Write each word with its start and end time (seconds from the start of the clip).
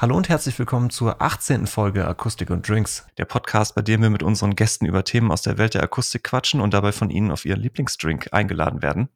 Hallo 0.00 0.16
und 0.16 0.30
herzlich 0.30 0.58
willkommen 0.58 0.88
zur 0.88 1.20
18. 1.20 1.66
Folge 1.66 2.08
Akustik 2.08 2.48
und 2.48 2.66
Drinks, 2.66 3.06
der 3.18 3.26
Podcast, 3.26 3.74
bei 3.74 3.82
dem 3.82 4.00
wir 4.00 4.08
mit 4.08 4.22
unseren 4.22 4.56
Gästen 4.56 4.86
über 4.86 5.04
Themen 5.04 5.30
aus 5.30 5.42
der 5.42 5.58
Welt 5.58 5.74
der 5.74 5.82
Akustik 5.82 6.24
quatschen 6.24 6.62
und 6.62 6.72
dabei 6.72 6.92
von 6.92 7.10
ihnen 7.10 7.30
auf 7.30 7.44
ihren 7.44 7.60
Lieblingsdrink 7.60 8.32
eingeladen 8.32 8.80
werden. 8.80 9.10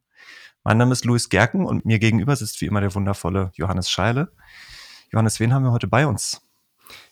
Mein 0.63 0.77
Name 0.77 0.91
ist 0.91 1.03
Luis 1.03 1.29
Gerken 1.29 1.65
und 1.65 1.85
mir 1.85 1.97
gegenüber 1.97 2.35
sitzt 2.35 2.61
wie 2.61 2.67
immer 2.67 2.81
der 2.81 2.93
wundervolle 2.93 3.49
Johannes 3.55 3.89
Scheile. 3.89 4.31
Johannes, 5.11 5.39
wen 5.39 5.55
haben 5.55 5.63
wir 5.63 5.71
heute 5.71 5.87
bei 5.87 6.05
uns? 6.05 6.43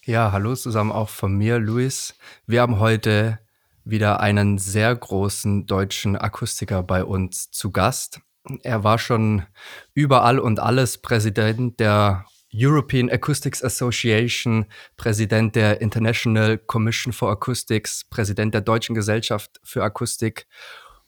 Ja, 0.06 0.32
hallo 0.32 0.54
zusammen 0.54 0.92
auch 0.92 1.10
von 1.10 1.34
mir, 1.36 1.58
Luis. 1.58 2.14
Wir 2.46 2.62
haben 2.62 2.78
heute 2.78 3.40
wieder 3.84 4.20
einen 4.20 4.60
sehr 4.60 4.96
großen 4.96 5.66
deutschen 5.66 6.16
Akustiker 6.16 6.84
bei 6.84 7.04
uns 7.04 7.50
zu 7.50 7.72
Gast. 7.72 8.22
Er 8.62 8.84
war 8.84 9.00
schon 9.00 9.48
überall 9.96 10.38
und 10.38 10.60
alles 10.60 11.00
Präsident 11.00 11.80
der 11.80 12.26
European 12.54 13.10
Acoustics 13.10 13.64
Association, 13.64 14.66
Präsident 14.98 15.56
der 15.56 15.82
International 15.82 16.58
Commission 16.58 17.12
for 17.12 17.32
Acoustics, 17.32 18.06
Präsident 18.10 18.54
der 18.54 18.62
Deutschen 18.62 18.96
Gesellschaft 18.96 19.60
für 19.64 19.84
Akustik 19.84 20.46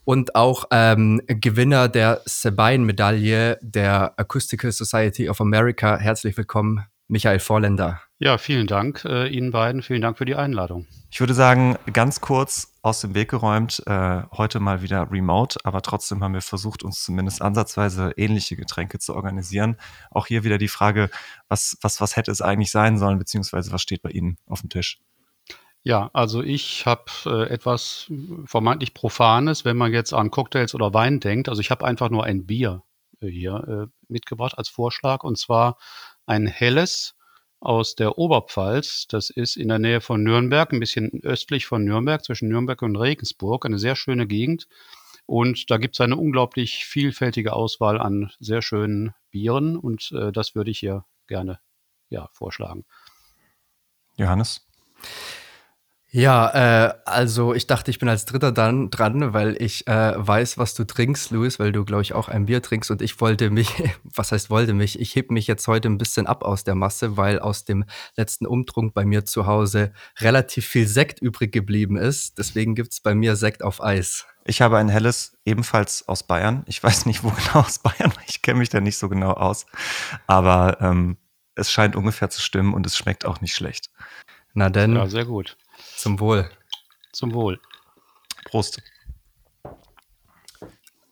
und 0.04 0.36
auch 0.36 0.66
ähm, 0.72 1.22
Gewinner 1.28 1.90
der 1.90 2.22
Sabine-Medaille 2.26 3.58
der 3.62 4.14
Acoustical 4.18 4.72
Society 4.72 5.30
of 5.30 5.42
America. 5.42 5.98
Herzlich 5.98 6.38
willkommen, 6.38 6.86
Michael 7.08 7.40
Vorländer. 7.40 8.02
Ja, 8.20 8.38
vielen 8.38 8.68
Dank 8.68 9.04
äh, 9.06 9.28
Ihnen 9.28 9.52
beiden. 9.52 9.82
Vielen 9.82 10.02
Dank 10.02 10.18
für 10.18 10.26
die 10.26 10.36
Einladung. 10.36 10.88
Ich 11.16 11.22
würde 11.22 11.34
sagen, 11.34 11.78
ganz 11.94 12.20
kurz 12.20 12.74
aus 12.82 13.00
dem 13.00 13.16
Weg 13.16 13.30
geräumt, 13.32 13.82
äh, 13.86 14.24
heute 14.34 14.60
mal 14.60 14.82
wieder 14.82 15.10
remote, 15.10 15.58
aber 15.64 15.82
trotzdem 15.82 16.22
haben 16.22 16.34
wir 16.34 16.42
versucht, 16.42 16.84
uns 16.84 17.06
zumindest 17.06 17.42
ansatzweise 17.42 18.12
ähnliche 18.18 18.58
Getränke 18.58 19.00
zu 19.00 19.16
organisieren. 19.16 19.78
Auch 20.12 20.28
hier 20.28 20.44
wieder 20.44 20.58
die 20.58 20.68
Frage, 20.68 21.10
was, 21.48 21.78
was, 21.80 22.02
was 22.02 22.18
hätte 22.18 22.32
es 22.32 22.42
eigentlich 22.42 22.70
sein 22.70 22.98
sollen, 22.98 23.18
beziehungsweise 23.18 23.72
was 23.72 23.82
steht 23.82 24.02
bei 24.02 24.10
Ihnen 24.10 24.36
auf 24.46 24.60
dem 24.60 24.70
Tisch? 24.70 25.00
Ja, 25.84 26.10
also 26.12 26.44
ich 26.44 26.86
habe 26.86 27.06
äh, 27.26 27.44
etwas 27.50 28.12
vermeintlich 28.44 28.94
Profanes, 28.94 29.64
wenn 29.64 29.78
man 29.78 29.94
jetzt 29.94 30.14
an 30.14 30.32
Cocktails 30.32 30.76
oder 30.76 30.94
Wein 30.94 31.22
denkt. 31.22 31.48
Also 31.48 31.62
ich 31.62 31.72
habe 31.72 31.86
einfach 31.86 32.10
nur 32.10 32.26
ein 32.26 32.46
Bier 32.46 32.84
äh, 33.22 33.28
hier 33.28 33.88
äh, 33.88 33.88
mitgebracht 34.10 34.58
als 34.58 34.68
Vorschlag 34.68 35.24
und 35.24 35.38
zwar 35.38 35.78
ein 36.26 36.46
helles 36.46 37.15
aus 37.66 37.96
der 37.96 38.18
Oberpfalz. 38.18 39.08
Das 39.08 39.30
ist 39.30 39.58
in 39.58 39.68
der 39.68 39.80
Nähe 39.80 40.02
von 40.02 40.24
Nürnberg, 40.24 40.72
ein 40.72 40.80
bisschen 40.80 41.22
östlich 41.24 41.66
von 41.66 41.84
Nürnberg, 41.84 42.24
zwischen 42.24 42.50
Nürnberg 42.50 42.82
und 42.82 42.96
Regensburg. 42.96 43.66
Eine 43.66 43.80
sehr 43.80 43.96
schöne 43.96 44.28
Gegend. 44.28 44.68
Und 45.26 45.72
da 45.72 45.78
gibt 45.78 45.96
es 45.96 46.02
eine 46.02 46.18
unglaublich 46.18 46.86
vielfältige 46.86 47.54
Auswahl 47.54 48.00
an 48.00 48.32
sehr 48.40 48.62
schönen 48.62 49.14
Bieren. 49.32 49.76
Und 49.76 50.12
äh, 50.12 50.32
das 50.32 50.56
würde 50.56 50.72
ich 50.72 50.80
hier 50.80 51.06
gerne 51.28 51.60
ja, 52.10 52.30
vorschlagen. 52.32 52.86
Johannes? 54.18 54.66
Ja, 56.16 56.86
äh, 56.88 56.94
also 57.04 57.54
ich 57.54 57.68
dachte, 57.68 57.92
ich 57.92 58.00
bin 58.00 58.08
als 58.08 58.24
Dritter 58.24 58.54
dann 58.54 58.90
dran, 58.90 59.34
weil 59.34 59.62
ich 59.62 59.86
äh, 59.86 60.14
weiß, 60.16 60.58
was 60.58 60.74
du 60.74 60.86
trinkst, 60.86 61.32
Luis, 61.32 61.60
weil 61.60 61.74
du, 61.74 61.84
glaube 61.84 62.04
ich, 62.04 62.14
auch 62.14 62.30
ein 62.30 62.46
Bier 62.46 62.62
trinkst. 62.62 62.90
Und 62.90 63.02
ich 63.02 63.20
wollte 63.20 63.50
mich, 63.50 63.84
was 64.06 64.32
heißt 64.32 64.50
wollte 64.50 64.74
mich, 64.74 64.98
ich 64.98 65.14
heb 65.18 65.30
mich 65.30 65.46
jetzt 65.46 65.68
heute 65.68 65.90
ein 65.90 65.98
bisschen 65.98 66.26
ab 66.26 66.46
aus 66.46 66.64
der 66.64 66.74
Masse, 66.74 67.18
weil 67.18 67.40
aus 67.40 67.66
dem 67.66 67.84
letzten 68.16 68.46
Umtrunk 68.46 68.94
bei 68.94 69.04
mir 69.04 69.26
zu 69.26 69.46
Hause 69.46 69.92
relativ 70.22 70.66
viel 70.66 70.88
Sekt 70.88 71.22
übrig 71.22 71.52
geblieben 71.52 71.98
ist. 71.98 72.38
Deswegen 72.38 72.76
gibt's 72.76 73.02
bei 73.02 73.14
mir 73.14 73.36
Sekt 73.36 73.62
auf 73.62 73.84
Eis. 73.84 74.26
Ich 74.46 74.62
habe 74.62 74.78
ein 74.78 74.88
helles, 74.88 75.38
ebenfalls 75.44 76.08
aus 76.08 76.24
Bayern. 76.24 76.64
Ich 76.68 76.82
weiß 76.82 77.08
nicht, 77.08 77.26
wo 77.26 77.30
genau 77.52 77.66
aus 77.66 77.80
Bayern, 77.80 78.14
ich 78.26 78.42
kenne 78.42 78.60
mich 78.60 78.70
da 78.70 78.80
nicht 78.80 78.98
so 78.98 79.10
genau 79.10 79.32
aus. 79.32 79.66
Aber 80.28 80.78
ähm, 80.80 81.18
es 81.56 81.70
scheint 81.70 81.98
ungefähr 81.98 82.30
zu 82.30 82.42
stimmen 82.42 82.74
und 82.74 82.86
es 82.86 82.96
schmeckt 82.96 83.26
auch 83.26 83.42
nicht 83.42 83.54
schlecht. 83.54 83.90
Na 84.54 84.70
denn. 84.70 84.96
Ja, 84.96 85.08
sehr 85.08 85.26
gut. 85.26 85.58
Zum 85.96 86.20
Wohl. 86.20 86.50
Zum 87.12 87.34
Wohl. 87.34 87.60
Prost. 88.46 88.82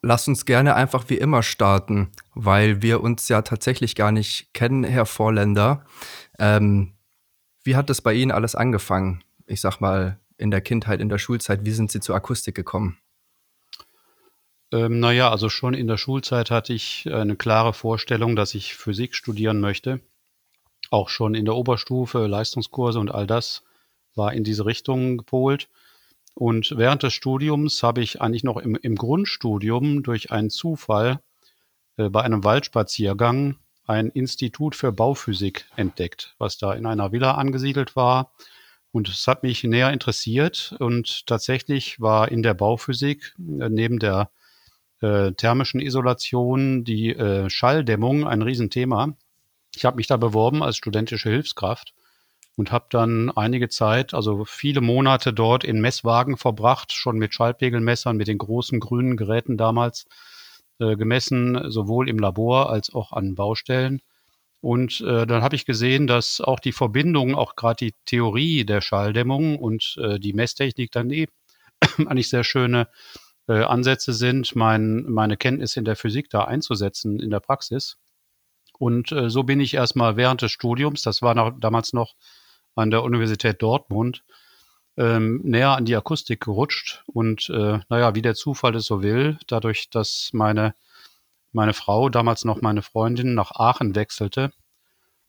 Lass 0.02 0.28
uns 0.28 0.46
gerne 0.46 0.76
einfach 0.76 1.06
wie 1.10 1.18
immer 1.18 1.44
starten, 1.44 2.12
weil 2.36 2.82
wir 2.82 3.02
uns 3.02 3.30
ja 3.30 3.42
tatsächlich 3.42 3.96
gar 3.96 4.12
nicht 4.12 4.54
kennen, 4.54 4.84
Herr 4.84 5.06
Vorländer. 5.06 5.86
Ähm, 6.40 6.94
wie 7.64 7.78
hat 7.78 7.90
das 7.90 8.02
bei 8.02 8.14
Ihnen 8.14 8.32
alles 8.32 8.54
angefangen? 8.54 9.24
Ich 9.48 9.62
sag 9.62 9.80
mal, 9.80 10.20
in 10.38 10.52
der 10.52 10.60
Kindheit, 10.60 11.00
in 11.00 11.08
der 11.08 11.20
Schulzeit, 11.20 11.64
wie 11.64 11.72
sind 11.72 11.90
Sie 11.92 12.02
zur 12.02 12.16
Akustik 12.16 12.54
gekommen? 12.54 12.98
Ähm, 14.74 15.00
naja, 15.00 15.30
also 15.32 15.50
schon 15.50 15.74
in 15.74 15.88
der 15.88 15.98
Schulzeit 15.98 16.52
hatte 16.52 16.74
ich 16.74 17.10
eine 17.10 17.36
klare 17.38 17.74
Vorstellung, 17.74 18.36
dass 18.36 18.56
ich 18.56 18.76
Physik 18.76 19.16
studieren 19.16 19.62
möchte. 19.62 20.02
Auch 20.90 21.08
schon 21.08 21.34
in 21.34 21.46
der 21.46 21.56
Oberstufe, 21.56 22.28
Leistungskurse 22.28 23.00
und 23.00 23.10
all 23.10 23.26
das 23.26 23.64
war 24.16 24.34
in 24.34 24.44
diese 24.44 24.66
Richtung 24.66 25.18
gepolt. 25.18 25.70
Und 26.36 26.74
während 26.78 27.04
des 27.04 27.14
Studiums 27.14 27.84
habe 27.84 28.02
ich 28.02 28.22
eigentlich 28.22 28.44
noch 28.44 28.58
im, 28.58 28.76
im 28.76 28.96
Grundstudium 28.96 30.04
durch 30.04 30.32
einen 30.32 30.50
Zufall 30.50 31.20
äh, 31.98 32.10
bei 32.10 32.22
einem 32.24 32.44
Waldspaziergang 32.44 33.58
ein 33.86 34.10
Institut 34.10 34.76
für 34.76 34.92
Bauphysik 34.92 35.66
entdeckt, 35.76 36.36
was 36.38 36.58
da 36.58 36.74
in 36.74 36.86
einer 36.86 37.12
Villa 37.12 37.36
angesiedelt 37.36 37.96
war. 37.96 38.32
Und 38.92 39.10
es 39.10 39.28
hat 39.28 39.44
mich 39.44 39.64
näher 39.64 39.92
interessiert. 39.92 40.76
Und 40.80 41.28
tatsächlich 41.28 42.00
war 42.00 42.32
in 42.32 42.44
der 42.44 42.54
Bauphysik 42.54 43.36
äh, 43.38 43.70
neben 43.70 44.00
der 44.00 44.32
äh, 45.02 45.34
thermischen 45.34 45.82
Isolation 45.82 46.84
die 46.84 47.10
äh, 47.10 47.50
Schalldämmung 47.50 48.28
ein 48.28 48.42
Riesenthema. 48.42 49.16
Ich 49.76 49.86
habe 49.86 49.98
mich 49.98 50.08
da 50.08 50.18
beworben 50.18 50.64
als 50.64 50.78
studentische 50.78 51.30
Hilfskraft 51.30 51.94
und 52.56 52.72
habe 52.72 52.86
dann 52.90 53.32
einige 53.32 53.70
Zeit, 53.70 54.14
also 54.14 54.46
viele 54.46 54.82
Monate 54.82 55.34
dort 55.34 55.64
in 55.64 55.82
Messwagen 55.82 56.38
verbracht, 56.38 56.92
schon 56.92 57.18
mit 57.18 57.34
Schallpegelmessern, 57.34 58.16
mit 58.16 58.28
den 58.28 58.38
großen 58.38 58.80
grünen 58.80 59.18
Geräten 59.18 59.58
damals 59.58 60.06
äh, 60.80 60.96
gemessen, 60.96 61.72
sowohl 61.72 62.10
im 62.10 62.20
Labor 62.20 62.70
als 62.70 62.94
auch 62.94 63.12
an 63.12 63.36
Baustellen. 63.36 64.02
Und 64.62 65.02
äh, 65.02 65.26
dann 65.28 65.44
habe 65.44 65.56
ich 65.56 65.66
gesehen, 65.66 66.08
dass 66.08 66.40
auch 66.40 66.60
die 66.60 66.72
Verbindung, 66.72 67.36
auch 67.36 67.56
gerade 67.56 67.86
die 67.86 67.96
Theorie 68.06 68.66
der 68.66 68.82
Schalldämmung 68.82 69.58
und 69.58 69.98
äh, 70.02 70.20
die 70.20 70.34
Messtechnik 70.34 70.90
daneben 70.92 71.34
eigentlich 71.98 72.30
sehr 72.30 72.44
schöne 72.44 72.88
äh, 73.48 73.64
Ansätze 73.64 74.14
sind, 74.14 74.56
mein, 74.56 75.04
meine 75.04 75.38
Kenntnis 75.38 75.76
in 75.76 75.86
der 75.86 75.96
Physik 75.96 76.30
da 76.30 76.46
einzusetzen 76.46 77.20
in 77.20 77.30
der 77.30 77.42
Praxis. 77.42 77.98
Und 78.80 79.12
äh, 79.12 79.30
so 79.30 79.44
bin 79.44 79.60
ich 79.60 79.74
erstmal 79.74 80.16
während 80.18 80.42
des 80.42 80.52
Studiums, 80.52 81.02
das 81.02 81.22
war 81.22 81.36
noch, 81.36 81.52
damals 81.60 81.94
noch 81.94 82.16
an 82.76 82.92
der 82.92 83.04
Universität 83.04 83.62
Dortmund 83.62 84.24
ähm, 84.98 85.42
näher 85.44 85.72
an 85.72 85.86
die 85.86 85.96
Akustik 85.96 86.42
gerutscht. 86.42 87.04
Und 87.08 87.50
äh, 87.50 87.80
naja, 87.90 88.16
wie 88.16 88.22
der 88.22 88.36
Zufall 88.36 88.76
es 88.76 88.86
so 88.86 89.02
will, 89.02 89.38
dadurch, 89.48 89.90
dass 89.90 90.30
meine, 90.34 90.76
meine 91.52 91.74
Frau, 91.74 92.10
damals 92.10 92.46
noch 92.46 92.62
meine 92.62 92.82
Freundin, 92.82 93.34
nach 93.34 93.52
Aachen 93.52 93.96
wechselte, 93.96 94.52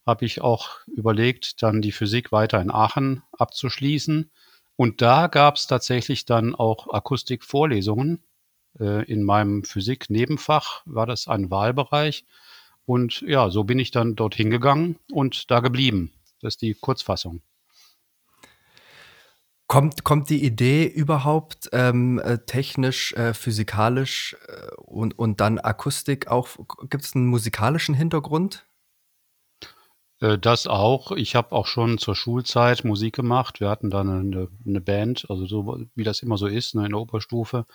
habe 0.06 0.26
ich 0.26 0.42
auch 0.42 0.80
überlegt, 0.86 1.62
dann 1.62 1.80
die 1.80 1.92
Physik 1.92 2.30
weiter 2.30 2.60
in 2.60 2.70
Aachen 2.70 3.22
abzuschließen. 3.32 4.30
Und 4.76 5.00
da 5.00 5.28
gab 5.28 5.56
es 5.56 5.66
tatsächlich 5.66 6.26
dann 6.26 6.54
auch 6.54 6.92
Akustikvorlesungen. 6.92 8.22
Äh, 8.78 9.04
in 9.10 9.22
meinem 9.22 9.64
Physik-Nebenfach 9.64 10.82
war 10.84 11.06
das 11.06 11.28
ein 11.28 11.50
Wahlbereich. 11.50 12.26
Und 12.86 13.22
ja, 13.22 13.48
so 13.48 13.64
bin 13.64 13.78
ich 13.78 13.92
dann 13.92 14.14
dorthin 14.14 14.50
gegangen 14.50 14.98
und 15.10 15.50
da 15.50 15.60
geblieben. 15.60 16.12
Das 16.40 16.54
ist 16.54 16.62
die 16.62 16.74
Kurzfassung. 16.74 17.42
Kommt, 19.66 20.04
kommt 20.04 20.28
die 20.28 20.44
Idee 20.44 20.86
überhaupt 20.86 21.70
ähm, 21.72 22.18
äh, 22.18 22.38
technisch, 22.38 23.14
äh, 23.14 23.32
physikalisch 23.32 24.36
äh, 24.46 24.74
und, 24.76 25.18
und 25.18 25.40
dann 25.40 25.58
Akustik 25.58 26.28
auch? 26.28 26.48
Gibt 26.90 27.04
es 27.04 27.14
einen 27.14 27.26
musikalischen 27.26 27.94
Hintergrund? 27.94 28.66
Äh, 30.20 30.38
das 30.38 30.66
auch. 30.66 31.12
Ich 31.12 31.34
habe 31.34 31.52
auch 31.52 31.66
schon 31.66 31.98
zur 31.98 32.14
Schulzeit 32.14 32.84
Musik 32.84 33.14
gemacht. 33.14 33.60
Wir 33.60 33.68
hatten 33.68 33.90
dann 33.90 34.08
eine, 34.08 34.48
eine 34.66 34.80
Band, 34.80 35.26
also 35.28 35.46
so 35.46 35.86
wie 35.94 36.04
das 36.04 36.22
immer 36.22 36.36
so 36.36 36.46
ist, 36.46 36.74
ne, 36.74 36.84
in 36.84 36.92
der 36.92 37.00
Oberstufe. 37.00 37.66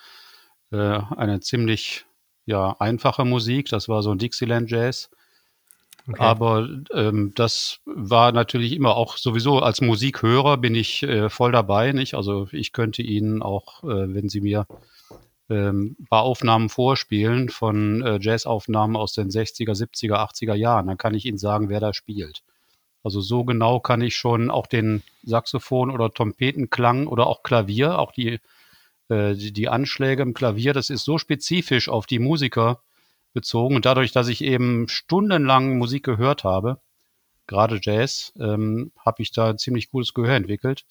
Äh, 0.70 0.76
eine 1.16 1.40
ziemlich 1.40 2.06
ja, 2.46 2.76
einfache 2.78 3.24
Musik. 3.24 3.68
Das 3.68 3.88
war 3.88 4.02
so 4.02 4.12
ein 4.12 4.18
Dixieland 4.18 4.70
Jazz. 4.70 5.10
Okay. 6.08 6.18
Aber 6.18 6.68
ähm, 6.92 7.32
das 7.34 7.80
war 7.84 8.32
natürlich 8.32 8.72
immer 8.74 8.96
auch 8.96 9.16
sowieso 9.16 9.60
als 9.60 9.80
Musikhörer 9.80 10.56
bin 10.56 10.74
ich 10.74 11.02
äh, 11.02 11.28
voll 11.28 11.52
dabei, 11.52 11.92
nicht? 11.92 12.14
Also 12.14 12.48
ich 12.52 12.72
könnte 12.72 13.02
Ihnen 13.02 13.42
auch, 13.42 13.84
äh, 13.84 14.14
wenn 14.14 14.28
Sie 14.28 14.40
mir 14.40 14.66
ähm, 15.50 15.96
ein 15.98 16.06
paar 16.06 16.22
Aufnahmen 16.22 16.68
vorspielen 16.68 17.48
von 17.48 18.02
äh, 18.02 18.18
Jazzaufnahmen 18.20 18.96
aus 18.96 19.12
den 19.12 19.28
60er, 19.28 19.72
70er, 19.72 20.16
80er 20.16 20.54
Jahren, 20.54 20.86
dann 20.86 20.98
kann 20.98 21.14
ich 21.14 21.26
Ihnen 21.26 21.38
sagen, 21.38 21.68
wer 21.68 21.80
da 21.80 21.92
spielt. 21.92 22.42
Also 23.02 23.20
so 23.20 23.44
genau 23.44 23.80
kann 23.80 24.02
ich 24.02 24.16
schon 24.16 24.50
auch 24.50 24.66
den 24.66 25.02
Saxophon 25.22 25.90
oder 25.90 26.12
Trompetenklang 26.12 27.06
oder 27.06 27.26
auch 27.26 27.42
Klavier, 27.42 27.98
auch 27.98 28.12
die, 28.12 28.40
äh, 29.08 29.34
die, 29.34 29.52
die 29.52 29.68
Anschläge 29.68 30.22
im 30.22 30.34
Klavier, 30.34 30.72
das 30.72 30.90
ist 30.90 31.04
so 31.04 31.18
spezifisch 31.18 31.88
auf 31.88 32.06
die 32.06 32.18
Musiker 32.18 32.82
bezogen. 33.32 33.76
Und 33.76 33.86
dadurch, 33.86 34.12
dass 34.12 34.28
ich 34.28 34.42
eben 34.42 34.88
stundenlang 34.88 35.78
Musik 35.78 36.04
gehört 36.04 36.44
habe, 36.44 36.80
gerade 37.46 37.80
Jazz, 37.82 38.32
ähm, 38.38 38.92
habe 38.98 39.22
ich 39.22 39.32
da 39.32 39.50
ein 39.50 39.58
ziemlich 39.58 39.90
gutes 39.90 40.14
Gehör 40.14 40.34
entwickelt. 40.34 40.84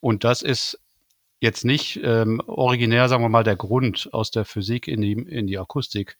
Und 0.00 0.24
das 0.24 0.42
ist 0.42 0.78
jetzt 1.40 1.64
nicht 1.64 2.00
ähm, 2.02 2.40
originär, 2.46 3.08
sagen 3.08 3.22
wir 3.22 3.28
mal, 3.28 3.44
der 3.44 3.56
Grund 3.56 4.08
aus 4.12 4.30
der 4.30 4.44
Physik 4.44 4.88
in 4.88 5.00
die, 5.00 5.12
in 5.12 5.46
die 5.46 5.58
Akustik 5.58 6.16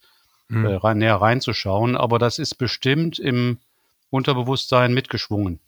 hm. 0.48 0.64
äh, 0.64 0.74
rein, 0.74 0.98
näher 0.98 1.16
reinzuschauen, 1.16 1.96
aber 1.96 2.18
das 2.18 2.38
ist 2.38 2.56
bestimmt 2.56 3.18
im 3.18 3.58
Unterbewusstsein 4.10 4.94
mitgeschwungen. 4.94 5.60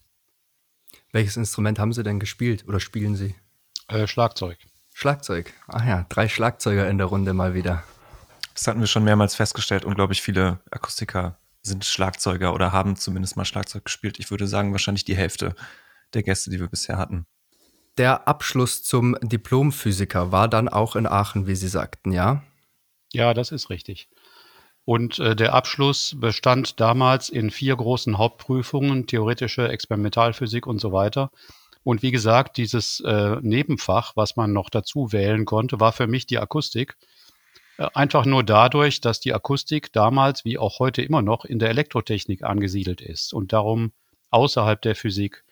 Welches 1.12 1.36
Instrument 1.36 1.78
haben 1.78 1.92
Sie 1.92 2.02
denn 2.02 2.20
gespielt 2.20 2.64
oder 2.68 2.80
spielen 2.80 3.16
Sie? 3.16 3.34
Äh, 3.88 4.06
Schlagzeug. 4.06 4.58
Schlagzeug. 4.94 5.52
Ach 5.66 5.84
ja, 5.84 6.06
drei 6.08 6.28
Schlagzeuger 6.28 6.88
in 6.88 6.98
der 6.98 7.06
Runde 7.06 7.32
mal 7.32 7.54
wieder. 7.54 7.82
Das 8.54 8.66
hatten 8.66 8.80
wir 8.80 8.86
schon 8.86 9.04
mehrmals 9.04 9.34
festgestellt. 9.34 9.84
Unglaublich 9.84 10.22
viele 10.22 10.60
Akustiker 10.70 11.38
sind 11.62 11.84
Schlagzeuger 11.84 12.54
oder 12.54 12.72
haben 12.72 12.96
zumindest 12.96 13.36
mal 13.36 13.44
Schlagzeug 13.44 13.84
gespielt. 13.84 14.18
Ich 14.18 14.30
würde 14.30 14.46
sagen, 14.46 14.72
wahrscheinlich 14.72 15.04
die 15.04 15.16
Hälfte 15.16 15.54
der 16.14 16.22
Gäste, 16.22 16.50
die 16.50 16.60
wir 16.60 16.68
bisher 16.68 16.98
hatten. 16.98 17.26
Der 17.98 18.28
Abschluss 18.28 18.82
zum 18.82 19.16
Diplomphysiker 19.20 20.32
war 20.32 20.48
dann 20.48 20.68
auch 20.68 20.96
in 20.96 21.06
Aachen, 21.06 21.46
wie 21.46 21.54
Sie 21.54 21.68
sagten, 21.68 22.12
ja? 22.12 22.42
Ja, 23.12 23.34
das 23.34 23.52
ist 23.52 23.70
richtig. 23.70 24.08
Und 24.84 25.18
äh, 25.18 25.36
der 25.36 25.54
Abschluss 25.54 26.16
bestand 26.18 26.80
damals 26.80 27.28
in 27.28 27.50
vier 27.50 27.76
großen 27.76 28.16
Hauptprüfungen, 28.16 29.06
theoretische 29.06 29.68
Experimentalphysik 29.68 30.66
und 30.66 30.80
so 30.80 30.92
weiter. 30.92 31.30
Und 31.82 32.02
wie 32.02 32.10
gesagt, 32.10 32.56
dieses 32.56 33.00
äh, 33.00 33.36
Nebenfach, 33.40 34.12
was 34.16 34.36
man 34.36 34.52
noch 34.52 34.70
dazu 34.70 35.12
wählen 35.12 35.44
konnte, 35.44 35.80
war 35.80 35.92
für 35.92 36.06
mich 36.06 36.26
die 36.26 36.38
Akustik. 36.38 36.96
Äh, 37.80 37.88
einfach 37.94 38.26
nur 38.26 38.44
dadurch, 38.44 39.00
dass 39.00 39.20
die 39.20 39.34
Akustik 39.34 39.92
damals 39.92 40.44
wie 40.44 40.58
auch 40.58 40.78
heute 40.78 41.02
immer 41.02 41.22
noch 41.22 41.44
in 41.44 41.58
der 41.58 41.70
Elektrotechnik 41.70 42.44
angesiedelt 42.44 43.00
ist 43.00 43.32
und 43.32 43.52
darum 43.52 43.92
außerhalb 44.30 44.80
der 44.82 44.94
Physik. 44.94 45.44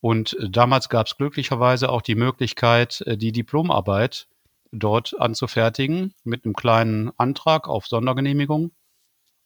Und 0.00 0.34
äh, 0.38 0.50
damals 0.50 0.90
gab 0.90 1.06
es 1.06 1.16
glücklicherweise 1.16 1.88
auch 1.88 2.02
die 2.02 2.14
Möglichkeit, 2.14 3.00
äh, 3.06 3.16
die 3.16 3.32
Diplomarbeit 3.32 4.28
dort 4.70 5.18
anzufertigen 5.18 6.14
mit 6.24 6.44
einem 6.44 6.54
kleinen 6.54 7.10
Antrag 7.16 7.68
auf 7.68 7.86
Sondergenehmigung. 7.86 8.72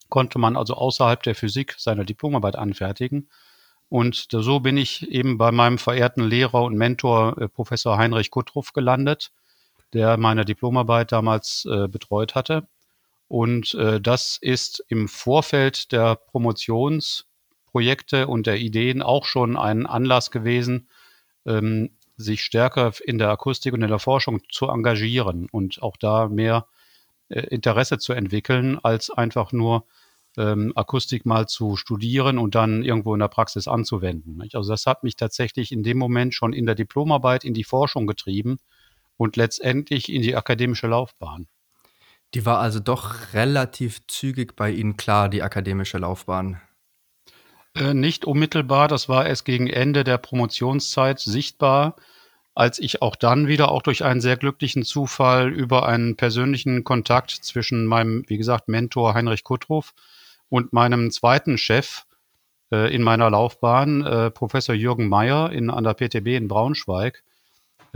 Konnte 0.09 0.39
man 0.39 0.55
also 0.57 0.73
außerhalb 0.73 1.23
der 1.23 1.35
Physik 1.35 1.75
seine 1.77 2.05
Diplomarbeit 2.05 2.55
anfertigen. 2.55 3.29
Und 3.89 4.27
so 4.31 4.59
bin 4.59 4.77
ich 4.77 5.09
eben 5.09 5.37
bei 5.37 5.51
meinem 5.51 5.77
verehrten 5.77 6.23
Lehrer 6.23 6.63
und 6.63 6.75
Mentor 6.75 7.35
Professor 7.49 7.97
Heinrich 7.97 8.31
Kuttruff 8.31 8.73
gelandet, 8.73 9.31
der 9.93 10.17
meine 10.17 10.45
Diplomarbeit 10.45 11.11
damals 11.11 11.67
äh, 11.69 11.87
betreut 11.87 12.35
hatte. 12.35 12.67
Und 13.27 13.73
äh, 13.73 13.99
das 13.99 14.37
ist 14.41 14.83
im 14.87 15.07
Vorfeld 15.07 15.91
der 15.91 16.15
Promotionsprojekte 16.15 18.27
und 18.27 18.47
der 18.47 18.57
Ideen 18.57 19.01
auch 19.01 19.25
schon 19.25 19.57
ein 19.57 19.85
Anlass 19.85 20.31
gewesen, 20.31 20.89
ähm, 21.45 21.91
sich 22.15 22.43
stärker 22.43 22.93
in 23.05 23.17
der 23.17 23.29
Akustik 23.29 23.73
und 23.73 23.81
in 23.81 23.89
der 23.89 23.99
Forschung 23.99 24.41
zu 24.49 24.67
engagieren 24.67 25.47
und 25.51 25.81
auch 25.83 25.97
da 25.97 26.27
mehr 26.27 26.67
äh, 27.29 27.41
Interesse 27.41 27.97
zu 27.97 28.13
entwickeln, 28.13 28.79
als 28.81 29.11
einfach 29.11 29.51
nur 29.51 29.85
ähm, 30.37 30.71
Akustik 30.75 31.25
mal 31.25 31.47
zu 31.47 31.75
studieren 31.75 32.37
und 32.37 32.55
dann 32.55 32.83
irgendwo 32.83 33.13
in 33.13 33.19
der 33.19 33.27
Praxis 33.27 33.67
anzuwenden. 33.67 34.41
Also 34.53 34.71
das 34.71 34.85
hat 34.85 35.03
mich 35.03 35.15
tatsächlich 35.15 35.71
in 35.71 35.83
dem 35.83 35.97
Moment 35.97 36.33
schon 36.33 36.53
in 36.53 36.65
der 36.65 36.75
Diplomarbeit 36.75 37.43
in 37.43 37.53
die 37.53 37.63
Forschung 37.63 38.07
getrieben 38.07 38.59
und 39.17 39.35
letztendlich 39.35 40.11
in 40.11 40.21
die 40.21 40.35
akademische 40.35 40.87
Laufbahn. 40.87 41.47
Die 42.33 42.45
war 42.45 42.59
also 42.59 42.79
doch 42.79 43.33
relativ 43.33 44.05
zügig 44.07 44.55
bei 44.55 44.71
Ihnen 44.71 44.97
klar, 44.97 45.29
die 45.29 45.41
akademische 45.41 45.97
Laufbahn. 45.97 46.61
Äh, 47.75 47.93
nicht 47.93 48.25
unmittelbar, 48.25 48.87
das 48.87 49.07
war 49.09 49.25
erst 49.25 49.45
gegen 49.45 49.67
Ende 49.67 50.03
der 50.03 50.17
Promotionszeit 50.17 51.19
sichtbar, 51.19 51.95
als 52.55 52.79
ich 52.79 53.01
auch 53.01 53.15
dann 53.15 53.47
wieder 53.47 53.69
auch 53.71 53.83
durch 53.83 54.03
einen 54.03 54.19
sehr 54.19 54.35
glücklichen 54.35 54.83
Zufall 54.83 55.53
über 55.53 55.87
einen 55.87 56.15
persönlichen 56.15 56.83
Kontakt 56.83 57.31
zwischen 57.31 57.85
meinem, 57.85 58.23
wie 58.27 58.37
gesagt, 58.37 58.67
Mentor 58.67 59.13
Heinrich 59.13 59.43
Kuttruff 59.43 59.93
und 60.49 60.73
meinem 60.73 61.11
zweiten 61.11 61.57
Chef 61.57 62.05
äh, 62.71 62.93
in 62.93 63.03
meiner 63.03 63.29
Laufbahn, 63.29 64.03
äh, 64.03 64.31
Professor 64.31 64.73
Jürgen 64.73 65.07
Meyer 65.07 65.51
in, 65.51 65.69
an 65.69 65.83
der 65.83 65.93
PTB 65.93 66.29
in 66.29 66.47
Braunschweig, 66.47 67.23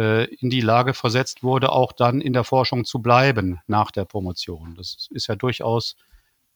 in 0.01 0.49
die 0.49 0.61
Lage 0.61 0.93
versetzt 0.93 1.43
wurde, 1.43 1.71
auch 1.71 1.91
dann 1.91 2.21
in 2.21 2.33
der 2.33 2.43
Forschung 2.43 2.85
zu 2.85 3.01
bleiben 3.01 3.59
nach 3.67 3.91
der 3.91 4.05
Promotion. 4.05 4.75
Das 4.75 5.07
ist 5.11 5.27
ja 5.27 5.35
durchaus 5.35 5.95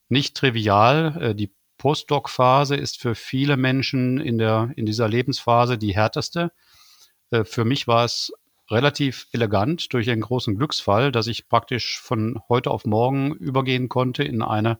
nicht 0.09 0.36
trivial. 0.36 1.18
Äh, 1.21 1.36
die 1.36 1.53
Postdoc-Phase 1.77 2.75
ist 2.75 3.00
für 3.00 3.15
viele 3.15 3.57
Menschen 3.57 4.19
in, 4.19 4.38
der, 4.38 4.71
in 4.75 4.86
dieser 4.86 5.07
Lebensphase 5.07 5.77
die 5.77 5.95
härteste. 5.95 6.51
Äh, 7.31 7.44
für 7.44 7.65
mich 7.65 7.88
war 7.88 8.06
es 8.06 8.31
relativ 8.69 9.27
elegant 9.31 9.94
durch 9.94 10.09
einen 10.09 10.21
großen 10.21 10.56
Glücksfall, 10.56 11.12
dass 11.12 11.27
ich 11.27 11.47
praktisch 11.47 12.00
von 12.00 12.39
heute 12.50 12.71
auf 12.71 12.86
morgen 12.86 13.33
übergehen 13.36 13.89
konnte 13.89 14.24
in 14.24 14.42
eine 14.42 14.80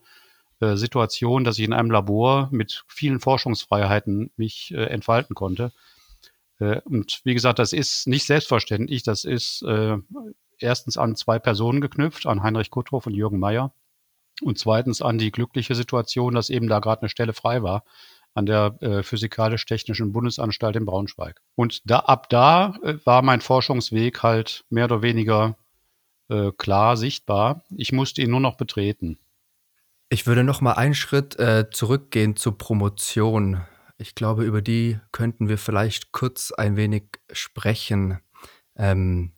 äh, 0.60 0.76
Situation, 0.76 1.44
dass 1.44 1.60
ich 1.60 1.66
in 1.66 1.74
einem 1.74 1.92
Labor 1.92 2.50
mit 2.52 2.84
vielen 2.88 3.20
Forschungsfreiheiten 3.20 4.32
mich 4.38 4.74
äh, 4.74 4.86
entfalten 4.86 5.36
konnte. 5.36 5.72
Äh, 6.60 6.82
und 6.86 7.22
wie 7.24 7.34
gesagt, 7.34 7.60
das 7.60 7.74
ist 7.74 8.08
nicht 8.08 8.26
selbstverständlich. 8.26 9.04
Das 9.04 9.24
ist 9.24 9.62
äh, 9.64 9.98
erstens 10.60 10.98
an 10.98 11.16
zwei 11.16 11.40
Personen 11.40 11.82
geknüpft, 11.82 12.26
an 12.26 12.44
Heinrich 12.44 12.70
Kutthoff 12.70 13.08
und 13.08 13.14
Jürgen 13.14 13.40
Meyer. 13.40 13.74
Und 14.42 14.60
zweitens 14.60 15.02
an 15.02 15.18
die 15.18 15.32
glückliche 15.32 15.76
Situation, 15.76 16.36
dass 16.36 16.50
eben 16.50 16.68
da 16.68 16.80
gerade 16.80 17.04
eine 17.04 17.10
Stelle 17.10 17.34
frei 17.34 17.64
war 17.64 17.84
an 18.34 18.46
der 18.46 18.76
äh, 18.82 19.02
Physikalisch-Technischen 19.02 20.12
Bundesanstalt 20.12 20.76
in 20.76 20.86
Braunschweig. 20.86 21.42
Und 21.56 21.82
da, 21.86 22.00
ab 22.00 22.28
da 22.28 22.78
war 23.06 23.22
mein 23.22 23.40
Forschungsweg 23.40 24.24
halt 24.24 24.66
mehr 24.70 24.86
oder 24.86 25.02
weniger 25.02 25.58
klar 26.58 26.98
sichtbar. 26.98 27.64
Ich 27.70 27.92
musste 27.92 28.24
ihn 28.24 28.32
nur 28.32 28.40
noch 28.40 28.58
betreten. 28.58 29.20
Ich 30.10 30.26
würde 30.26 30.44
noch 30.44 30.60
mal 30.60 30.72
einen 30.72 30.96
Schritt 30.96 31.38
zurückgehen 31.70 32.36
zur 32.36 32.58
Promotion. 32.58 33.62
Ich 33.98 34.16
glaube, 34.16 34.44
über 34.44 34.62
die 34.62 35.00
könnten 35.12 35.48
wir 35.48 35.58
vielleicht 35.58 36.12
kurz 36.12 36.52
ein 36.52 36.76
wenig 36.76 37.04
sprechen. 37.32 38.20
Ähm, 38.76 39.32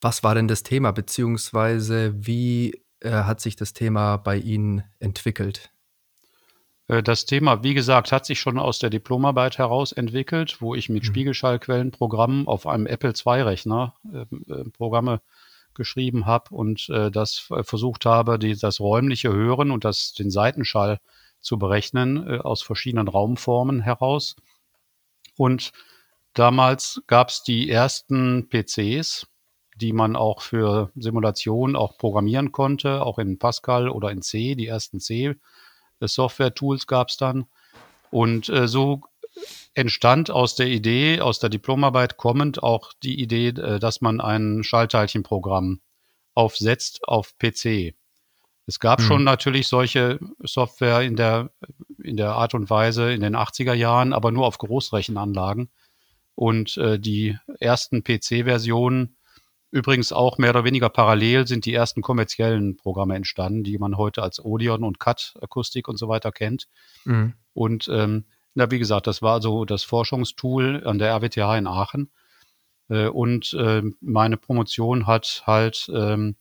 was 0.00 0.22
war 0.22 0.34
denn 0.34 0.48
das 0.48 0.62
Thema, 0.62 0.92
beziehungsweise 0.92 2.14
wie 2.16 2.82
äh, 3.00 3.10
hat 3.10 3.40
sich 3.40 3.56
das 3.56 3.72
Thema 3.72 4.16
bei 4.16 4.36
Ihnen 4.36 4.82
entwickelt? 4.98 5.70
Äh, 6.88 7.02
das 7.02 7.26
Thema, 7.26 7.62
wie 7.62 7.74
gesagt, 7.74 8.10
hat 8.10 8.26
sich 8.26 8.40
schon 8.40 8.58
aus 8.58 8.78
der 8.78 8.90
Diplomarbeit 8.90 9.58
heraus 9.58 9.92
entwickelt, 9.92 10.60
wo 10.60 10.74
ich 10.74 10.88
mit 10.88 11.02
mhm. 11.02 11.06
Spiegelschallquellenprogrammen 11.08 12.46
auf 12.46 12.66
einem 12.66 12.86
Apple 12.86 13.12
II-Rechner 13.12 13.94
äh, 14.12 14.52
äh, 14.52 14.70
Programme 14.70 15.20
geschrieben 15.74 16.26
habe 16.26 16.54
und 16.54 16.88
äh, 16.88 17.10
das 17.10 17.50
versucht 17.62 18.04
habe, 18.04 18.38
die, 18.38 18.56
das 18.56 18.80
räumliche 18.80 19.32
Hören 19.32 19.70
und 19.70 19.84
das, 19.84 20.12
den 20.12 20.30
Seitenschall 20.30 20.98
zu 21.40 21.58
berechnen 21.58 22.26
äh, 22.28 22.38
aus 22.38 22.62
verschiedenen 22.62 23.08
Raumformen 23.08 23.80
heraus. 23.80 24.36
Und 25.36 25.72
damals 26.34 27.02
gab 27.06 27.28
es 27.30 27.42
die 27.42 27.70
ersten 27.70 28.48
PCs, 28.48 29.26
die 29.76 29.92
man 29.92 30.16
auch 30.16 30.42
für 30.42 30.90
Simulationen 30.96 31.76
auch 31.76 31.98
programmieren 31.98 32.52
konnte, 32.52 33.02
auch 33.02 33.18
in 33.18 33.38
Pascal 33.38 33.88
oder 33.88 34.10
in 34.10 34.22
C, 34.22 34.54
die 34.54 34.66
ersten 34.66 34.98
C-Software-Tools 35.00 36.86
gab 36.86 37.08
es 37.08 37.16
dann. 37.16 37.46
Und 38.10 38.48
äh, 38.48 38.66
so 38.66 39.02
entstand 39.74 40.30
aus 40.30 40.56
der 40.56 40.66
Idee, 40.66 41.20
aus 41.20 41.38
der 41.38 41.50
Diplomarbeit 41.50 42.16
kommend 42.16 42.62
auch 42.62 42.92
die 43.02 43.20
Idee, 43.20 43.48
äh, 43.48 43.78
dass 43.78 44.00
man 44.00 44.20
ein 44.20 44.64
Schallteilchenprogramm 44.64 45.80
aufsetzt 46.34 47.06
auf 47.06 47.38
PC. 47.38 47.94
Es 48.68 48.80
gab 48.80 49.00
mhm. 49.00 49.04
schon 49.04 49.24
natürlich 49.24 49.66
solche 49.66 50.20
Software 50.40 51.00
in 51.00 51.16
der, 51.16 51.50
in 52.02 52.18
der 52.18 52.32
Art 52.32 52.52
und 52.52 52.68
Weise 52.68 53.10
in 53.14 53.22
den 53.22 53.34
80er 53.34 53.72
Jahren, 53.72 54.12
aber 54.12 54.30
nur 54.30 54.46
auf 54.46 54.58
Großrechenanlagen. 54.58 55.70
Und 56.34 56.76
äh, 56.76 57.00
die 57.00 57.38
ersten 57.60 58.04
PC-Versionen, 58.04 59.16
übrigens 59.70 60.12
auch 60.12 60.36
mehr 60.36 60.50
oder 60.50 60.64
weniger 60.64 60.90
parallel, 60.90 61.46
sind 61.46 61.64
die 61.64 61.72
ersten 61.72 62.02
kommerziellen 62.02 62.76
Programme 62.76 63.16
entstanden, 63.16 63.64
die 63.64 63.78
man 63.78 63.96
heute 63.96 64.22
als 64.22 64.38
Odeon 64.38 64.84
und 64.84 65.00
CAT 65.00 65.38
Akustik 65.40 65.88
und 65.88 65.96
so 65.96 66.08
weiter 66.08 66.30
kennt. 66.30 66.68
Mhm. 67.06 67.32
Und 67.54 67.88
ähm, 67.90 68.26
na, 68.52 68.70
wie 68.70 68.78
gesagt, 68.78 69.06
das 69.06 69.22
war 69.22 69.40
so 69.40 69.64
das 69.64 69.82
Forschungstool 69.82 70.86
an 70.86 70.98
der 70.98 71.14
RWTH 71.14 71.56
in 71.56 71.66
Aachen. 71.66 72.10
Äh, 72.90 73.08
und 73.08 73.54
äh, 73.54 73.80
meine 74.02 74.36
Promotion 74.36 75.06
hat 75.06 75.44
halt 75.46 75.90
ähm, 75.94 76.36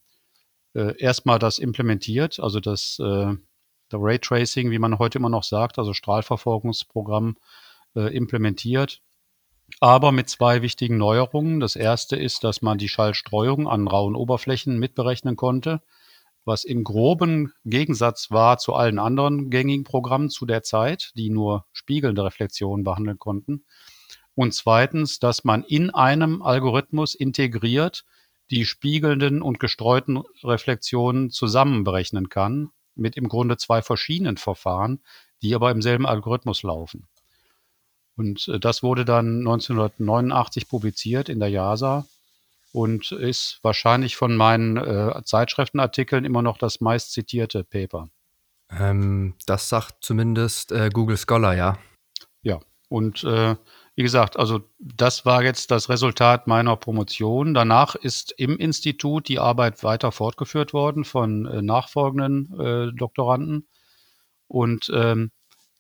äh, 0.78 0.98
erstmal 0.98 1.40
das 1.40 1.60
implementiert, 1.60 2.40
also 2.40 2.60
das, 2.60 3.00
äh, 3.00 3.34
das 3.90 4.00
Raytracing, 4.02 4.72
wie 4.72 4.80
man 4.80 5.00
heute 5.00 5.18
immer 5.18 5.30
noch 5.30 5.44
sagt, 5.44 5.80
also 5.80 5.94
Strahlverfolgungsprogramm 5.94 7.38
äh, 7.96 8.16
implementiert. 8.16 9.02
Aber 9.82 10.14
mit 10.14 10.30
zwei 10.30 10.62
wichtigen 10.62 10.98
Neuerungen. 10.98 11.60
Das 11.60 11.76
erste 11.76 12.16
ist, 12.16 12.46
dass 12.46 12.62
man 12.62 12.78
die 12.78 12.88
Schallstreuung 12.88 13.68
an 13.68 13.86
rauen 13.90 14.16
Oberflächen 14.16 14.80
mitberechnen 14.80 15.36
konnte 15.36 15.82
was 16.48 16.64
im 16.64 16.86
groben 16.86 17.52
Gegensatz 17.66 18.32
war 18.32 18.58
zu 18.58 18.74
allen 18.74 19.00
anderen 19.00 19.50
gängigen 19.50 19.84
Programmen 19.84 20.30
zu 20.30 20.46
der 20.46 20.64
Zeit, 20.64 21.12
die 21.16 21.30
nur 21.30 21.66
spiegelnde 21.74 22.24
Reflexionen 22.24 22.86
behandeln 22.86 23.20
konnten. 23.20 23.66
Und 24.34 24.54
zweitens, 24.54 25.20
dass 25.20 25.44
man 25.44 25.64
in 25.64 25.90
einem 25.90 26.42
Algorithmus 26.42 27.16
integriert 27.16 28.06
die 28.52 28.66
spiegelnden 28.66 29.42
und 29.42 29.60
gestreuten 29.60 30.24
Reflexionen 30.44 31.30
zusammen 31.30 31.84
berechnen 31.84 32.30
kann, 32.30 32.72
mit 32.96 33.18
im 33.18 33.28
Grunde 33.28 33.58
zwei 33.58 33.82
verschiedenen 33.82 34.38
Verfahren, 34.38 35.02
die 35.42 35.54
aber 35.54 35.72
im 35.72 35.82
selben 35.82 36.06
Algorithmus 36.06 36.64
laufen. 36.64 37.08
Und 38.16 38.48
äh, 38.48 38.60
das 38.60 38.84
wurde 38.84 39.06
dann 39.06 39.40
1989 39.40 40.68
publiziert 40.68 41.30
in 41.30 41.40
der 41.40 41.50
JASA 41.50 42.06
und 42.74 43.12
ist 43.12 43.60
wahrscheinlich 43.62 44.16
von 44.16 44.36
meinen 44.36 44.78
äh, 44.78 45.22
Zeitschriftenartikeln 45.24 46.26
immer 46.26 46.42
noch 46.42 46.58
das 46.58 46.82
meist 46.82 47.12
zitierte 47.12 47.64
Paper. 47.64 48.10
Ähm, 48.70 49.36
das 49.46 49.70
sagt 49.70 50.04
zumindest 50.04 50.72
äh, 50.72 50.90
Google 50.92 51.18
Scholar, 51.18 51.56
ja. 51.56 51.78
Ja, 52.42 52.60
und 52.90 53.24
äh, 53.24 53.56
wie 53.98 54.04
gesagt, 54.04 54.38
also 54.38 54.62
das 54.78 55.26
war 55.26 55.44
jetzt 55.44 55.72
das 55.72 55.90
Resultat 55.90 56.46
meiner 56.46 56.76
Promotion. 56.76 57.56
Danach 57.56 57.96
ist 57.96 58.32
im 58.38 58.56
Institut 58.58 59.28
die 59.28 59.40
Arbeit 59.40 59.84
weiter 59.84 60.12
fortgeführt 60.12 60.72
worden 60.72 61.04
von 61.04 61.48
äh, 61.48 61.64
nachfolgenden 61.64 62.60
äh, 62.60 62.94
Doktoranden. 62.94 63.68
Und 64.48 64.92
ähm, 64.94 65.32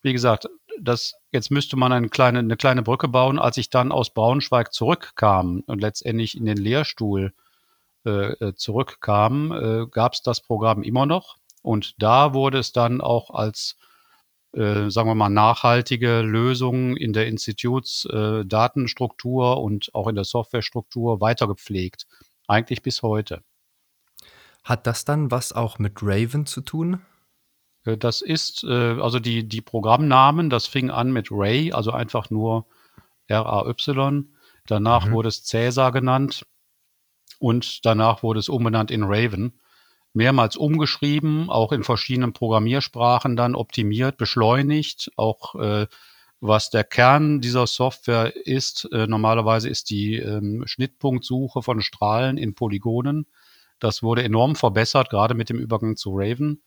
wie 0.01 0.13
gesagt, 0.13 0.49
das, 0.81 1.13
jetzt 1.31 1.51
müsste 1.51 1.77
man 1.77 1.91
eine 1.91 2.09
kleine, 2.09 2.39
eine 2.39 2.57
kleine 2.57 2.81
Brücke 2.81 3.07
bauen. 3.07 3.37
Als 3.37 3.57
ich 3.57 3.69
dann 3.69 3.91
aus 3.91 4.09
Braunschweig 4.09 4.73
zurückkam 4.73 5.63
und 5.67 5.79
letztendlich 5.79 6.35
in 6.35 6.45
den 6.45 6.57
Lehrstuhl 6.57 7.33
äh, 8.03 8.31
äh 8.31 8.55
zurückkam, 8.55 9.51
äh, 9.51 9.85
gab 9.91 10.13
es 10.13 10.23
das 10.23 10.41
Programm 10.41 10.81
immer 10.81 11.05
noch. 11.05 11.37
Und 11.61 11.93
da 12.01 12.33
wurde 12.33 12.57
es 12.57 12.71
dann 12.71 12.99
auch 12.99 13.29
als, 13.29 13.77
äh, 14.53 14.89
sagen 14.89 15.09
wir 15.09 15.15
mal, 15.15 15.29
nachhaltige 15.29 16.21
Lösung 16.21 16.95
in 16.95 17.13
der 17.13 17.27
Institutsdatenstruktur 17.27 19.53
äh, 19.53 19.59
und 19.59 19.93
auch 19.93 20.07
in 20.07 20.15
der 20.15 20.23
Softwarestruktur 20.23 21.21
weitergepflegt. 21.21 22.07
Eigentlich 22.47 22.81
bis 22.81 23.01
heute. 23.01 23.43
Hat 24.63 24.87
das 24.87 25.05
dann 25.05 25.31
was 25.31 25.53
auch 25.53 25.79
mit 25.79 25.99
Raven 26.01 26.45
zu 26.45 26.61
tun? 26.61 27.01
Äh, 27.85 27.97
das 27.97 28.21
ist, 28.21 28.63
äh, 28.63 28.99
also 29.01 29.19
die, 29.19 29.47
die 29.47 29.61
Programmnamen, 29.61 30.49
das 30.49 30.67
fing 30.67 30.89
an 30.89 31.11
mit 31.11 31.27
Ray, 31.31 31.71
also 31.71 31.91
einfach 31.91 32.29
nur 32.29 32.65
R-A-Y. 33.27 34.33
Danach 34.67 35.07
mhm. 35.07 35.11
wurde 35.11 35.29
es 35.29 35.43
Cäsar 35.43 35.91
genannt 35.91 36.45
und 37.39 37.85
danach 37.85 38.23
wurde 38.23 38.39
es 38.39 38.49
umbenannt 38.49 38.91
in 38.91 39.03
Raven. 39.03 39.59
Mehrmals 40.13 40.55
umgeschrieben, 40.55 41.49
auch 41.49 41.71
in 41.71 41.83
verschiedenen 41.83 42.33
Programmiersprachen 42.33 43.35
dann 43.35 43.55
optimiert, 43.55 44.17
beschleunigt, 44.17 45.11
auch 45.15 45.55
äh, 45.55 45.87
was 46.39 46.69
der 46.69 46.83
Kern 46.83 47.41
dieser 47.41 47.65
Software 47.65 48.35
ist, 48.45 48.87
äh, 48.91 49.07
normalerweise 49.07 49.69
ist 49.69 49.89
die 49.89 50.17
ähm, 50.17 50.63
Schnittpunktsuche 50.65 51.61
von 51.61 51.81
Strahlen 51.81 52.37
in 52.37 52.53
Polygonen. 52.53 53.25
Das 53.79 54.03
wurde 54.03 54.23
enorm 54.23 54.55
verbessert, 54.55 55.09
gerade 55.09 55.33
mit 55.33 55.49
dem 55.49 55.59
Übergang 55.59 55.95
zu 55.95 56.11
Raven. 56.13 56.61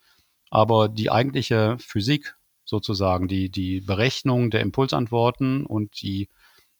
Aber 0.51 0.89
die 0.89 1.11
eigentliche 1.11 1.77
Physik 1.79 2.37
sozusagen, 2.65 3.29
die, 3.29 3.49
die 3.51 3.81
Berechnung 3.81 4.51
der 4.51 4.61
Impulsantworten 4.61 5.67
und 5.67 6.03
die, 6.03 6.29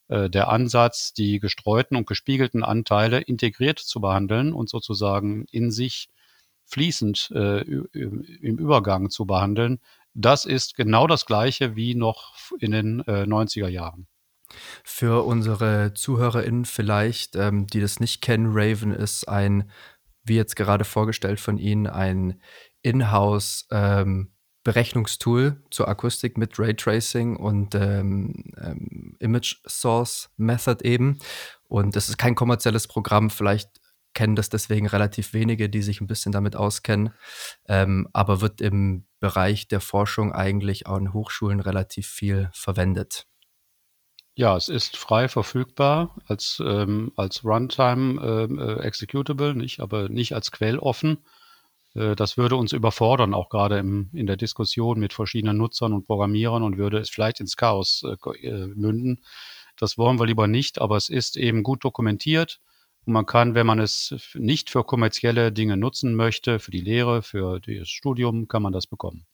äh, 0.09 0.29
der 0.29 0.49
Ansatz, 0.49 1.13
die 1.13 1.39
gestreuten 1.39 1.95
und 1.95 2.07
gespiegelten 2.07 2.63
Anteile 2.63 3.21
integriert 3.21 3.79
zu 3.79 4.01
behandeln 4.01 4.53
und 4.53 4.69
sozusagen 4.69 5.45
in 5.51 5.71
sich 5.71 6.09
fließend 6.71 7.31
äh, 7.35 7.61
im 7.61 8.57
Übergang 8.57 9.09
zu 9.09 9.25
behandeln, 9.25 9.79
das 10.13 10.45
ist 10.45 10.75
genau 10.75 11.07
das 11.07 11.25
Gleiche 11.25 11.75
wie 11.75 11.95
noch 11.95 12.33
in 12.59 12.71
den 12.71 12.99
äh, 13.01 13.23
90er 13.23 13.67
Jahren. 13.67 14.07
Für 14.83 15.25
unsere 15.25 15.93
ZuhörerInnen 15.93 16.65
vielleicht, 16.65 17.35
ähm, 17.35 17.67
die 17.67 17.79
das 17.79 17.99
nicht 17.99 18.21
kennen, 18.21 18.51
Raven 18.51 18.91
ist 18.91 19.27
ein, 19.27 19.69
wie 20.23 20.35
jetzt 20.35 20.55
gerade 20.55 20.83
vorgestellt 20.83 21.39
von 21.39 21.57
Ihnen, 21.57 21.87
ein 21.87 22.41
in-house 22.81 23.67
ähm, 23.71 24.31
Berechnungstool 24.63 25.61
zur 25.71 25.87
Akustik 25.87 26.37
mit 26.37 26.59
Raytracing 26.59 27.35
und 27.35 27.73
ähm, 27.73 28.51
ähm, 28.61 29.15
Image 29.19 29.57
Source 29.67 30.29
Method 30.37 30.83
eben. 30.83 31.17
Und 31.67 31.95
es 31.95 32.09
ist 32.09 32.17
kein 32.17 32.35
kommerzielles 32.35 32.87
Programm, 32.87 33.29
vielleicht 33.29 33.80
kennen 34.13 34.35
das 34.35 34.49
deswegen 34.49 34.87
relativ 34.87 35.33
wenige, 35.33 35.69
die 35.69 35.81
sich 35.81 36.01
ein 36.01 36.07
bisschen 36.07 36.31
damit 36.31 36.55
auskennen, 36.55 37.13
ähm, 37.67 38.07
aber 38.13 38.41
wird 38.41 38.61
im 38.61 39.05
Bereich 39.19 39.67
der 39.67 39.81
Forschung 39.81 40.33
eigentlich 40.33 40.87
auch 40.87 40.97
in 40.97 41.13
Hochschulen 41.13 41.59
relativ 41.59 42.07
viel 42.07 42.49
verwendet. 42.53 43.27
Ja, 44.33 44.55
es 44.55 44.69
ist 44.69 44.97
frei 44.97 45.27
verfügbar 45.27 46.15
als, 46.25 46.61
ähm, 46.65 47.11
als 47.15 47.43
Runtime 47.43 48.21
ähm, 48.21 48.59
äh, 48.59 49.53
nicht, 49.53 49.79
aber 49.81 50.09
nicht 50.09 50.33
als 50.33 50.51
quelloffen. 50.51 51.17
Äh, 51.93 52.15
das 52.15 52.37
würde 52.37 52.55
uns 52.55 52.71
überfordern, 52.71 53.33
auch 53.33 53.49
gerade 53.49 53.77
im, 53.77 54.09
in 54.13 54.27
der 54.27 54.37
Diskussion 54.37 54.99
mit 54.99 55.13
verschiedenen 55.13 55.57
Nutzern 55.57 55.93
und 55.93 56.07
Programmierern 56.07 56.63
und 56.63 56.77
würde 56.77 56.99
es 56.99 57.09
vielleicht 57.09 57.39
ins 57.41 57.57
Chaos 57.57 58.03
äh, 58.03 58.47
äh, 58.47 58.67
münden. 58.67 59.23
Das 59.77 59.97
wollen 59.97 60.19
wir 60.19 60.25
lieber 60.25 60.47
nicht, 60.47 60.79
aber 60.79 60.97
es 60.97 61.09
ist 61.09 61.37
eben 61.37 61.63
gut 61.63 61.83
dokumentiert 61.83 62.59
und 63.05 63.13
man 63.13 63.25
kann, 63.25 63.55
wenn 63.55 63.65
man 63.65 63.79
es 63.79 64.15
nicht 64.35 64.69
für 64.69 64.83
kommerzielle 64.83 65.51
Dinge 65.51 65.77
nutzen 65.77 66.15
möchte, 66.15 66.59
für 66.59 66.71
die 66.71 66.81
Lehre, 66.81 67.23
für 67.23 67.59
das 67.59 67.89
Studium, 67.89 68.47
kann 68.47 68.61
man 68.61 68.73
das 68.73 68.87
bekommen. 68.87 69.25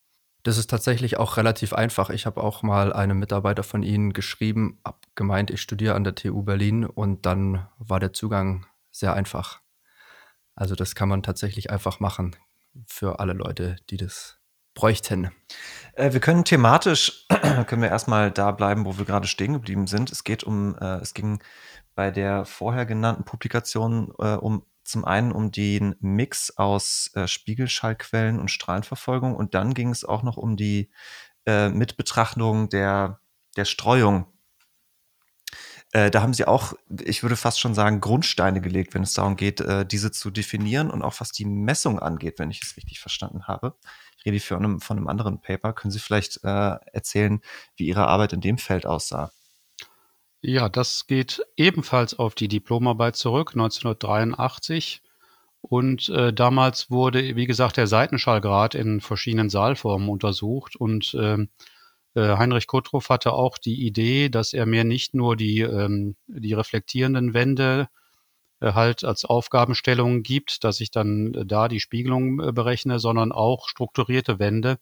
Das 0.44 0.58
ist 0.58 0.70
tatsächlich 0.70 1.18
auch 1.18 1.36
relativ 1.36 1.74
einfach. 1.74 2.10
Ich 2.10 2.26
habe 2.26 2.42
auch 2.42 2.64
mal 2.64 2.94
einem 2.94 3.20
Mitarbeiter 3.20 3.64
von 3.64 3.84
Ihnen 3.84 4.14
geschrieben, 4.14 4.80
gemeint, 5.16 5.52
ich 5.52 5.62
studiere 5.62 5.96
an 5.96 6.06
der 6.06 6.16
TU 6.16 6.44
Berlin 6.44 6.86
und 6.86 7.26
dann 7.26 7.68
war 7.78 8.00
der 8.00 8.14
Zugang 8.14 8.66
sehr 8.90 9.14
einfach. 9.14 9.60
Also 10.56 10.76
das 10.76 10.96
kann 10.96 11.10
man 11.10 11.22
tatsächlich 11.22 11.70
einfach 11.70 12.00
machen 12.00 12.36
für 12.86 13.20
alle 13.20 13.34
Leute, 13.34 13.76
die 13.90 13.98
das 13.98 14.37
bräuchten. 14.78 15.32
Äh, 15.94 16.14
wir 16.14 16.20
können 16.20 16.46
thematisch, 16.46 17.26
können 17.68 17.82
wir 17.82 17.90
erstmal 17.90 18.32
da 18.32 18.52
bleiben, 18.52 18.86
wo 18.86 18.98
wir 18.98 19.06
gerade 19.06 19.28
stehen 19.28 19.54
geblieben 19.54 19.88
sind. 19.88 20.12
Es 20.12 20.24
geht 20.24 20.44
um, 20.44 20.78
äh, 20.80 20.98
es 20.98 21.14
ging 21.14 21.42
bei 21.96 22.12
der 22.12 22.46
vorher 22.46 22.86
genannten 22.86 23.26
Publikation 23.26 24.14
äh, 24.20 24.36
um 24.36 24.64
zum 24.84 25.04
einen 25.04 25.32
um 25.34 25.52
den 25.52 25.96
Mix 26.00 26.56
aus 26.58 27.12
äh, 27.16 27.28
Spiegelschallquellen 27.28 28.40
und 28.40 28.52
Strahlenverfolgung 28.52 29.36
und 29.36 29.56
dann 29.56 29.74
ging 29.74 29.90
es 29.90 30.06
auch 30.06 30.24
noch 30.24 30.38
um 30.38 30.56
die 30.56 30.92
äh, 31.46 31.70
Mitbetrachtung 31.70 32.70
der, 32.70 33.20
der 33.58 33.66
Streuung 33.66 34.28
äh, 35.94 36.12
da 36.12 36.22
haben 36.22 36.34
sie 36.34 36.46
auch, 36.46 36.74
ich 37.02 37.24
würde 37.24 37.38
fast 37.38 37.62
schon 37.62 37.74
sagen, 37.74 38.02
Grundsteine 38.02 38.60
gelegt, 38.60 38.94
wenn 38.94 39.04
es 39.04 39.14
darum 39.14 39.38
geht, 39.38 39.64
diese 39.90 40.12
zu 40.12 40.32
definieren 40.32 40.92
und 40.92 41.02
auch 41.02 41.22
was 41.22 41.32
die 41.32 41.46
Messung 41.46 41.98
angeht, 42.00 42.40
wenn 42.40 42.52
ich 42.52 42.62
es 42.62 42.76
richtig 42.76 43.00
verstanden 43.00 43.48
habe. 43.48 43.78
Ich 44.18 44.26
rede 44.26 44.38
hier 44.38 44.58
einem, 44.58 44.82
von 44.82 44.98
einem 44.98 45.08
anderen 45.08 45.42
Paper. 45.42 45.74
Können 45.74 45.92
Sie 45.92 46.00
vielleicht 46.00 46.44
äh, 46.44 46.76
erzählen, 46.92 47.42
wie 47.76 47.88
Ihre 47.88 48.08
Arbeit 48.08 48.34
in 48.34 48.42
dem 48.42 48.58
Feld 48.58 48.86
aussah? 48.86 49.32
Ja, 50.42 50.70
das 50.70 51.08
geht 51.08 51.42
ebenfalls 51.56 52.18
auf 52.18 52.36
die 52.36 52.48
Diplomarbeit 52.48 53.16
zurück, 53.16 53.52
1983. 53.54 55.02
Und 55.62 56.10
äh, 56.10 56.32
damals 56.32 56.90
wurde, 56.92 57.36
wie 57.36 57.48
gesagt, 57.48 57.78
der 57.78 57.88
Seitenschallgrad 57.88 58.76
in 58.76 59.02
verschiedenen 59.02 59.50
Saalformen 59.50 60.10
untersucht 60.10 60.76
und 60.76 61.14
äh, 61.16 61.38
äh, 62.18 62.38
Heinrich 62.38 62.68
Kottroff 62.68 63.10
hatte 63.10 63.34
auch 63.34 63.58
die 63.58 63.86
Idee, 63.86 64.30
dass 64.30 64.54
er 64.54 64.66
mir 64.66 64.84
nicht 64.84 65.14
nur 65.14 65.36
die, 65.36 65.62
ähm, 65.62 66.16
die 66.28 66.54
reflektierenden 66.54 67.34
Wände 67.34 67.90
halt 68.62 69.04
als 69.04 69.26
Aufgabenstellung 69.26 70.24
gibt, 70.24 70.64
dass 70.64 70.82
ich 70.82 70.92
dann 70.92 71.34
äh, 71.34 71.46
da 71.46 71.68
die 71.68 71.80
Spiegelung 71.80 72.40
äh, 72.40 72.52
berechne, 72.52 73.00
sondern 73.00 73.32
auch 73.32 73.68
strukturierte 73.68 74.40
Wände, 74.40 74.80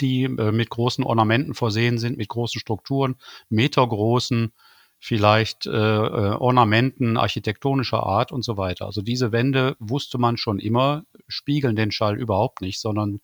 die 0.00 0.24
äh, 0.24 0.52
mit 0.52 0.70
großen 0.70 1.04
Ornamenten 1.04 1.54
versehen 1.54 1.98
sind, 1.98 2.18
mit 2.18 2.28
großen 2.28 2.60
Strukturen, 2.60 3.16
metergroßen, 3.48 4.52
vielleicht 4.98 5.66
äh, 5.66 5.70
äh, 5.70 6.34
Ornamenten 6.34 7.16
architektonischer 7.16 8.02
Art 8.02 8.32
und 8.32 8.44
so 8.44 8.56
weiter. 8.56 8.86
Also 8.86 9.00
diese 9.00 9.32
Wände 9.32 9.76
wusste 9.78 10.18
man 10.18 10.36
schon 10.36 10.58
immer, 10.58 11.04
spiegeln 11.26 11.74
den 11.74 11.90
Schall 11.90 12.18
überhaupt 12.18 12.60
nicht, 12.60 12.80
sondern 12.80 13.20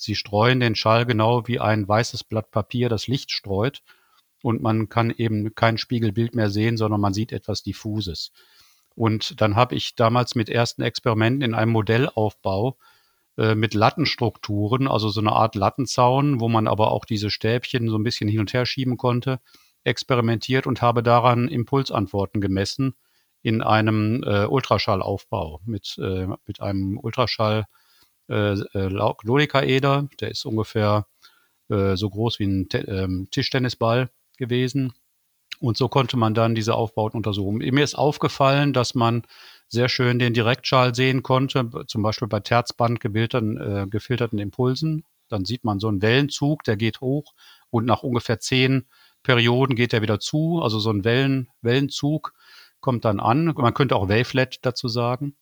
Sie 0.00 0.14
streuen 0.14 0.60
den 0.60 0.76
Schall 0.76 1.04
genau 1.04 1.46
wie 1.46 1.60
ein 1.60 1.86
weißes 1.86 2.24
Blatt 2.24 2.50
Papier 2.50 2.88
das 2.88 3.06
Licht 3.06 3.30
streut 3.30 3.82
und 4.42 4.62
man 4.62 4.88
kann 4.88 5.10
eben 5.10 5.54
kein 5.54 5.76
Spiegelbild 5.76 6.34
mehr 6.34 6.48
sehen, 6.48 6.78
sondern 6.78 7.02
man 7.02 7.12
sieht 7.12 7.32
etwas 7.32 7.62
Diffuses. 7.62 8.32
Und 8.94 9.40
dann 9.40 9.56
habe 9.56 9.74
ich 9.74 9.94
damals 9.94 10.34
mit 10.34 10.48
ersten 10.48 10.82
Experimenten 10.82 11.42
in 11.42 11.54
einem 11.54 11.72
Modellaufbau 11.72 12.76
äh, 13.36 13.54
mit 13.54 13.74
Lattenstrukturen, 13.74 14.88
also 14.88 15.08
so 15.08 15.20
eine 15.20 15.32
Art 15.32 15.54
Lattenzaun, 15.54 16.40
wo 16.40 16.48
man 16.48 16.66
aber 16.66 16.90
auch 16.90 17.04
diese 17.04 17.30
Stäbchen 17.30 17.88
so 17.88 17.96
ein 17.96 18.02
bisschen 18.02 18.28
hin 18.28 18.40
und 18.40 18.52
her 18.52 18.66
schieben 18.66 18.96
konnte, 18.96 19.40
experimentiert 19.84 20.66
und 20.66 20.82
habe 20.82 21.02
daran 21.02 21.48
Impulsantworten 21.48 22.40
gemessen 22.40 22.94
in 23.42 23.62
einem 23.62 24.22
äh, 24.24 24.44
Ultraschallaufbau 24.44 25.60
mit, 25.64 25.96
äh, 25.98 26.26
mit 26.46 26.60
einem 26.60 26.98
Ultraschall 26.98 27.64
äh, 28.28 28.52
äh 28.52 29.14
Dodekaeder, 29.24 30.08
der 30.20 30.30
ist 30.30 30.44
ungefähr 30.44 31.06
äh, 31.70 31.96
so 31.96 32.10
groß 32.10 32.38
wie 32.40 32.46
ein 32.46 32.68
ähm, 32.72 33.28
Tischtennisball 33.30 34.10
gewesen. 34.36 34.92
Und 35.58 35.76
so 35.76 35.88
konnte 35.88 36.16
man 36.16 36.34
dann 36.34 36.54
diese 36.54 36.74
Aufbauten 36.74 37.18
untersuchen. 37.18 37.58
Mir 37.58 37.84
ist 37.84 37.94
aufgefallen, 37.94 38.72
dass 38.72 38.94
man 38.94 39.22
sehr 39.68 39.88
schön 39.88 40.18
den 40.18 40.32
Direktschall 40.32 40.94
sehen 40.94 41.22
konnte, 41.22 41.68
zum 41.86 42.02
Beispiel 42.02 42.28
bei 42.28 42.40
Terzband 42.40 43.00
gefilterten, 43.00 43.56
äh, 43.58 43.86
gefilterten 43.88 44.38
Impulsen. 44.38 45.04
Dann 45.28 45.44
sieht 45.44 45.64
man 45.64 45.78
so 45.78 45.88
einen 45.88 46.02
Wellenzug, 46.02 46.64
der 46.64 46.76
geht 46.76 47.00
hoch 47.00 47.34
und 47.70 47.84
nach 47.84 48.02
ungefähr 48.02 48.40
zehn 48.40 48.86
Perioden 49.22 49.76
geht 49.76 49.92
er 49.92 50.02
wieder 50.02 50.18
zu. 50.18 50.60
Also 50.62 50.78
so 50.78 50.90
ein 50.90 51.04
Wellen, 51.04 51.48
Wellenzug 51.62 52.32
kommt 52.80 53.04
dann 53.04 53.20
an. 53.20 53.52
Man 53.56 53.74
könnte 53.74 53.96
auch 53.96 54.08
Wavelet 54.08 54.58
dazu 54.62 54.88
sagen. 54.88 55.36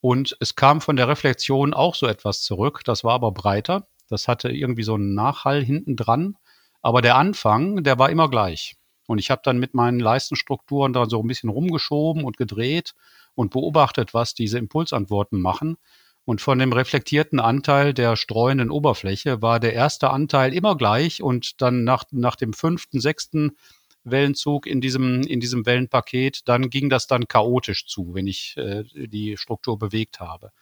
Und 0.00 0.36
es 0.40 0.54
kam 0.54 0.80
von 0.80 0.96
der 0.96 1.08
Reflexion 1.08 1.74
auch 1.74 1.94
so 1.94 2.06
etwas 2.06 2.42
zurück. 2.42 2.82
Das 2.84 3.04
war 3.04 3.14
aber 3.14 3.32
breiter. 3.32 3.86
Das 4.08 4.28
hatte 4.28 4.48
irgendwie 4.48 4.84
so 4.84 4.94
einen 4.94 5.14
Nachhall 5.14 5.62
hinten 5.62 5.96
dran. 5.96 6.36
Aber 6.80 7.02
der 7.02 7.16
Anfang, 7.16 7.82
der 7.82 7.98
war 7.98 8.10
immer 8.10 8.30
gleich. 8.30 8.76
Und 9.08 9.18
ich 9.18 9.30
habe 9.30 9.40
dann 9.42 9.58
mit 9.58 9.72
meinen 9.72 10.00
Leistenstrukturen 10.00 10.92
da 10.92 11.06
so 11.06 11.22
ein 11.22 11.26
bisschen 11.26 11.48
rumgeschoben 11.48 12.24
und 12.24 12.36
gedreht 12.36 12.94
und 13.34 13.50
beobachtet, 13.50 14.12
was 14.12 14.34
diese 14.34 14.58
Impulsantworten 14.58 15.40
machen. 15.40 15.78
Und 16.26 16.42
von 16.42 16.58
dem 16.58 16.74
reflektierten 16.74 17.40
Anteil 17.40 17.94
der 17.94 18.16
streuenden 18.16 18.70
Oberfläche 18.70 19.40
war 19.40 19.60
der 19.60 19.72
erste 19.72 20.10
Anteil 20.10 20.52
immer 20.52 20.76
gleich 20.76 21.22
und 21.22 21.62
dann 21.62 21.84
nach, 21.84 22.04
nach 22.10 22.36
dem 22.36 22.52
fünften, 22.52 23.00
sechsten 23.00 23.56
Wellenzug 24.04 24.66
in 24.66 24.82
diesem, 24.82 25.22
in 25.22 25.40
diesem 25.40 25.64
Wellenpaket, 25.64 26.46
dann 26.46 26.68
ging 26.68 26.90
das 26.90 27.06
dann 27.06 27.28
chaotisch 27.28 27.86
zu, 27.86 28.12
wenn 28.12 28.26
ich 28.26 28.58
äh, 28.58 28.84
die 28.94 29.38
Struktur 29.38 29.78
bewegt 29.78 30.20
habe. 30.20 30.52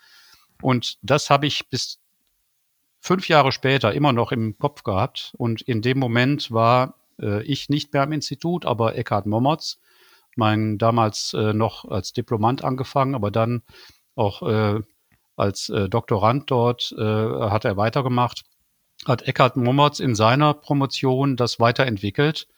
Und 0.63 0.99
das 1.03 1.31
habe 1.31 1.49
ich 1.49 1.69
bis 1.69 1.99
fünf 3.01 3.29
Jahre 3.29 3.51
später 3.51 3.93
immer 3.93 4.13
noch 4.13 4.31
im 4.31 4.57
Kopf 4.59 4.85
gehabt. 4.85 5.33
Und 5.37 5.63
in 5.63 5.83
dem 5.83 5.99
Moment 5.99 6.53
war 6.53 6.95
äh, 7.21 7.43
ich 7.43 7.69
nicht 7.69 7.93
mehr 7.93 8.03
am 8.03 8.13
Institut, 8.13 8.67
aber 8.67 8.97
Eckhard 8.97 9.27
Momotz, 9.27 9.79
mein 10.37 10.79
damals 10.79 11.35
äh, 11.35 11.53
noch 11.53 11.85
als 11.85 12.13
Diplomant 12.13 12.63
angefangen, 12.65 13.15
aber 13.15 13.31
dann 13.31 13.63
auch 14.15 14.43
äh, 14.43 14.81
als 15.37 15.69
äh, 15.69 15.89
Doktorand 15.89 16.51
dort 16.51 16.95
äh, 16.97 17.03
hat 17.03 17.65
er 17.65 17.77
weitergemacht, 17.77 18.45
hat 19.07 19.23
Eckhard 19.23 19.57
Momotz 19.57 20.01
in 20.01 20.15
seiner 20.15 20.55
Promotion 20.55 21.37
das 21.37 21.61
weiterentwickelt, 21.61 22.49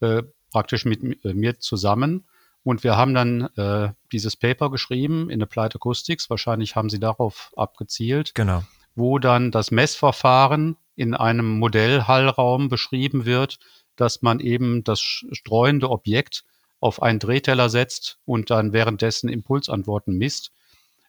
äh, 0.00 0.22
praktisch 0.50 0.84
mit 0.84 1.24
mir 1.24 1.58
zusammen. 1.58 2.24
Und 2.62 2.84
wir 2.84 2.96
haben 2.96 3.14
dann 3.14 3.48
äh, 3.56 3.92
dieses 4.12 4.36
Paper 4.36 4.70
geschrieben 4.70 5.30
in 5.30 5.42
Applied 5.42 5.74
Acoustics. 5.74 6.28
Wahrscheinlich 6.28 6.76
haben 6.76 6.90
Sie 6.90 7.00
darauf 7.00 7.52
abgezielt. 7.56 8.34
Genau 8.34 8.62
wo 8.94 9.18
dann 9.18 9.50
das 9.50 9.70
Messverfahren 9.70 10.76
in 10.96 11.14
einem 11.14 11.58
Modellhallraum 11.58 12.68
beschrieben 12.68 13.24
wird, 13.24 13.58
dass 14.00 14.22
man 14.22 14.40
eben 14.40 14.82
das 14.84 15.00
streuende 15.00 15.90
Objekt 15.90 16.44
auf 16.80 17.02
einen 17.02 17.18
Drehteller 17.18 17.68
setzt 17.68 18.18
und 18.24 18.50
dann 18.50 18.72
währenddessen 18.72 19.28
Impulsantworten 19.28 20.16
misst, 20.16 20.52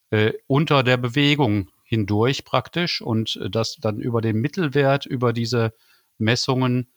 äh, 0.09 0.33
unter 0.47 0.83
der 0.83 0.97
Bewegung 0.97 1.69
hindurch 1.83 2.43
praktisch 2.43 3.01
und 3.01 3.37
äh, 3.37 3.49
dass 3.49 3.77
dann 3.77 3.99
über 3.99 4.21
den 4.21 4.37
Mittelwert, 4.37 5.05
über 5.05 5.31
diese 5.31 5.73
Messungen 6.17 6.89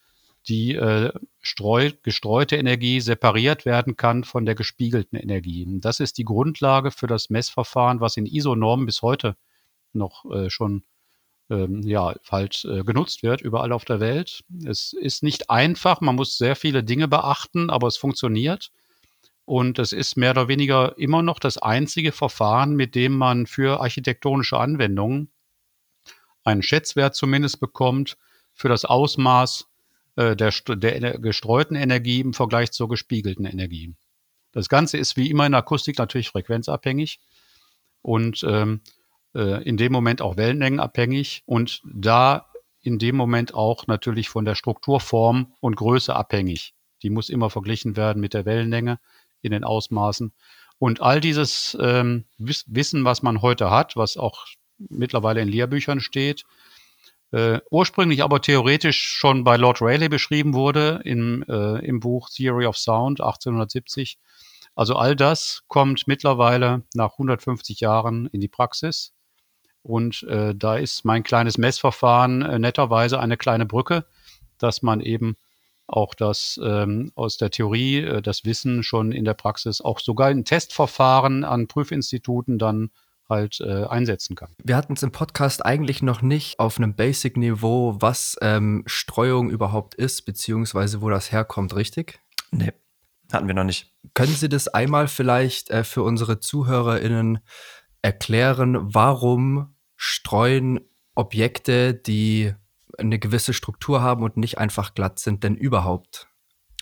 die 0.49 0.75
äh, 0.75 1.13
streu, 1.41 1.93
gestreute 2.03 2.57
Energie 2.57 3.01
separiert 3.01 3.65
werden 3.65 3.97
kann 3.97 4.25
von 4.25 4.45
der 4.45 4.55
gespiegelten 4.55 5.17
Energie. 5.17 5.67
Das 5.81 6.01
ist 6.01 6.19
die 6.19 6.25
Grundlage 6.25 6.91
für 6.91 7.07
das 7.07 7.31
Messverfahren, 7.31 8.01
was 8.01 8.17
in 8.17 8.27
ISO-Normen 8.27 8.85
bis 8.85 9.01
heute 9.01 9.37
noch 9.93 10.25
äh, 10.31 10.51
schon 10.51 10.83
ähm, 11.51 11.83
ja, 11.83 12.15
halt 12.31 12.65
äh, 12.65 12.83
genutzt 12.83 13.23
wird, 13.23 13.41
überall 13.41 13.73
auf 13.73 13.85
der 13.85 14.01
Welt. 14.01 14.45
Es 14.65 14.93
ist 14.93 15.23
nicht 15.23 15.51
einfach, 15.51 16.01
man 16.01 16.17
muss 16.17 16.39
sehr 16.39 16.57
viele 16.57 16.83
Dinge 16.83 17.09
beachten, 17.09 17.71
aber 17.71 17.87
es 17.89 17.97
funktioniert. 17.97 18.71
Und 19.45 19.79
es 19.79 19.93
ist 19.93 20.17
mehr 20.17 20.31
oder 20.31 20.49
weniger 20.49 20.97
immer 20.97 21.23
noch 21.23 21.39
das 21.39 21.59
einzige 21.59 22.13
Verfahren, 22.13 22.75
mit 22.77 22.95
dem 22.95 23.17
man 23.17 23.47
für 23.47 23.81
architektonische 23.81 24.59
Anwendungen 24.59 25.31
einen 26.45 26.63
Schätzwert 26.63 27.15
zumindest 27.15 27.61
bekommt 27.61 28.17
für 28.55 28.69
das 28.69 28.85
Ausmaß 28.87 29.67
äh, 30.17 30.37
der, 30.37 30.51
der 30.77 31.19
gestreuten 31.19 31.77
Energie 31.77 32.21
im 32.21 32.33
Vergleich 32.33 32.73
zur 32.73 32.89
gespiegelten 32.89 33.45
Energie. 33.45 33.95
Das 34.53 34.69
Ganze 34.69 34.97
ist 34.97 35.17
wie 35.17 35.31
immer 35.31 35.47
in 35.47 35.55
Akustik 35.55 35.99
natürlich 35.99 36.29
frequenzabhängig. 36.29 37.19
Und 38.03 38.45
ähm, 38.49 38.81
äh, 38.85 38.95
in 39.35 39.77
dem 39.77 39.91
Moment 39.91 40.23
auch 40.23 40.37
wellenlängenabhängig 40.37 41.43
und 41.45 41.83
da 41.85 42.47
in 42.83 42.99
dem 42.99 43.17
Moment 43.17 43.55
auch 43.55 43.87
natürlich 43.87 44.29
von 44.29 44.45
der 44.45 44.55
Strukturform 44.55 45.55
und 45.61 45.75
Größe 45.75 46.15
abhängig. 46.15 46.75
Die 47.03 47.11
muss 47.11 47.31
immer 47.31 47.51
verglichen 47.51 47.97
werden 47.97 48.21
mit 48.21 48.35
der 48.35 48.45
Wellenlänge 48.45 49.01
in 49.43 49.53
den 49.53 49.65
Ausmaßen. 49.65 50.33
Und 50.79 51.01
all 51.01 51.21
dieses 51.21 51.77
ähm, 51.81 52.27
Wissen, 52.39 53.05
was 53.05 53.23
man 53.23 53.41
heute 53.43 53.71
hat, 53.71 53.97
was 53.97 54.17
auch 54.17 54.47
mittlerweile 54.79 55.41
in 55.41 55.49
Lehrbüchern 55.49 56.01
steht, 56.01 56.45
äh, 57.31 57.61
ursprünglich 57.71 58.23
aber 58.23 58.43
theoretisch 58.43 59.01
schon 59.03 59.45
bei 59.45 59.57
Lord 59.57 59.81
Rayleigh 59.81 60.11
beschrieben 60.11 60.53
wurde 60.53 61.01
im, 61.05 61.43
äh, 61.49 61.85
im 61.85 62.01
Buch 62.01 62.29
Theory 62.31 62.67
of 62.67 62.77
Sound 62.77 63.21
1870. 63.21 64.19
Also 64.75 64.97
all 64.97 65.17
das 65.17 65.63
kommt 65.69 66.07
mittlerweile 66.07 66.83
nach 66.95 67.13
150 67.13 67.81
Jahren 67.81 68.27
in 68.27 68.41
die 68.41 68.49
Praxis. 68.49 69.14
Und 69.85 70.23
äh, 70.25 70.55
da 70.55 70.77
ist 70.77 71.05
mein 71.05 71.23
kleines 71.23 71.59
Messverfahren 71.59 72.41
äh, 72.43 72.59
netterweise 72.59 73.21
eine 73.21 73.37
kleine 73.37 73.67
Brücke, 73.67 74.07
dass 74.59 74.81
man 74.81 75.01
eben 75.01 75.37
auch 75.87 76.15
das 76.15 76.59
ähm, 76.65 77.13
aus 77.15 77.37
der 77.37 77.51
Theorie, 77.51 77.99
äh, 77.99 78.23
das 78.23 78.47
Wissen 78.47 78.83
schon 78.83 79.13
in 79.13 79.27
der 79.27 79.35
Praxis, 79.35 79.83
auch 79.83 80.01
sogar 80.01 80.31
in 80.31 80.47
Testverfahren 80.47 81.45
an 81.45 81.69
Prüfinstituten 81.69 82.59
dann 82.59 82.91
halt 83.29 83.61
äh, 83.61 83.85
einsetzen 83.85 84.37
kann. 84.37 84.49
Wir 84.63 84.77
hatten 84.77 84.95
es 84.95 85.03
im 85.03 85.13
Podcast 85.13 85.65
eigentlich 85.65 86.01
noch 86.01 86.23
nicht 86.23 86.59
auf 86.59 86.79
einem 86.79 86.95
Basic-Niveau, 86.95 87.97
was 88.01 88.37
ähm, 88.41 88.85
Streuung 88.87 89.51
überhaupt 89.51 89.95
ist, 89.95 90.23
beziehungsweise 90.23 91.03
wo 91.03 91.11
das 91.11 91.31
herkommt, 91.31 91.77
richtig? 91.77 92.21
Nee, 92.51 92.73
hatten 93.33 93.47
wir 93.47 93.55
noch 93.55 93.65
nicht. 93.65 93.93
Können 94.15 94.35
Sie 94.35 94.49
das 94.49 94.69
einmal 94.69 95.09
vielleicht 95.09 95.71
äh, 95.71 95.85
für 95.85 96.03
unsere 96.03 96.41
ZuhörerInnen 96.41 97.41
erklären, 98.03 98.95
warum 98.95 99.74
streuen 100.05 100.81
Objekte, 101.15 101.95
die 101.95 102.55
eine 102.99 103.19
gewisse 103.19 103.53
Struktur 103.53 104.03
haben 104.03 104.23
und 104.23 104.37
nicht 104.37 104.59
einfach 104.59 104.95
glatt 104.95 105.19
sind, 105.19 105.43
denn 105.45 105.57
überhaupt? 105.57 106.29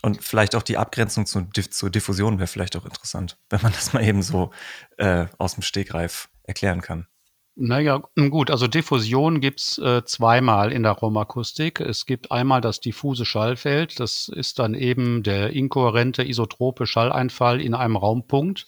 Und 0.02 0.22
vielleicht 0.22 0.56
auch 0.56 0.62
die 0.62 0.76
Abgrenzung 0.76 1.26
zu, 1.26 1.46
zur 1.52 1.90
Diffusion 1.90 2.38
wäre 2.38 2.48
vielleicht 2.48 2.76
auch 2.76 2.84
interessant, 2.84 3.38
wenn 3.50 3.62
man 3.62 3.72
das 3.72 3.92
mal 3.92 4.04
eben 4.04 4.22
so 4.22 4.50
äh, 4.98 5.26
aus 5.38 5.54
dem 5.54 5.62
Stegreif 5.62 6.28
erklären 6.42 6.80
kann. 6.80 7.06
Naja, 7.54 8.02
gut, 8.16 8.50
also 8.50 8.66
Diffusion 8.66 9.40
gibt's 9.40 9.78
äh, 9.78 10.04
zweimal 10.04 10.72
in 10.72 10.82
der 10.82 10.92
Raumakustik. 10.92 11.80
Es 11.80 12.06
gibt 12.06 12.32
einmal 12.32 12.62
das 12.62 12.80
diffuse 12.80 13.26
Schallfeld, 13.26 14.00
das 14.00 14.28
ist 14.28 14.58
dann 14.58 14.74
eben 14.74 15.22
der 15.22 15.50
inkohärente 15.50 16.26
isotrope 16.26 16.86
Schalleinfall 16.86 17.60
in 17.60 17.74
einem 17.74 17.96
Raumpunkt, 17.96 18.66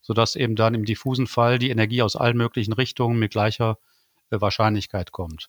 sodass 0.00 0.34
eben 0.34 0.56
dann 0.56 0.74
im 0.74 0.86
diffusen 0.86 1.26
Fall 1.26 1.58
die 1.58 1.70
Energie 1.70 2.02
aus 2.02 2.16
allen 2.16 2.38
möglichen 2.38 2.72
Richtungen 2.72 3.18
mit 3.18 3.32
gleicher 3.32 3.78
äh, 3.78 3.91
Wahrscheinlichkeit 4.40 5.12
kommt 5.12 5.48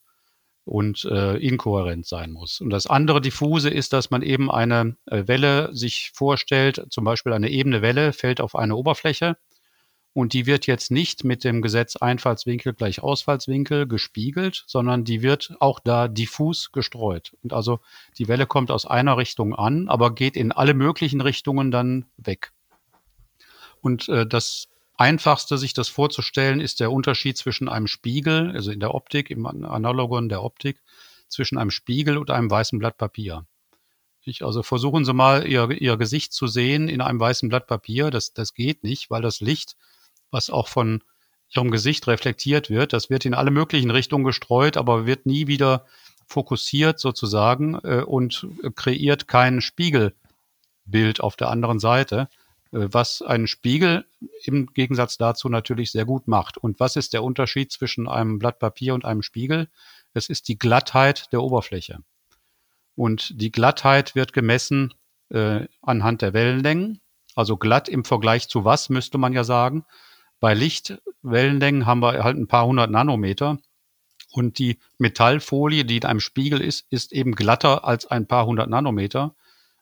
und 0.66 1.06
äh, 1.06 1.38
inkohärent 1.38 2.06
sein 2.06 2.32
muss. 2.32 2.62
Und 2.62 2.70
das 2.70 2.88
andere 2.88 3.22
diffuse 3.22 3.70
ist, 3.70 3.94
dass 3.94 4.12
man 4.12 4.22
eben 4.22 4.50
eine 4.50 4.96
äh, 5.06 5.28
Welle 5.28 5.70
sich 5.74 6.12
vorstellt, 6.14 6.86
zum 6.90 7.04
Beispiel 7.04 7.34
eine 7.34 7.50
ebene 7.50 7.82
Welle 7.82 8.14
fällt 8.14 8.40
auf 8.40 8.56
eine 8.56 8.76
Oberfläche 8.76 9.38
und 10.14 10.34
die 10.34 10.46
wird 10.46 10.68
jetzt 10.68 10.92
nicht 10.92 11.24
mit 11.24 11.44
dem 11.44 11.62
Gesetz 11.64 11.96
Einfallswinkel 11.96 12.74
gleich 12.74 13.02
Ausfallswinkel 13.02 13.88
gespiegelt, 13.88 14.64
sondern 14.68 15.04
die 15.04 15.24
wird 15.24 15.56
auch 15.60 15.80
da 15.80 16.08
diffus 16.08 16.72
gestreut. 16.72 17.36
Und 17.42 17.52
also 17.52 17.80
die 18.20 18.28
Welle 18.28 18.46
kommt 18.46 18.70
aus 18.70 18.86
einer 18.86 19.18
Richtung 19.18 19.56
an, 19.56 19.90
aber 19.90 20.14
geht 20.14 20.38
in 20.38 20.52
alle 20.52 20.76
möglichen 20.76 21.20
Richtungen 21.20 21.72
dann 21.72 22.06
weg. 22.18 22.52
Und 23.82 24.08
äh, 24.08 24.28
das 24.28 24.68
einfachste, 24.96 25.58
sich 25.58 25.74
das 25.74 25.90
vorzustellen, 25.90 26.60
ist 26.60 26.80
der 26.80 26.92
Unterschied 26.92 27.38
zwischen 27.38 27.70
einem 27.70 27.88
Spiegel, 27.88 28.52
also 28.52 28.72
in 28.72 28.80
der 28.80 28.94
Optik, 28.94 29.32
im 29.32 29.46
Analogon 29.46 30.30
der 30.30 30.44
Optik, 30.44 30.82
zwischen 31.28 31.58
einem 31.58 31.72
Spiegel 31.72 32.18
und 32.18 32.30
einem 32.30 32.50
weißen 32.50 32.80
Blatt 32.80 32.98
Papier. 32.98 33.46
Ich, 34.26 34.46
also 34.46 34.64
versuchen 34.64 35.04
Sie 35.04 35.14
mal, 35.14 35.46
Ihr, 35.48 35.70
Ihr 35.72 35.98
Gesicht 35.98 36.32
zu 36.32 36.48
sehen 36.48 36.88
in 36.88 37.02
einem 37.02 37.20
weißen 37.20 37.50
Blatt 37.50 37.68
Papier. 37.68 38.10
Das, 38.12 38.34
das 38.34 38.54
geht 38.54 38.84
nicht, 38.84 39.10
weil 39.10 39.22
das 39.22 39.42
Licht, 39.42 39.76
was 40.32 40.50
auch 40.50 40.68
von 40.68 41.04
Ihrem 41.50 41.72
Gesicht 41.72 42.08
reflektiert 42.08 42.70
wird, 42.70 42.94
das 42.94 43.10
wird 43.10 43.26
in 43.26 43.34
alle 43.34 43.52
möglichen 43.52 43.92
Richtungen 43.92 44.24
gestreut, 44.24 44.78
aber 44.78 45.06
wird 45.06 45.26
nie 45.26 45.48
wieder 45.48 45.86
fokussiert 46.26 47.00
sozusagen 47.00 47.76
äh, 47.84 48.04
und 48.06 48.48
kreiert 48.76 49.28
kein 49.28 49.62
Spiegelbild 49.62 51.20
auf 51.20 51.36
der 51.36 51.50
anderen 51.50 51.80
Seite 51.80 52.30
was 52.74 53.22
einen 53.22 53.46
Spiegel 53.46 54.06
im 54.44 54.66
Gegensatz 54.74 55.18
dazu 55.18 55.48
natürlich 55.48 55.92
sehr 55.92 56.06
gut 56.06 56.28
macht. 56.28 56.58
Und 56.58 56.80
was 56.80 56.96
ist 56.96 57.14
der 57.14 57.24
Unterschied 57.24 57.72
zwischen 57.72 58.08
einem 58.08 58.40
Blatt 58.40 58.58
Papier 58.58 58.96
und 58.96 59.06
einem 59.06 59.22
Spiegel? 59.22 59.70
Es 60.14 60.28
ist 60.28 60.48
die 60.48 60.58
Glattheit 60.58 61.32
der 61.32 61.44
Oberfläche. 61.44 62.00
Und 62.96 63.40
die 63.40 63.52
Glattheit 63.52 64.16
wird 64.16 64.34
gemessen 64.34 64.94
äh, 65.30 65.68
anhand 65.82 66.22
der 66.24 66.34
Wellenlängen. 66.34 67.00
Also 67.36 67.58
glatt 67.58 67.90
im 67.90 68.06
Vergleich 68.06 68.48
zu 68.50 68.66
was, 68.66 68.90
müsste 68.90 69.18
man 69.18 69.34
ja 69.34 69.44
sagen. 69.44 69.86
Bei 70.40 70.54
Lichtwellenlängen 70.54 71.86
haben 71.86 72.02
wir 72.02 72.24
halt 72.24 72.38
ein 72.38 72.48
paar 72.48 72.66
hundert 72.66 72.90
Nanometer. 72.90 73.60
Und 74.32 74.58
die 74.58 74.80
Metallfolie, 74.98 75.86
die 75.86 75.98
in 75.98 76.06
einem 76.06 76.20
Spiegel 76.20 76.60
ist, 76.60 76.88
ist 76.90 77.14
eben 77.14 77.34
glatter 77.34 77.86
als 77.86 78.08
ein 78.08 78.28
paar 78.28 78.48
hundert 78.48 78.70
Nanometer. 78.70 79.36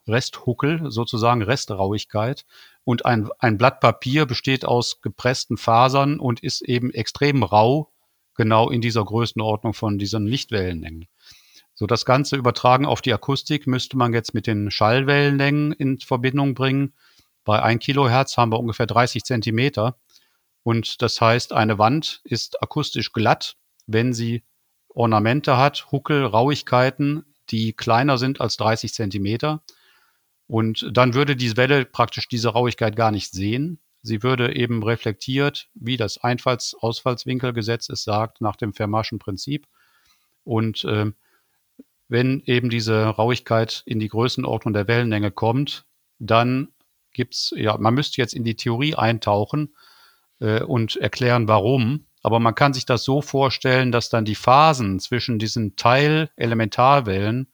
Resthuckel, 0.08 0.91
sozusagen 0.91 1.41
Restrauigkeit. 1.41 2.45
Und 2.84 3.06
ein, 3.06 3.30
ein 3.39 3.58
Blatt 3.58 3.80
Papier 3.80 4.26
besteht 4.26 4.65
aus 4.65 5.02
gepressten 5.02 5.58
Fasern 5.58 6.20
und 6.20 6.41
ist 6.41 6.62
eben 6.62 6.91
extrem 6.91 7.44
rau, 7.44 7.91
genau 8.36 8.70
in 8.70 8.82
dieser 8.82 9.06
Größenordnung 9.06 9.74
von 9.74 9.98
diesen 9.98 10.26
Lichtwellenlängen. 10.26 11.08
So 11.74 11.88
das 11.88 12.06
Ganze 12.06 12.36
übertragen 12.36 12.86
auf 12.86 13.02
die 13.02 13.13
Akustik 13.13 13.67
müsste 13.67 13.98
man 13.98 14.13
jetzt 14.13 14.34
mit 14.34 14.48
den 14.48 14.72
Schallwellenlängen 14.72 15.72
in 15.74 16.00
Verbindung 16.00 16.54
bringen. 16.54 16.94
Bei 17.44 17.62
1 17.62 17.84
Kilohertz 17.84 18.38
haben 18.38 18.52
wir 18.52 18.60
ungefähr 18.60 18.86
30 18.86 19.24
Zentimeter. 19.24 19.98
Und 20.63 21.02
das 21.02 21.20
heißt, 21.20 21.54
eine 21.54 21.80
Wand 21.80 22.22
ist 22.24 22.62
akustisch 22.62 23.13
glatt, 23.13 23.58
wenn 23.88 24.13
sie 24.13 24.44
Ornamente 24.89 25.58
hat, 25.58 25.91
Huckel, 25.91 26.26
Rauigkeiten, 26.26 27.26
die 27.50 27.74
kleiner 27.74 28.17
sind 28.17 28.41
als 28.41 28.58
30 28.58 28.94
Zentimeter. 28.94 29.63
Und 30.51 30.85
dann 30.91 31.13
würde 31.13 31.37
die 31.37 31.55
Welle 31.55 31.85
praktisch 31.85 32.27
diese 32.27 32.49
Rauigkeit 32.49 32.97
gar 32.97 33.11
nicht 33.11 33.31
sehen. 33.31 33.79
Sie 34.01 34.21
würde 34.21 34.53
eben 34.53 34.83
reflektiert, 34.83 35.69
wie 35.75 35.95
das 35.95 36.17
Einfalls-Ausfallswinkelgesetz 36.17 37.87
es 37.87 38.03
sagt, 38.03 38.41
nach 38.41 38.57
dem 38.57 38.73
Fermatschen 38.73 39.17
Prinzip. 39.17 39.65
Und 40.43 40.83
äh, 40.83 41.09
wenn 42.09 42.41
eben 42.41 42.69
diese 42.69 43.01
Rauigkeit 43.05 43.81
in 43.85 44.01
die 44.01 44.09
Größenordnung 44.09 44.73
der 44.73 44.89
Wellenlänge 44.89 45.31
kommt, 45.31 45.85
dann 46.19 46.67
gibt's, 47.13 47.53
ja, 47.55 47.77
man 47.77 47.93
müsste 47.93 48.19
jetzt 48.19 48.33
in 48.33 48.43
die 48.43 48.57
Theorie 48.57 48.95
eintauchen 48.95 49.73
äh, 50.41 50.63
und 50.63 50.97
erklären, 50.97 51.47
warum. 51.47 52.07
Aber 52.23 52.41
man 52.41 52.55
kann 52.55 52.73
sich 52.73 52.85
das 52.85 53.05
so 53.05 53.21
vorstellen, 53.21 53.93
dass 53.93 54.09
dann 54.09 54.25
die 54.25 54.35
Phasen 54.35 54.99
zwischen 54.99 55.39
diesen 55.39 55.77
Teil-Elementarwellen, 55.77 57.47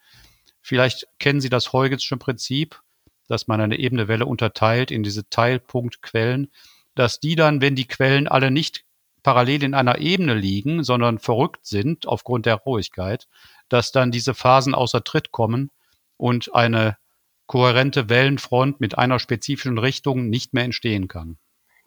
vielleicht 0.63 1.07
kennen 1.19 1.41
Sie 1.41 1.49
das 1.49 1.73
Huygensche 1.73 2.17
Prinzip, 2.17 2.81
dass 3.27 3.47
man 3.47 3.61
eine 3.61 3.77
ebene 3.77 4.07
Welle 4.07 4.25
unterteilt 4.25 4.91
in 4.91 5.03
diese 5.03 5.29
Teilpunktquellen, 5.29 6.51
dass 6.95 7.19
die 7.19 7.35
dann, 7.35 7.61
wenn 7.61 7.75
die 7.75 7.87
Quellen 7.87 8.27
alle 8.27 8.51
nicht 8.51 8.83
parallel 9.23 9.63
in 9.63 9.73
einer 9.73 9.99
Ebene 9.99 10.33
liegen, 10.33 10.83
sondern 10.83 11.19
verrückt 11.19 11.65
sind 11.65 12.07
aufgrund 12.07 12.45
der 12.45 12.55
Ruhigkeit, 12.55 13.27
dass 13.69 13.91
dann 13.91 14.11
diese 14.11 14.33
Phasen 14.33 14.73
außer 14.73 15.03
Tritt 15.03 15.31
kommen 15.31 15.69
und 16.15 16.55
eine 16.55 16.97
kohärente 17.45 18.09
Wellenfront 18.09 18.79
mit 18.79 18.97
einer 18.97 19.19
spezifischen 19.19 19.77
Richtung 19.77 20.29
nicht 20.29 20.53
mehr 20.53 20.63
entstehen 20.63 21.07
kann. 21.07 21.37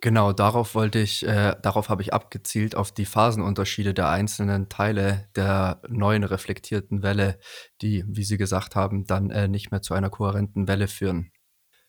Genau, 0.02 0.32
darauf 0.32 0.74
wollte 0.74 0.98
ich, 0.98 1.26
äh, 1.26 1.54
darauf 1.60 1.90
habe 1.90 2.00
ich 2.00 2.14
abgezielt, 2.14 2.74
auf 2.74 2.90
die 2.90 3.04
Phasenunterschiede 3.04 3.92
der 3.92 4.08
einzelnen 4.08 4.70
Teile 4.70 5.28
der 5.36 5.82
neuen 5.88 6.24
reflektierten 6.24 7.02
Welle, 7.02 7.38
die, 7.82 8.04
wie 8.06 8.24
Sie 8.24 8.38
gesagt 8.38 8.76
haben, 8.76 9.04
dann 9.04 9.30
äh, 9.30 9.46
nicht 9.46 9.70
mehr 9.70 9.82
zu 9.82 9.92
einer 9.92 10.08
kohärenten 10.08 10.68
Welle 10.68 10.88
führen. 10.88 11.32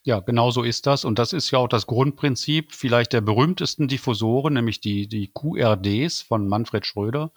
Ja, 0.04 0.20
genau 0.20 0.52
so 0.52 0.64
ist 0.64 0.88
das. 0.88 1.06
Und 1.06 1.20
das 1.20 1.32
ist 1.32 1.52
ja 1.52 1.60
auch 1.60 1.70
das 1.70 1.88
Grundprinzip 1.88 2.74
vielleicht 2.74 3.14
der 3.14 3.22
berühmtesten 3.22 3.88
Diffusoren, 3.88 4.56
nämlich 4.56 4.82
die, 4.82 5.08
die 5.08 5.32
QRDs 5.32 6.22
von 6.22 6.48
Manfred 6.48 6.86
Schröder, 6.86 7.32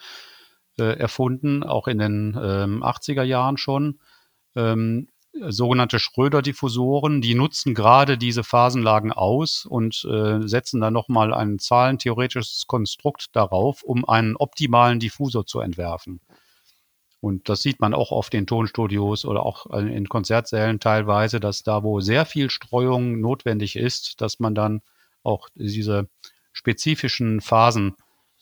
äh, 0.79 0.99
erfunden, 0.99 1.63
auch 1.63 1.87
in 1.87 1.99
den 1.99 2.37
ähm, 2.43 2.83
80er 2.83 3.23
Jahren 3.23 3.59
schon. 3.59 4.01
Ähm, 4.57 5.09
sogenannte 5.49 5.99
Schröder-Diffusoren, 5.99 7.21
die 7.21 7.35
nutzen 7.35 7.75
gerade 7.75 8.17
diese 8.17 8.45
Phasenlagen 8.45 9.13
aus 9.13 9.67
und 9.67 10.05
äh, 10.05 10.47
setzen 10.47 10.81
dann 10.81 10.93
nochmal 10.93 11.35
ein 11.35 11.59
zahlentheoretisches 11.59 12.65
Konstrukt 12.67 13.35
darauf, 13.35 13.83
um 13.83 14.05
einen 14.09 14.37
optimalen 14.37 15.01
Diffusor 15.01 15.47
zu 15.47 15.61
entwerfen. 15.61 16.21
Und 17.21 17.49
das 17.49 17.63
sieht 17.63 17.81
man 17.81 17.95
auch 17.95 18.11
oft 18.11 18.35
in 18.35 18.47
Tonstudios 18.47 19.25
oder 19.25 19.47
auch 19.47 19.67
in 19.75 20.09
Konzertsälen 20.11 20.79
teilweise, 20.79 21.41
dass 21.41 21.63
da, 21.63 21.83
wo 21.83 22.01
sehr 22.01 22.27
viel 22.27 22.51
Streuung 22.51 23.19
notwendig 23.21 23.77
ist, 23.77 24.21
dass 24.21 24.41
man 24.41 24.55
dann 24.55 24.83
auch 25.23 25.49
diese 25.55 26.09
spezifischen 26.53 27.41
Phasen, 27.41 27.95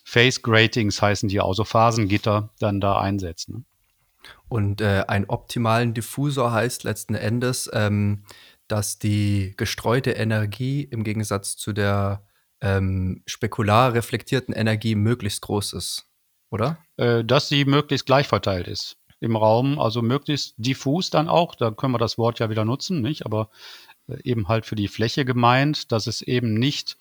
Phase 0.04 0.40
Gratings 0.40 1.00
heißen 1.00 1.28
die, 1.28 1.40
also 1.40 1.62
Phasengitter, 1.62 2.50
dann 2.58 2.80
da 2.80 2.98
einsetzt. 2.98 3.50
Ne? 3.50 3.62
Und 4.48 4.80
äh, 4.80 5.04
einen 5.08 5.26
optimalen 5.26 5.94
Diffusor 5.94 6.52
heißt 6.52 6.84
letzten 6.84 7.14
Endes, 7.14 7.70
ähm, 7.72 8.24
dass 8.68 8.98
die 8.98 9.54
gestreute 9.56 10.12
Energie 10.12 10.82
im 10.82 11.04
Gegensatz 11.04 11.56
zu 11.56 11.72
der 11.72 12.26
ähm, 12.60 13.22
spekular 13.26 13.92
reflektierten 13.92 14.54
Energie 14.54 14.94
möglichst 14.94 15.42
groß 15.42 15.72
ist, 15.74 16.06
oder? 16.50 16.78
Äh, 16.96 17.24
dass 17.24 17.48
sie 17.48 17.64
möglichst 17.64 18.06
gleich 18.06 18.28
verteilt 18.28 18.68
ist 18.68 18.96
im 19.20 19.36
Raum, 19.36 19.78
also 19.78 20.02
möglichst 20.02 20.54
diffus 20.56 21.10
dann 21.10 21.28
auch, 21.28 21.54
da 21.54 21.70
können 21.70 21.94
wir 21.94 21.98
das 21.98 22.18
Wort 22.18 22.40
ja 22.40 22.50
wieder 22.50 22.64
nutzen, 22.64 23.02
nicht? 23.02 23.24
Aber 23.24 23.50
äh, 24.08 24.16
eben 24.24 24.48
halt 24.48 24.66
für 24.66 24.74
die 24.74 24.88
Fläche 24.88 25.24
gemeint, 25.24 25.92
dass 25.92 26.06
es 26.06 26.22
eben 26.22 26.54
nicht 26.54 26.96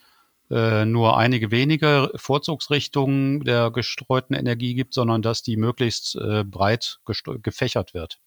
äh, 0.52 0.86
nur 0.86 1.18
einige 1.18 1.50
wenige 1.50 2.12
Vorzugsrichtungen 2.16 3.46
der 3.46 3.72
gestreuten 3.72 4.36
Energie 4.36 4.76
gibt, 4.76 4.94
sondern 4.94 5.22
dass 5.22 5.44
die 5.44 5.56
möglichst 5.56 6.18
äh, 6.18 6.44
breit 6.44 7.00
gefächert 7.42 7.94
wird. 7.94 8.20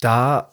Da 0.00 0.52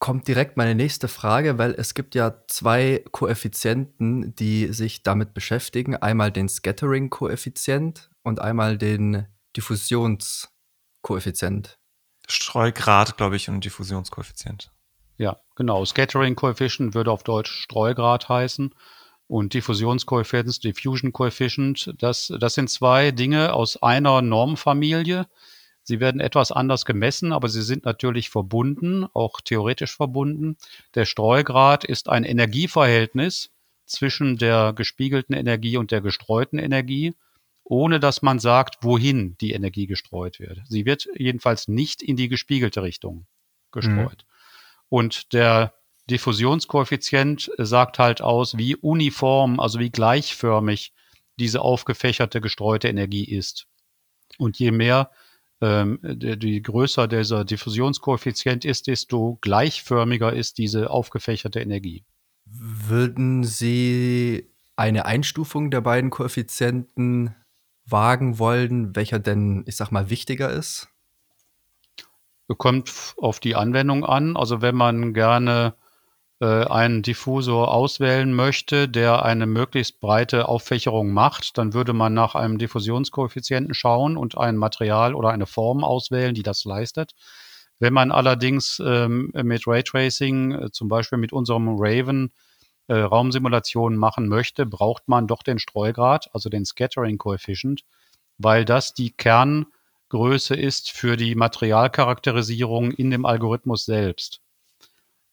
kommt 0.00 0.26
direkt 0.26 0.56
meine 0.56 0.74
nächste 0.74 1.06
Frage, 1.06 1.58
weil 1.58 1.76
es 1.78 1.94
gibt 1.94 2.16
ja 2.16 2.42
zwei 2.48 3.04
Koeffizienten, 3.12 4.34
die 4.34 4.72
sich 4.72 5.04
damit 5.04 5.32
beschäftigen. 5.32 5.94
Einmal 5.94 6.32
den 6.32 6.48
Scattering-Koeffizient 6.48 8.10
und 8.24 8.40
einmal 8.40 8.78
den 8.78 9.28
Diffusionskoeffizient. 9.56 11.78
Streugrad, 12.26 13.16
glaube 13.16 13.36
ich, 13.36 13.48
und 13.48 13.64
Diffusionskoeffizient. 13.64 14.72
Ja, 15.18 15.36
genau. 15.54 15.84
Scattering-Coefficient 15.84 16.94
würde 16.94 17.12
auf 17.12 17.22
Deutsch 17.22 17.52
Streugrad 17.52 18.28
heißen 18.28 18.74
und 19.32 19.54
Diffusionskoeffizient, 19.54 20.62
Diffusion 20.62 21.10
Coefficient, 21.10 21.94
das, 21.96 22.30
das 22.38 22.52
sind 22.52 22.68
zwei 22.68 23.12
Dinge 23.12 23.54
aus 23.54 23.82
einer 23.82 24.20
Normfamilie. 24.20 25.26
Sie 25.82 26.00
werden 26.00 26.20
etwas 26.20 26.52
anders 26.52 26.84
gemessen, 26.84 27.32
aber 27.32 27.48
sie 27.48 27.62
sind 27.62 27.86
natürlich 27.86 28.28
verbunden, 28.28 29.06
auch 29.14 29.40
theoretisch 29.40 29.96
verbunden. 29.96 30.58
Der 30.94 31.06
Streugrad 31.06 31.82
ist 31.82 32.10
ein 32.10 32.24
Energieverhältnis 32.24 33.48
zwischen 33.86 34.36
der 34.36 34.74
gespiegelten 34.74 35.34
Energie 35.34 35.78
und 35.78 35.92
der 35.92 36.02
gestreuten 36.02 36.58
Energie, 36.58 37.14
ohne 37.64 38.00
dass 38.00 38.20
man 38.20 38.38
sagt, 38.38 38.84
wohin 38.84 39.38
die 39.40 39.52
Energie 39.52 39.86
gestreut 39.86 40.40
wird. 40.40 40.60
Sie 40.68 40.84
wird 40.84 41.08
jedenfalls 41.16 41.68
nicht 41.68 42.02
in 42.02 42.16
die 42.16 42.28
gespiegelte 42.28 42.82
Richtung 42.82 43.26
gestreut. 43.70 44.26
Mhm. 44.26 44.88
Und 44.90 45.32
der 45.32 45.72
Diffusionskoeffizient 46.12 47.50
sagt 47.56 47.98
halt 47.98 48.20
aus, 48.20 48.58
wie 48.58 48.76
uniform, 48.76 49.58
also 49.58 49.78
wie 49.78 49.90
gleichförmig 49.90 50.92
diese 51.38 51.62
aufgefächerte 51.62 52.42
gestreute 52.42 52.88
Energie 52.88 53.24
ist. 53.24 53.66
Und 54.36 54.58
je 54.58 54.72
mehr, 54.72 55.10
ähm, 55.62 55.98
die, 56.02 56.38
die 56.38 56.62
größer 56.62 57.08
dieser 57.08 57.46
Diffusionskoeffizient 57.46 58.66
ist, 58.66 58.88
desto 58.88 59.38
gleichförmiger 59.40 60.34
ist 60.34 60.58
diese 60.58 60.90
aufgefächerte 60.90 61.60
Energie. 61.60 62.04
Würden 62.44 63.44
Sie 63.44 64.50
eine 64.76 65.06
Einstufung 65.06 65.70
der 65.70 65.80
beiden 65.80 66.10
Koeffizienten 66.10 67.34
wagen 67.86 68.38
wollen, 68.38 68.94
welcher 68.94 69.18
denn, 69.18 69.64
ich 69.66 69.76
sag 69.76 69.90
mal, 69.90 70.10
wichtiger 70.10 70.50
ist? 70.50 70.88
Kommt 72.58 73.14
auf 73.16 73.40
die 73.40 73.54
Anwendung 73.54 74.04
an. 74.04 74.36
Also 74.36 74.60
wenn 74.60 74.74
man 74.74 75.14
gerne 75.14 75.74
äh, 75.74 75.81
einen 76.44 77.02
Diffusor 77.02 77.72
auswählen 77.72 78.34
möchte, 78.34 78.88
der 78.88 79.24
eine 79.24 79.46
möglichst 79.46 80.00
breite 80.00 80.48
Auffächerung 80.48 81.12
macht, 81.12 81.56
dann 81.56 81.72
würde 81.72 81.92
man 81.92 82.14
nach 82.14 82.34
einem 82.34 82.58
Diffusionskoeffizienten 82.58 83.74
schauen 83.74 84.16
und 84.16 84.36
ein 84.36 84.56
Material 84.56 85.14
oder 85.14 85.28
eine 85.28 85.46
Form 85.46 85.84
auswählen, 85.84 86.34
die 86.34 86.42
das 86.42 86.64
leistet. 86.64 87.12
Wenn 87.78 87.92
man 87.92 88.12
allerdings 88.12 88.82
ähm, 88.84 89.32
mit 89.34 89.66
Raytracing, 89.66 90.52
äh, 90.52 90.70
zum 90.70 90.88
Beispiel 90.88 91.18
mit 91.18 91.32
unserem 91.32 91.76
Raven, 91.78 92.32
äh, 92.88 92.98
Raumsimulationen 92.98 93.98
machen 93.98 94.28
möchte, 94.28 94.66
braucht 94.66 95.08
man 95.08 95.26
doch 95.26 95.42
den 95.42 95.58
Streugrad, 95.58 96.28
also 96.34 96.48
den 96.48 96.64
Scattering 96.64 97.16
Coefficient, 97.16 97.84
weil 98.38 98.64
das 98.64 98.94
die 98.94 99.12
Kerngröße 99.12 100.54
ist 100.54 100.90
für 100.90 101.16
die 101.16 101.34
Materialcharakterisierung 101.34 102.92
in 102.92 103.10
dem 103.10 103.24
Algorithmus 103.24 103.84
selbst. 103.84 104.41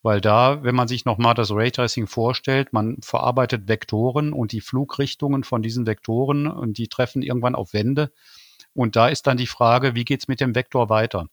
Weil 0.01 0.21
da, 0.21 0.63
wenn 0.63 0.75
man 0.75 0.87
sich 0.87 1.03
nochmal 1.03 1.33
das 1.33 1.51
Raytracing 1.51 2.07
vorstellt, 2.07 2.71
man 2.71 2.97
verarbeitet 3.01 3.67
Vektoren 3.67 4.31
und 4.31 4.53
die 4.53 4.61
Flugrichtungen 4.61 5.43
von 5.43 5.61
diesen 5.61 5.85
Vektoren 5.85 6.47
und 6.47 6.77
die 6.77 6.87
treffen 6.87 7.21
irgendwann 7.21 7.55
auf 7.55 7.73
Wände. 7.73 8.11
Und 8.73 8.95
da 8.95 9.09
ist 9.09 9.27
dann 9.27 9.37
die 9.37 9.47
Frage, 9.47 9.95
wie 9.95 10.05
geht's 10.05 10.29
mit 10.29 10.39
dem 10.39 10.55
Vektor 10.55 10.89
weiter? 10.89 11.27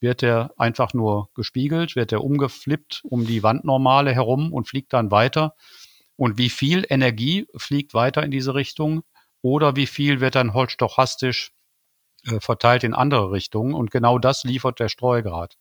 Wird 0.00 0.22
der 0.22 0.52
einfach 0.56 0.94
nur 0.94 1.28
gespiegelt? 1.34 1.96
Wird 1.96 2.12
der 2.12 2.24
umgeflippt 2.24 3.02
um 3.04 3.26
die 3.26 3.42
Wandnormale 3.42 4.14
herum 4.14 4.52
und 4.52 4.68
fliegt 4.68 4.92
dann 4.92 5.10
weiter? 5.10 5.54
Und 6.16 6.38
wie 6.38 6.50
viel 6.50 6.86
Energie 6.88 7.46
fliegt 7.56 7.94
weiter 7.94 8.22
in 8.22 8.30
diese 8.30 8.54
Richtung? 8.54 9.02
Oder 9.42 9.76
wie 9.76 9.86
viel 9.86 10.20
wird 10.20 10.34
dann 10.34 10.54
holstochastisch 10.54 11.52
äh, 12.26 12.40
verteilt 12.40 12.84
in 12.84 12.94
andere 12.94 13.32
Richtungen? 13.32 13.74
Und 13.74 13.90
genau 13.90 14.18
das 14.18 14.44
liefert 14.44 14.80
der 14.80 14.88
Streugrad. 14.88 15.56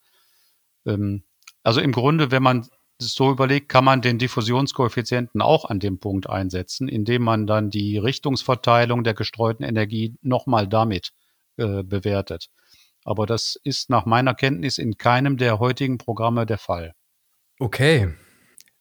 Ähm, 0.85 1.23
also 1.67 1.81
im 1.81 1.91
Grunde, 1.91 2.31
wenn 2.31 2.43
man 2.43 2.65
es 2.97 3.13
so 3.13 3.29
überlegt, 3.29 3.67
kann 3.67 3.83
man 3.83 4.01
den 4.01 4.17
Diffusionskoeffizienten 4.19 5.41
auch 5.41 5.65
an 5.65 5.81
dem 5.81 5.99
Punkt 5.99 6.29
einsetzen, 6.29 6.87
indem 6.87 7.23
man 7.23 7.45
dann 7.45 7.69
die 7.69 7.97
Richtungsverteilung 7.97 9.03
der 9.03 9.13
gestreuten 9.13 9.65
Energie 9.65 10.15
nochmal 10.21 10.69
damit 10.69 11.11
äh, 11.57 11.83
bewertet. 11.83 12.47
Aber 13.03 13.25
das 13.25 13.59
ist 13.65 13.89
nach 13.89 14.05
meiner 14.05 14.33
Kenntnis 14.33 14.77
in 14.77 14.97
keinem 14.97 15.35
der 15.35 15.59
heutigen 15.59 15.97
Programme 15.97 16.45
der 16.45 16.57
Fall. 16.57 16.93
Okay. 17.59 18.13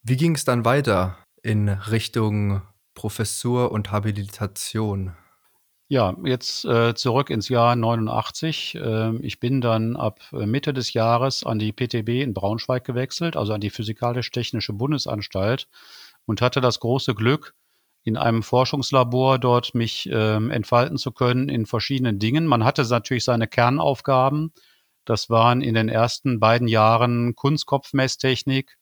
Wie 0.04 0.16
ging 0.16 0.36
es 0.36 0.44
dann 0.44 0.64
weiter 0.64 1.18
in 1.42 1.68
Richtung 1.68 2.62
Professur 2.94 3.72
und 3.72 3.90
Habilitation? 3.90 5.16
Ja, 5.88 6.16
jetzt 6.24 6.64
äh, 6.64 6.94
zurück 6.96 7.30
ins 7.30 7.48
Jahr 7.48 7.76
89. 7.76 8.74
Äh, 8.74 9.16
ich 9.18 9.38
bin 9.38 9.60
dann 9.60 9.94
ab 9.94 10.18
äh, 10.32 10.44
Mitte 10.44 10.72
des 10.74 10.92
Jahres 10.92 11.44
an 11.44 11.60
die 11.60 11.72
PTB 11.72 12.22
in 12.22 12.34
Braunschweig 12.34 12.82
gewechselt, 12.84 13.36
also 13.36 13.52
an 13.52 13.60
die 13.60 13.70
Physikalisch-Technische 13.70 14.72
Bundesanstalt 14.72 15.68
und 16.24 16.42
hatte 16.42 16.60
das 16.60 16.80
große 16.80 17.14
Glück, 17.14 17.54
in 18.02 18.16
einem 18.16 18.42
Forschungslabor 18.42 19.38
dort 19.38 19.74
mich 19.76 20.08
äh, 20.10 20.36
entfalten 20.36 20.96
zu 20.96 21.12
können 21.12 21.48
in 21.48 21.66
verschiedenen 21.66 22.18
Dingen. 22.18 22.46
Man 22.46 22.64
hatte 22.64 22.82
natürlich 22.88 23.24
seine 23.24 23.46
Kernaufgaben. 23.46 24.52
Das 25.04 25.30
waren 25.30 25.60
in 25.62 25.74
den 25.74 25.88
ersten 25.88 26.40
beiden 26.40 26.66
Jahren 26.66 27.36
Kunstkopfmesstechnik, 27.36 28.76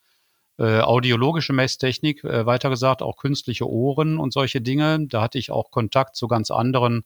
äh, 0.58 0.80
audiologische 0.80 1.52
Messtechnik, 1.52 2.24
äh, 2.24 2.46
weiter 2.46 2.70
gesagt 2.70 3.02
auch 3.02 3.16
künstliche 3.16 3.68
Ohren 3.68 4.18
und 4.18 4.32
solche 4.32 4.60
Dinge. 4.60 5.06
Da 5.08 5.22
hatte 5.22 5.38
ich 5.38 5.50
auch 5.50 5.70
Kontakt 5.70 6.16
zu 6.16 6.28
ganz 6.28 6.50
anderen 6.50 7.04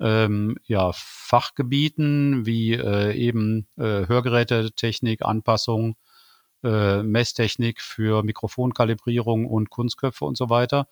ähm, 0.00 0.56
ja, 0.66 0.90
Fachgebieten 0.94 2.46
wie 2.46 2.74
äh, 2.74 3.12
eben 3.14 3.68
äh, 3.76 4.06
Hörgerätetechnik, 4.06 5.22
Anpassung, 5.24 5.96
äh, 6.62 7.02
Messtechnik 7.02 7.80
für 7.80 8.22
Mikrofonkalibrierung 8.22 9.46
und 9.46 9.70
Kunstköpfe 9.70 10.24
und 10.24 10.36
so 10.36 10.50
weiter. 10.50 10.88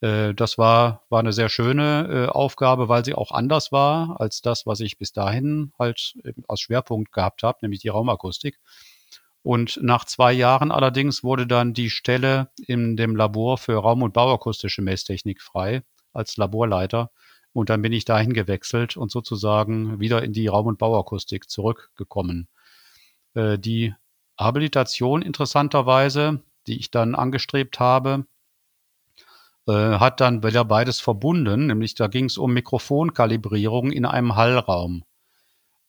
Äh, 0.00 0.34
das 0.34 0.58
war, 0.58 1.04
war 1.08 1.20
eine 1.20 1.32
sehr 1.32 1.48
schöne 1.48 2.26
äh, 2.28 2.30
Aufgabe, 2.30 2.88
weil 2.88 3.04
sie 3.04 3.14
auch 3.14 3.32
anders 3.32 3.72
war 3.72 4.20
als 4.20 4.42
das, 4.42 4.66
was 4.66 4.80
ich 4.80 4.98
bis 4.98 5.12
dahin 5.12 5.72
halt 5.78 6.14
als 6.48 6.60
Schwerpunkt 6.60 7.12
gehabt 7.12 7.42
habe, 7.42 7.58
nämlich 7.62 7.80
die 7.80 7.88
Raumakustik. 7.88 8.58
Und 9.42 9.80
nach 9.82 10.04
zwei 10.04 10.32
Jahren 10.32 10.70
allerdings 10.70 11.24
wurde 11.24 11.46
dann 11.46 11.74
die 11.74 11.90
Stelle 11.90 12.50
in 12.66 12.96
dem 12.96 13.16
Labor 13.16 13.58
für 13.58 13.74
Raum- 13.74 14.02
und 14.02 14.12
Bauakustische 14.12 14.82
Messtechnik 14.82 15.42
frei 15.42 15.82
als 16.12 16.36
Laborleiter. 16.36 17.10
Und 17.52 17.68
dann 17.68 17.82
bin 17.82 17.92
ich 17.92 18.04
dahin 18.04 18.32
gewechselt 18.32 18.96
und 18.96 19.10
sozusagen 19.10 20.00
wieder 20.00 20.22
in 20.22 20.32
die 20.32 20.46
Raum- 20.46 20.68
und 20.68 20.78
Bauakustik 20.78 21.50
zurückgekommen. 21.50 22.48
Äh, 23.34 23.58
die 23.58 23.94
Habilitation 24.38 25.22
interessanterweise, 25.22 26.42
die 26.66 26.78
ich 26.78 26.90
dann 26.90 27.14
angestrebt 27.14 27.80
habe, 27.80 28.26
äh, 29.66 29.72
hat 29.72 30.20
dann 30.20 30.42
wieder 30.42 30.64
beides 30.64 31.00
verbunden, 31.00 31.66
nämlich 31.66 31.94
da 31.94 32.06
ging 32.06 32.26
es 32.26 32.38
um 32.38 32.52
Mikrofonkalibrierung 32.52 33.92
in 33.92 34.06
einem 34.06 34.36
Hallraum. 34.36 35.04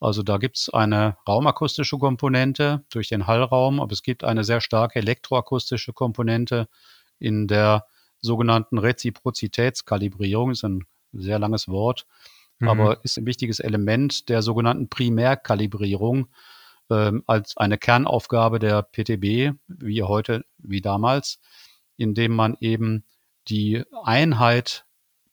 Also 0.03 0.21
da 0.21 0.35
gibt 0.35 0.57
es 0.57 0.69
eine 0.69 1.15
raumakustische 1.25 1.97
Komponente 1.97 2.83
durch 2.89 3.07
den 3.07 3.25
Hallraum, 3.25 3.79
aber 3.79 3.93
es 3.93 4.03
gibt 4.03 4.25
eine 4.25 4.43
sehr 4.43 4.59
starke 4.59 4.99
elektroakustische 4.99 5.93
Komponente 5.93 6.67
in 7.19 7.47
der 7.47 7.85
sogenannten 8.19 8.79
Reziprozitätskalibrierung. 8.79 10.51
Ist 10.51 10.65
ein 10.65 10.83
sehr 11.13 11.39
langes 11.39 11.69
Wort, 11.69 12.05
mhm. 12.59 12.67
aber 12.67 13.05
ist 13.05 13.17
ein 13.17 13.25
wichtiges 13.25 13.61
Element 13.61 14.27
der 14.27 14.41
sogenannten 14.41 14.89
Primärkalibrierung 14.89 16.27
ähm, 16.89 17.23
als 17.25 17.55
eine 17.55 17.77
Kernaufgabe 17.77 18.59
der 18.59 18.83
PTB, 18.83 19.57
wie 19.69 20.03
heute, 20.03 20.43
wie 20.57 20.81
damals, 20.81 21.39
indem 21.95 22.35
man 22.35 22.57
eben 22.59 23.05
die 23.47 23.85
Einheit 24.03 24.83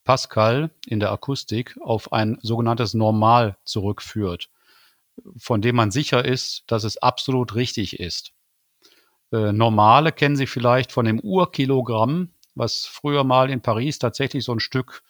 Pascal 0.04 0.70
in 0.87 1.00
der 1.00 1.11
Akustik 1.11 1.76
auf 1.83 2.12
ein 2.12 2.38
sogenanntes 2.40 2.94
Normal 2.94 3.56
zurückführt 3.64 4.48
von 5.37 5.61
dem 5.62 5.77
man 5.77 5.90
sicher 5.90 6.25
ist, 6.25 6.64
dass 6.66 6.85
es 6.85 6.96
absolut 6.96 7.55
richtig 7.55 8.01
ist. 8.01 8.33
Äh, 9.33 9.53
Normale 9.53 10.12
kennen 10.12 10.37
Sie 10.37 10.46
vielleicht 10.46 10.92
von 10.92 11.05
dem 11.05 11.20
Urkilogramm, 11.20 12.31
was 12.55 12.87
früher 12.87 13.25
mal 13.25 13.51
in 13.51 13.61
Paris 13.61 13.99
tatsächlich 13.99 14.44
so 14.44 14.53
ein 14.53 14.61
Stück 14.61 15.03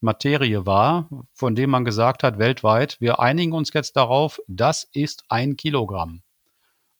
Materie 0.00 0.64
war, 0.64 1.08
von 1.32 1.54
dem 1.54 1.70
man 1.70 1.84
gesagt 1.84 2.22
hat, 2.22 2.38
weltweit, 2.38 3.00
wir 3.00 3.20
einigen 3.20 3.52
uns 3.52 3.72
jetzt 3.72 3.96
darauf, 3.96 4.40
das 4.46 4.88
ist 4.92 5.24
ein 5.28 5.56
Kilogramm. 5.56 6.22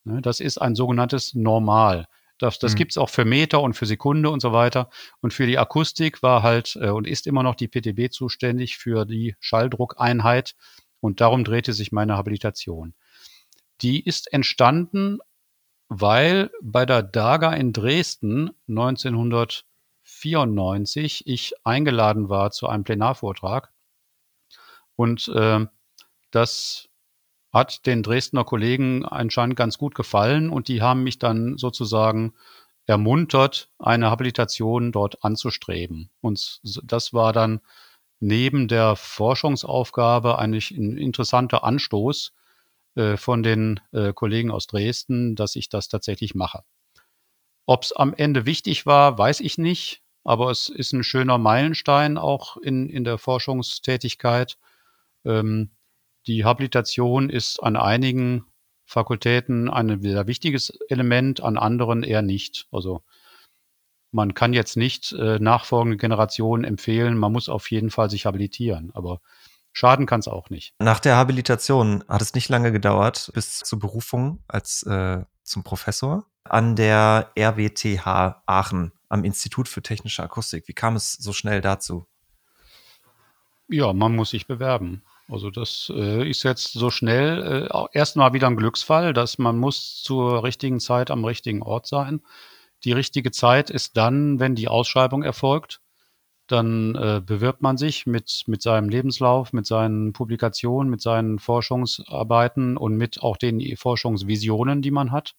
Ne, 0.04 0.20
das 0.20 0.40
ist 0.40 0.58
ein 0.58 0.74
sogenanntes 0.74 1.34
Normal. 1.34 2.06
Das, 2.38 2.58
das 2.58 2.72
mhm. 2.72 2.76
gibt 2.76 2.92
es 2.92 2.98
auch 2.98 3.10
für 3.10 3.24
Meter 3.24 3.60
und 3.60 3.74
für 3.74 3.86
Sekunde 3.86 4.30
und 4.30 4.40
so 4.40 4.52
weiter. 4.52 4.88
Und 5.20 5.34
für 5.34 5.46
die 5.46 5.58
Akustik 5.58 6.22
war 6.22 6.42
halt 6.42 6.78
äh, 6.80 6.90
und 6.90 7.06
ist 7.06 7.26
immer 7.26 7.42
noch 7.42 7.56
die 7.56 7.68
PTB 7.68 8.12
zuständig 8.12 8.78
für 8.78 9.04
die 9.04 9.36
Schalldruckeinheit. 9.40 10.54
Und 11.00 11.20
darum 11.20 11.44
drehte 11.44 11.72
sich 11.72 11.92
meine 11.92 12.16
Habilitation. 12.16 12.94
Die 13.80 14.04
ist 14.04 14.32
entstanden, 14.32 15.20
weil 15.88 16.50
bei 16.60 16.84
der 16.84 17.02
DAGA 17.02 17.52
in 17.52 17.72
Dresden 17.72 18.50
1994 18.68 21.26
ich 21.26 21.54
eingeladen 21.64 22.28
war 22.28 22.50
zu 22.50 22.68
einem 22.68 22.84
Plenarvortrag. 22.84 23.72
Und 24.96 25.28
äh, 25.28 25.64
das 26.30 26.88
hat 27.52 27.86
den 27.86 28.02
Dresdner 28.02 28.44
Kollegen 28.44 29.04
anscheinend 29.04 29.56
ganz 29.56 29.78
gut 29.78 29.94
gefallen 29.94 30.50
und 30.50 30.68
die 30.68 30.82
haben 30.82 31.02
mich 31.02 31.18
dann 31.18 31.56
sozusagen 31.56 32.34
ermuntert, 32.86 33.70
eine 33.78 34.10
Habilitation 34.10 34.92
dort 34.92 35.24
anzustreben. 35.24 36.10
Und 36.20 36.60
das 36.84 37.12
war 37.12 37.32
dann 37.32 37.60
neben 38.20 38.68
der 38.68 38.96
Forschungsaufgabe 38.96 40.38
eigentlich 40.38 40.70
ein 40.72 40.96
interessanter 40.96 41.64
Anstoß 41.64 42.32
äh, 42.96 43.16
von 43.16 43.42
den 43.42 43.80
äh, 43.92 44.12
Kollegen 44.12 44.50
aus 44.50 44.66
Dresden, 44.66 45.36
dass 45.36 45.56
ich 45.56 45.68
das 45.68 45.88
tatsächlich 45.88 46.34
mache. 46.34 46.62
Ob 47.66 47.82
es 47.82 47.92
am 47.92 48.14
Ende 48.14 48.46
wichtig 48.46 48.86
war, 48.86 49.18
weiß 49.18 49.40
ich 49.40 49.58
nicht, 49.58 50.02
aber 50.24 50.50
es 50.50 50.68
ist 50.68 50.92
ein 50.92 51.04
schöner 51.04 51.38
Meilenstein 51.38 52.18
auch 52.18 52.56
in, 52.56 52.88
in 52.88 53.04
der 53.04 53.18
Forschungstätigkeit. 53.18 54.58
Ähm, 55.24 55.70
die 56.26 56.44
Habilitation 56.44 57.30
ist 57.30 57.60
an 57.62 57.76
einigen 57.76 58.44
Fakultäten 58.84 59.68
ein 59.68 60.02
sehr 60.02 60.26
wichtiges 60.26 60.70
Element, 60.88 61.42
an 61.42 61.58
anderen 61.58 62.02
eher 62.02 62.22
nicht. 62.22 62.66
Also 62.72 63.02
man 64.10 64.34
kann 64.34 64.52
jetzt 64.52 64.76
nicht 64.76 65.12
äh, 65.12 65.38
nachfolgende 65.38 65.96
Generationen 65.96 66.64
empfehlen, 66.64 67.16
man 67.16 67.32
muss 67.32 67.48
auf 67.48 67.70
jeden 67.70 67.90
Fall 67.90 68.10
sich 68.10 68.26
habilitieren, 68.26 68.90
aber 68.94 69.20
schaden 69.72 70.06
kann 70.06 70.20
es 70.20 70.28
auch 70.28 70.50
nicht. 70.50 70.74
Nach 70.78 71.00
der 71.00 71.16
Habilitation 71.16 72.04
hat 72.08 72.22
es 72.22 72.34
nicht 72.34 72.48
lange 72.48 72.72
gedauert 72.72 73.30
bis 73.34 73.58
zur 73.58 73.78
Berufung 73.78 74.42
als 74.48 74.82
äh, 74.84 75.24
zum 75.42 75.62
Professor 75.62 76.26
an 76.44 76.76
der 76.76 77.30
RWTH 77.38 78.42
Aachen 78.46 78.92
am 79.08 79.24
Institut 79.24 79.68
für 79.68 79.82
Technische 79.82 80.22
Akustik. 80.22 80.68
Wie 80.68 80.72
kam 80.72 80.96
es 80.96 81.12
so 81.12 81.32
schnell 81.32 81.60
dazu? 81.60 82.06
Ja, 83.68 83.92
man 83.92 84.16
muss 84.16 84.30
sich 84.30 84.46
bewerben. 84.46 85.02
Also 85.30 85.50
das 85.50 85.92
äh, 85.94 86.28
ist 86.28 86.42
jetzt 86.42 86.72
so 86.72 86.90
schnell 86.90 87.68
äh, 87.70 87.86
erstmal 87.92 88.32
wieder 88.32 88.46
ein 88.46 88.56
Glücksfall, 88.56 89.12
dass 89.12 89.36
man 89.36 89.58
muss 89.58 90.02
zur 90.02 90.42
richtigen 90.42 90.80
Zeit 90.80 91.10
am 91.10 91.24
richtigen 91.24 91.62
Ort 91.62 91.86
sein. 91.86 92.22
Die 92.84 92.92
richtige 92.92 93.30
Zeit 93.30 93.70
ist 93.70 93.96
dann, 93.96 94.40
wenn 94.40 94.54
die 94.54 94.68
Ausschreibung 94.68 95.22
erfolgt. 95.22 95.80
Dann 96.46 96.94
äh, 96.94 97.20
bewirbt 97.24 97.60
man 97.60 97.76
sich 97.76 98.06
mit, 98.06 98.44
mit 98.46 98.62
seinem 98.62 98.88
Lebenslauf, 98.88 99.52
mit 99.52 99.66
seinen 99.66 100.12
Publikationen, 100.12 100.90
mit 100.90 101.02
seinen 101.02 101.38
Forschungsarbeiten 101.38 102.76
und 102.76 102.96
mit 102.96 103.22
auch 103.22 103.36
den 103.36 103.76
Forschungsvisionen, 103.76 104.80
die 104.80 104.90
man 104.90 105.12
hat. 105.12 105.34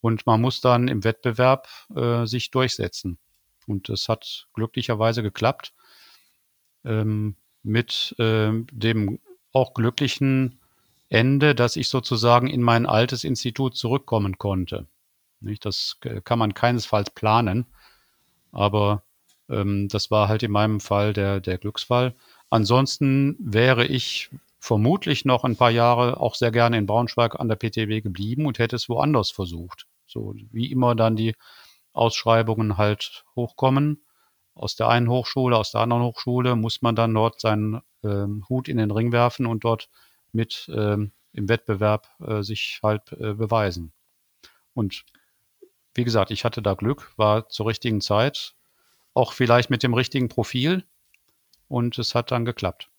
Und 0.00 0.26
man 0.26 0.40
muss 0.40 0.60
dann 0.60 0.88
im 0.88 1.04
Wettbewerb 1.04 1.68
äh, 1.94 2.26
sich 2.26 2.50
durchsetzen. 2.50 3.18
Und 3.66 3.88
das 3.88 4.08
hat 4.08 4.46
glücklicherweise 4.52 5.22
geklappt. 5.22 5.72
Ähm, 6.84 7.36
mit 7.62 8.14
äh, 8.18 8.52
dem 8.70 9.18
auch 9.52 9.74
glücklichen 9.74 10.60
Ende, 11.08 11.54
dass 11.54 11.76
ich 11.76 11.88
sozusagen 11.88 12.46
in 12.46 12.62
mein 12.62 12.86
altes 12.86 13.24
Institut 13.24 13.76
zurückkommen 13.76 14.38
konnte. 14.38 14.86
Nicht? 15.40 15.64
Das 15.64 15.98
kann 16.24 16.38
man 16.38 16.54
keinesfalls 16.54 17.10
planen, 17.10 17.66
aber 18.52 19.02
ähm, 19.48 19.88
das 19.88 20.10
war 20.10 20.28
halt 20.28 20.42
in 20.42 20.50
meinem 20.50 20.80
Fall 20.80 21.12
der, 21.12 21.40
der 21.40 21.58
Glücksfall. 21.58 22.14
Ansonsten 22.50 23.36
wäre 23.38 23.86
ich 23.86 24.30
vermutlich 24.58 25.24
noch 25.24 25.44
ein 25.44 25.56
paar 25.56 25.70
Jahre 25.70 26.18
auch 26.20 26.34
sehr 26.34 26.50
gerne 26.50 26.78
in 26.78 26.86
Braunschweig 26.86 27.38
an 27.38 27.48
der 27.48 27.56
PTW 27.56 28.00
geblieben 28.00 28.46
und 28.46 28.58
hätte 28.58 28.76
es 28.76 28.88
woanders 28.88 29.30
versucht. 29.30 29.86
So 30.06 30.34
wie 30.50 30.70
immer 30.70 30.94
dann 30.94 31.16
die 31.16 31.34
Ausschreibungen 31.92 32.76
halt 32.76 33.24
hochkommen. 33.34 34.02
Aus 34.54 34.74
der 34.74 34.88
einen 34.88 35.08
Hochschule, 35.08 35.56
aus 35.56 35.72
der 35.72 35.82
anderen 35.82 36.02
Hochschule 36.02 36.56
muss 36.56 36.82
man 36.82 36.96
dann 36.96 37.12
dort 37.12 37.40
seinen 37.40 37.82
ähm, 38.02 38.44
Hut 38.48 38.68
in 38.68 38.78
den 38.78 38.90
Ring 38.90 39.12
werfen 39.12 39.46
und 39.46 39.64
dort 39.64 39.88
mit 40.32 40.70
ähm, 40.74 41.12
im 41.32 41.48
Wettbewerb 41.48 42.08
äh, 42.20 42.42
sich 42.42 42.80
halt 42.82 43.12
äh, 43.12 43.34
beweisen. 43.34 43.92
Und 44.72 45.04
wie 45.96 46.04
gesagt, 46.04 46.30
ich 46.30 46.44
hatte 46.44 46.62
da 46.62 46.74
Glück, 46.74 47.12
war 47.16 47.48
zur 47.48 47.66
richtigen 47.66 48.00
Zeit, 48.00 48.54
auch 49.14 49.32
vielleicht 49.32 49.70
mit 49.70 49.82
dem 49.82 49.94
richtigen 49.94 50.28
Profil 50.28 50.84
und 51.68 51.98
es 51.98 52.14
hat 52.14 52.30
dann 52.30 52.44
geklappt. 52.44 52.90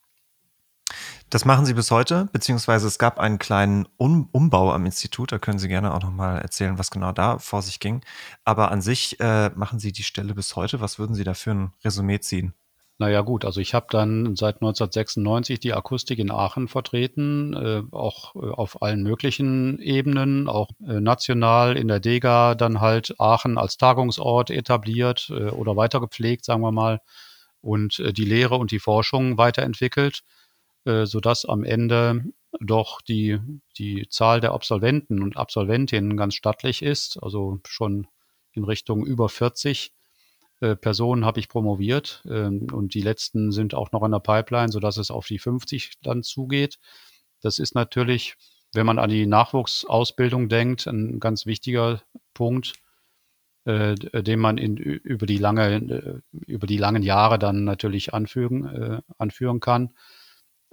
Das 1.29 1.43
machen 1.43 1.65
Sie 1.65 1.73
bis 1.73 1.91
heute, 1.91 2.29
beziehungsweise 2.31 2.87
es 2.87 2.99
gab 2.99 3.19
einen 3.19 3.37
kleinen 3.37 3.85
um 3.97 4.29
Umbau 4.31 4.71
am 4.71 4.85
Institut. 4.85 5.33
Da 5.33 5.39
können 5.39 5.59
Sie 5.59 5.67
gerne 5.67 5.93
auch 5.93 6.01
nochmal 6.01 6.41
erzählen, 6.41 6.77
was 6.77 6.89
genau 6.89 7.11
da 7.11 7.37
vor 7.37 7.61
sich 7.61 7.81
ging. 7.81 8.01
Aber 8.45 8.71
an 8.71 8.81
sich 8.81 9.19
äh, 9.19 9.49
machen 9.49 9.79
Sie 9.79 9.91
die 9.91 10.03
Stelle 10.03 10.33
bis 10.33 10.55
heute. 10.55 10.79
Was 10.79 10.99
würden 10.99 11.15
Sie 11.15 11.25
da 11.25 11.33
für 11.33 11.51
ein 11.51 11.73
Resümee 11.83 12.21
ziehen? 12.21 12.53
Naja 12.99 13.21
gut, 13.21 13.45
also 13.45 13.61
ich 13.61 13.75
habe 13.75 13.85
dann 13.91 14.35
seit 14.35 14.55
1996 14.55 15.59
die 15.59 15.73
Akustik 15.73 16.17
in 16.17 16.31
Aachen 16.31 16.67
vertreten, 16.67 17.53
äh, 17.53 17.83
auch 17.91 18.35
äh, 18.35 18.49
auf 18.49 18.81
allen 18.81 19.03
möglichen 19.03 19.77
Ebenen, 19.79 20.49
auch 20.49 20.71
äh, 20.81 20.99
national 20.99 21.77
in 21.77 21.87
der 21.87 21.99
DEGA 21.99 22.55
dann 22.55 22.81
halt 22.81 23.13
Aachen 23.19 23.59
als 23.59 23.77
Tagungsort 23.77 24.49
etabliert 24.49 25.29
äh, 25.29 25.49
oder 25.49 25.75
weiter 25.75 25.99
gepflegt, 25.99 26.43
sagen 26.43 26.61
wir 26.61 26.71
mal, 26.71 26.99
und 27.61 27.99
äh, 27.99 28.13
die 28.13 28.25
Lehre 28.25 28.55
und 28.55 28.71
die 28.71 28.79
Forschung 28.79 29.37
weiterentwickelt, 29.37 30.21
äh, 30.85 31.05
sodass 31.05 31.45
am 31.45 31.63
Ende 31.63 32.23
doch 32.59 33.01
die, 33.01 33.37
die 33.77 34.07
Zahl 34.09 34.41
der 34.41 34.53
Absolventen 34.53 35.21
und 35.21 35.37
Absolventinnen 35.37 36.17
ganz 36.17 36.33
stattlich 36.33 36.81
ist, 36.81 37.19
also 37.21 37.59
schon 37.67 38.07
in 38.53 38.63
Richtung 38.63 39.05
über 39.05 39.29
40 39.29 39.91
äh, 40.59 40.75
Personen 40.75 41.25
habe 41.25 41.39
ich 41.39 41.49
promoviert 41.49 42.23
ähm, 42.29 42.67
und 42.71 42.93
die 42.93 43.01
letzten 43.01 43.51
sind 43.51 43.73
auch 43.73 43.91
noch 43.91 44.03
in 44.03 44.11
der 44.11 44.19
Pipeline, 44.19 44.71
sodass 44.71 44.97
es 44.97 45.11
auf 45.11 45.27
die 45.27 45.39
50 45.39 45.99
dann 46.01 46.23
zugeht. 46.23 46.79
Das 47.41 47.59
ist 47.59 47.75
natürlich, 47.75 48.35
wenn 48.73 48.85
man 48.85 48.99
an 48.99 49.09
die 49.09 49.27
Nachwuchsausbildung 49.27 50.49
denkt, 50.49 50.87
ein 50.87 51.19
ganz 51.19 51.45
wichtiger 51.45 52.01
Punkt, 52.33 52.73
äh, 53.67 53.95
den 53.95 54.39
man 54.39 54.57
in, 54.57 54.77
über, 54.77 55.25
die 55.25 55.37
lange, 55.37 55.75
äh, 55.75 56.21
über 56.31 56.67
die 56.67 56.77
langen 56.77 57.03
Jahre 57.03 57.37
dann 57.37 57.65
natürlich 57.65 58.13
anführen, 58.13 58.65
äh, 58.65 59.01
anführen 59.17 59.59
kann. 59.59 59.93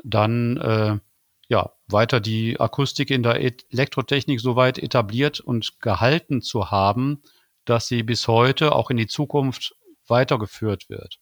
Dann 0.03 1.01
ja, 1.49 1.73
weiter 1.87 2.21
die 2.21 2.59
Akustik 2.59 3.11
in 3.11 3.23
der 3.23 3.37
Elektrotechnik 3.37 4.41
so 4.41 4.57
weit 4.57 4.79
etabliert 4.79 5.41
und 5.41 5.81
gehalten 5.81 6.41
zu 6.41 6.71
haben, 6.71 7.23
dass 7.65 7.87
sie 7.87 8.03
bis 8.03 8.29
heute 8.29 8.75
auch 8.75 8.91
in 8.91 8.97
die 8.97 9.07
Zukunft 9.07 9.75
weitergeführt 10.07 10.89
wird. 10.89 11.19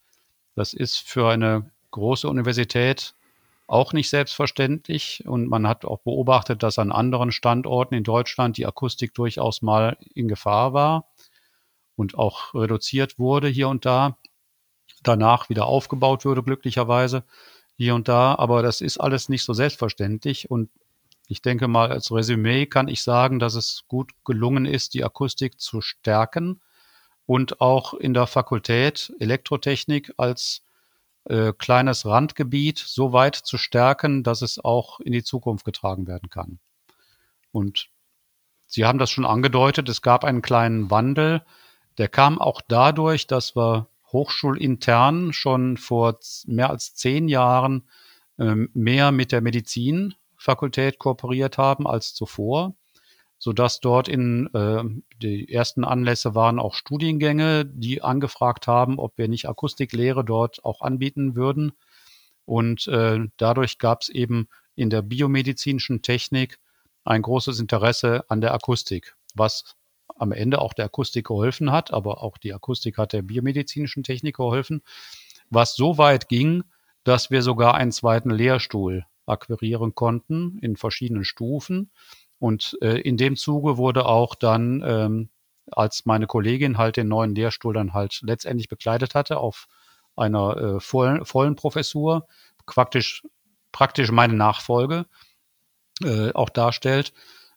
Das 0.55 0.75
ist 0.75 0.99
für 0.99 1.31
eine 1.31 1.71
große 1.91 2.29
Universität 2.29 3.15
auch 3.67 3.93
nicht 3.93 4.11
selbstverständlich 4.11 5.25
und 5.27 5.49
man 5.49 5.67
hat 5.67 5.85
auch 5.85 6.01
beobachtet, 6.01 6.63
dass 6.63 6.79
an 6.79 6.93
anderen 6.93 7.33
Standorten 7.33 7.95
in 7.95 8.05
Deutschland 8.05 8.59
die 8.59 8.67
Akustik 8.67 9.15
durchaus 9.15 9.63
mal 9.63 9.97
in 10.15 10.29
Gefahr 10.29 10.75
war 10.75 11.09
und 11.97 12.19
auch 12.19 12.55
reduziert 12.55 13.19
wurde 13.19 13.49
hier 13.49 13.69
und 13.69 13.87
da, 13.87 14.19
danach 15.03 15.49
wieder 15.49 15.67
aufgebaut 15.67 16.25
wurde 16.25 16.43
glücklicherweise 16.43 17.25
hier 17.77 17.95
und 17.95 18.09
da, 18.09 18.35
aber 18.35 18.63
das 18.63 18.81
ist 18.81 18.99
alles 18.99 19.29
nicht 19.29 19.45
so 19.45 19.55
selbstverständlich 19.55 20.51
und 20.51 20.69
ich 21.29 21.43
denke 21.43 21.69
mal, 21.69 21.91
als 21.91 22.13
Resümee 22.13 22.67
kann 22.67 22.89
ich 22.89 23.03
sagen, 23.03 23.39
dass 23.39 23.55
es 23.55 23.85
gut 23.89 24.13
gelungen 24.25 24.67
ist, 24.67 24.95
die 24.95 25.05
Akustik 25.05 25.61
zu 25.61 25.81
stärken 25.81 26.61
und 27.27 27.61
auch 27.61 27.95
in 27.95 28.15
der 28.15 28.27
Fakultät 28.27 29.13
Elektrotechnik 29.19 30.13
als 30.17 30.63
äh, 31.25 31.53
kleines 31.57 32.05
Randgebiet 32.05 32.79
so 32.79 33.13
weit 33.13 33.37
zu 33.37 33.57
stärken, 33.57 34.23
dass 34.23 34.43
es 34.43 34.63
auch 34.63 35.01
in 35.01 35.13
die 35.13 35.23
Zukunft 35.23 35.65
getragen 35.65 36.07
werden 36.07 36.31
kann. 36.31 36.59
Und 37.53 37.89
Sie 38.67 38.87
haben 38.87 38.99
das 38.99 39.11
schon 39.11 39.27
angedeutet, 39.27 39.91
es 39.91 40.01
gab 40.01 40.25
einen 40.25 40.41
kleinen 40.41 40.91
Wandel. 40.91 41.45
Der 41.99 42.09
kam 42.09 42.39
auch 42.39 42.63
dadurch, 42.67 43.27
dass 43.27 43.55
wir 43.55 43.89
hochschulintern 44.07 45.35
schon 45.35 45.77
vor 45.77 46.19
mehr 46.47 46.71
als 46.71 46.95
zehn 46.95 47.29
Jahren 47.29 47.87
ähm, 48.39 48.71
mehr 48.73 49.13
mit 49.13 49.31
der 49.31 49.43
Medizin 49.43 50.15
Fakultät 50.43 50.99
kooperiert 50.99 51.57
haben 51.57 51.87
als 51.87 52.15
zuvor, 52.15 52.75
sodass 53.39 53.81
dort 53.81 54.09
in 54.09 54.49
äh, 54.55 54.83
die 55.17 55.53
ersten 55.53 55.85
Anlässe 55.85 56.35
waren 56.35 56.59
auch 56.59 56.75
Studiengänge, 56.75 57.65
die 57.65 58.03
angefragt 58.03 58.67
haben, 58.67 58.99
ob 58.99 59.17
wir 59.19 59.29
nicht 59.29 59.49
Akustiklehre 59.49 60.25
dort 60.25 60.65
auch 60.65 60.81
anbieten 60.81 61.37
würden. 61.37 61.73
Und 62.45 62.89
äh, 62.89 63.21
dadurch 63.37 63.79
gab 63.79 64.03
es 64.03 64.09
eben 64.09 64.49
in 64.75 64.91
der 64.91 65.03
biomedizinischen 65.03 66.03
Technik 66.03 66.59
ein 67.05 67.23
großes 67.23 67.61
Interesse 67.61 68.25
an 68.29 68.41
der 68.41 68.53
Akustik, 68.53 69.17
was 69.35 69.77
am 70.17 70.33
Ende 70.33 70.61
auch 70.61 70.73
der 70.73 70.87
Akustik 70.87 71.27
geholfen 71.27 71.71
hat, 71.71 71.93
aber 71.93 72.23
auch 72.23 72.37
die 72.37 72.53
Akustik 72.53 72.99
hat 72.99 73.13
der 73.13 73.23
biomedizinischen 73.23 74.03
Technik 74.03 74.37
geholfen, 74.37 74.83
was 75.51 75.75
so 75.75 75.99
weit 75.99 76.29
ging, 76.29 76.65
dass 77.05 77.31
wir 77.31 77.43
sogar 77.43 77.75
einen 77.75 77.93
zweiten 77.93 78.31
Lehrstuhl 78.31 79.05
akquirieren 79.27 79.95
konnten 79.95 80.59
in 80.61 80.77
verschiedenen 80.77 81.25
Stufen. 81.25 81.91
Und 82.39 82.77
äh, 82.83 83.01
in 83.01 83.17
dem 83.17 83.37
Zuge 83.37 83.77
wurde 83.77 84.07
auch 84.07 84.35
dann, 84.35 84.83
ähm, 84.85 85.29
als 85.71 86.07
meine 86.07 86.27
Kollegin 86.27 86.77
halt 86.77 86.97
den 86.97 87.09
neuen 87.09 87.35
Lehrstuhl 87.35 87.75
dann 87.75 87.95
halt 87.95 88.21
letztendlich 88.23 88.69
bekleidet 88.69 89.15
hatte, 89.15 89.39
auf 89.39 89.69
einer 90.17 90.57
äh, 90.57 90.81
vollen, 90.81 91.25
vollen 91.25 91.57
Professur, 91.57 92.27
praktisch, 92.67 93.23
praktisch 93.71 94.11
meine 94.11 94.35
Nachfolge 94.35 95.07
äh, 96.03 96.33
auch 96.33 96.51
darstellt, 96.51 97.13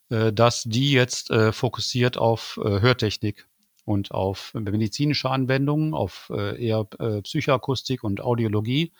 äh, 0.09 0.31
dass 0.31 0.63
die 0.63 0.91
jetzt 0.91 1.31
äh, 1.31 1.51
fokussiert 1.51 2.17
auf 2.17 2.59
äh, 2.63 2.79
Hörtechnik 2.81 3.47
und 3.85 4.11
auf 4.11 4.53
medizinische 4.53 5.29
Anwendungen, 5.29 5.93
auf 5.93 6.31
äh, 6.33 6.63
eher 6.63 6.87
äh, 6.99 7.21
Psychoakustik 7.21 8.03
und 8.03 8.21
Audiologie. 8.21 8.91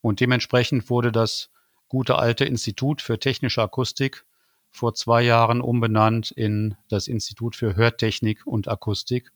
Und 0.00 0.20
dementsprechend 0.20 0.88
wurde 0.88 1.12
das 1.12 1.50
gute 1.90 2.16
alte 2.16 2.46
Institut 2.46 3.02
für 3.02 3.18
technische 3.18 3.60
Akustik 3.60 4.24
vor 4.70 4.94
zwei 4.94 5.22
Jahren 5.22 5.60
umbenannt 5.60 6.30
in 6.30 6.76
das 6.88 7.08
Institut 7.08 7.56
für 7.56 7.76
Hörtechnik 7.76 8.46
und 8.46 8.68
Akustik, 8.68 9.32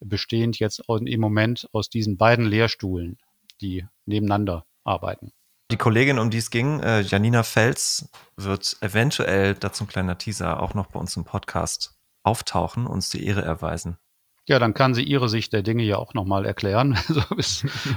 bestehend 0.00 0.58
jetzt 0.58 0.82
im 0.88 1.20
Moment 1.20 1.68
aus 1.72 1.90
diesen 1.90 2.16
beiden 2.16 2.46
Lehrstuhlen, 2.46 3.18
die 3.60 3.84
nebeneinander 4.06 4.64
arbeiten. 4.84 5.32
Die 5.70 5.76
Kollegin, 5.76 6.18
um 6.18 6.30
die 6.30 6.38
es 6.38 6.50
ging, 6.50 6.80
äh, 6.80 7.00
Janina 7.00 7.42
Fels, 7.42 8.08
wird 8.36 8.76
eventuell, 8.80 9.54
dazu 9.54 9.84
ein 9.84 9.88
kleiner 9.88 10.16
Teaser, 10.16 10.62
auch 10.62 10.74
noch 10.74 10.86
bei 10.86 11.00
uns 11.00 11.16
im 11.16 11.24
Podcast 11.24 11.98
auftauchen, 12.22 12.86
uns 12.86 13.10
die 13.10 13.26
Ehre 13.26 13.42
erweisen. 13.42 13.98
Ja, 14.48 14.58
dann 14.58 14.72
kann 14.72 14.94
sie 14.94 15.02
ihre 15.02 15.28
Sicht 15.28 15.52
der 15.52 15.62
Dinge 15.62 15.82
ja 15.82 15.98
auch 15.98 16.14
nochmal 16.14 16.46
erklären, 16.46 16.98
so 17.08 17.20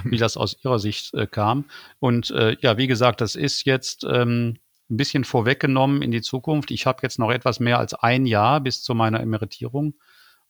wie 0.04 0.18
das 0.18 0.36
aus 0.36 0.54
ihrer 0.62 0.78
Sicht 0.78 1.14
äh, 1.14 1.26
kam. 1.26 1.64
Und 1.98 2.30
äh, 2.30 2.58
ja, 2.60 2.76
wie 2.76 2.86
gesagt, 2.86 3.22
das 3.22 3.36
ist 3.36 3.64
jetzt 3.64 4.04
ähm, 4.04 4.58
ein 4.90 4.96
bisschen 4.98 5.24
vorweggenommen 5.24 6.02
in 6.02 6.10
die 6.10 6.20
Zukunft. 6.20 6.70
Ich 6.70 6.84
habe 6.84 6.98
jetzt 7.02 7.18
noch 7.18 7.30
etwas 7.30 7.58
mehr 7.58 7.78
als 7.78 7.94
ein 7.94 8.26
Jahr 8.26 8.60
bis 8.60 8.82
zu 8.82 8.94
meiner 8.94 9.20
Emeritierung 9.20 9.94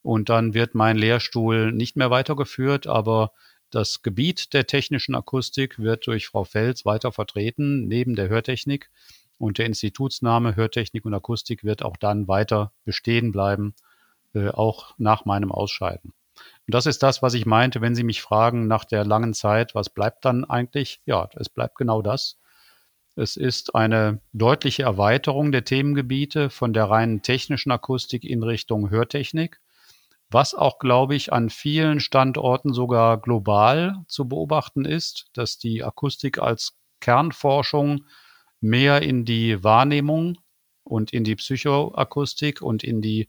und 0.03 0.29
dann 0.29 0.55
wird 0.55 0.75
mein 0.75 0.99
Lehrstuhl 0.99 1.71
nicht 1.71 1.97
mehr 1.97 2.11
weitergeführt, 2.11 2.89
aber 2.89 3.31
das 3.71 4.03
Gebiet 4.03 4.55
der 4.55 4.67
technischen 4.67 5.15
Akustik 5.15 5.79
wird 5.79 6.09
durch 6.09 6.27
Frau 6.27 6.43
Fels 6.43 6.85
weiter 6.85 7.13
vertreten, 7.13 7.87
neben 7.87 8.17
der 8.17 8.29
Hörtechnik. 8.29 8.91
Und 9.39 9.59
der 9.59 9.67
Institutsname 9.67 10.57
Hörtechnik 10.57 11.05
und 11.05 11.15
Akustik 11.15 11.63
wird 11.63 11.85
auch 11.85 11.97
dann 11.97 12.27
weiter 12.27 12.73
bestehen 12.85 13.31
bleiben 13.31 13.75
äh, 14.35 14.49
auch 14.49 14.95
nach 14.99 15.25
meinem 15.25 15.53
Ausscheiden. 15.53 16.13
Und 16.67 16.75
das 16.75 16.87
ist 16.87 17.03
das, 17.03 17.23
was 17.23 17.35
ich 17.35 17.47
meinte, 17.47 17.81
wenn 17.81 17.95
Sie 17.95 18.05
mich 18.05 18.23
fragen 18.23 18.67
nach 18.67 18.85
der 18.85 19.05
langen 19.05 19.35
Zeit, 19.35 19.75
was 19.75 19.91
bleibt 19.91 20.25
dann 20.25 20.45
eigentlich? 20.45 21.01
Ja, 21.07 21.29
es 21.35 21.49
bleibt 21.49 21.77
genau 21.77 22.03
das. 22.03 22.39
Es 23.15 23.37
ist 23.37 23.75
eine 23.75 24.21
deutliche 24.33 24.85
Erweiterung 24.85 25.53
der 25.53 25.65
Themengebiete 25.65 26.49
von 26.49 26.73
der 26.73 26.85
reinen 26.85 27.21
technischen 27.21 27.71
Akustik 27.71 28.25
in 28.25 28.43
Richtung 28.43 28.89
Hörtechnik, 28.89 29.61
was 30.31 30.55
auch, 30.55 30.79
glaube 30.79 31.15
ich, 31.15 31.31
an 31.31 31.51
vielen 31.51 32.01
Standorten 32.01 32.73
sogar 32.73 33.21
global 33.21 33.97
zu 34.09 34.29
beobachten 34.29 34.87
ist, 34.87 35.27
dass 35.35 35.59
die 35.59 35.85
Akustik 35.85 36.39
als 36.39 36.79
Kernforschung 37.01 38.07
mehr 38.63 39.03
in 39.03 39.27
die 39.27 39.63
Wahrnehmung 39.63 40.39
und 40.85 41.13
in 41.13 41.25
die 41.25 41.37
Psychoakustik 41.37 42.63
und 42.63 42.83
in 42.83 43.03
die 43.03 43.29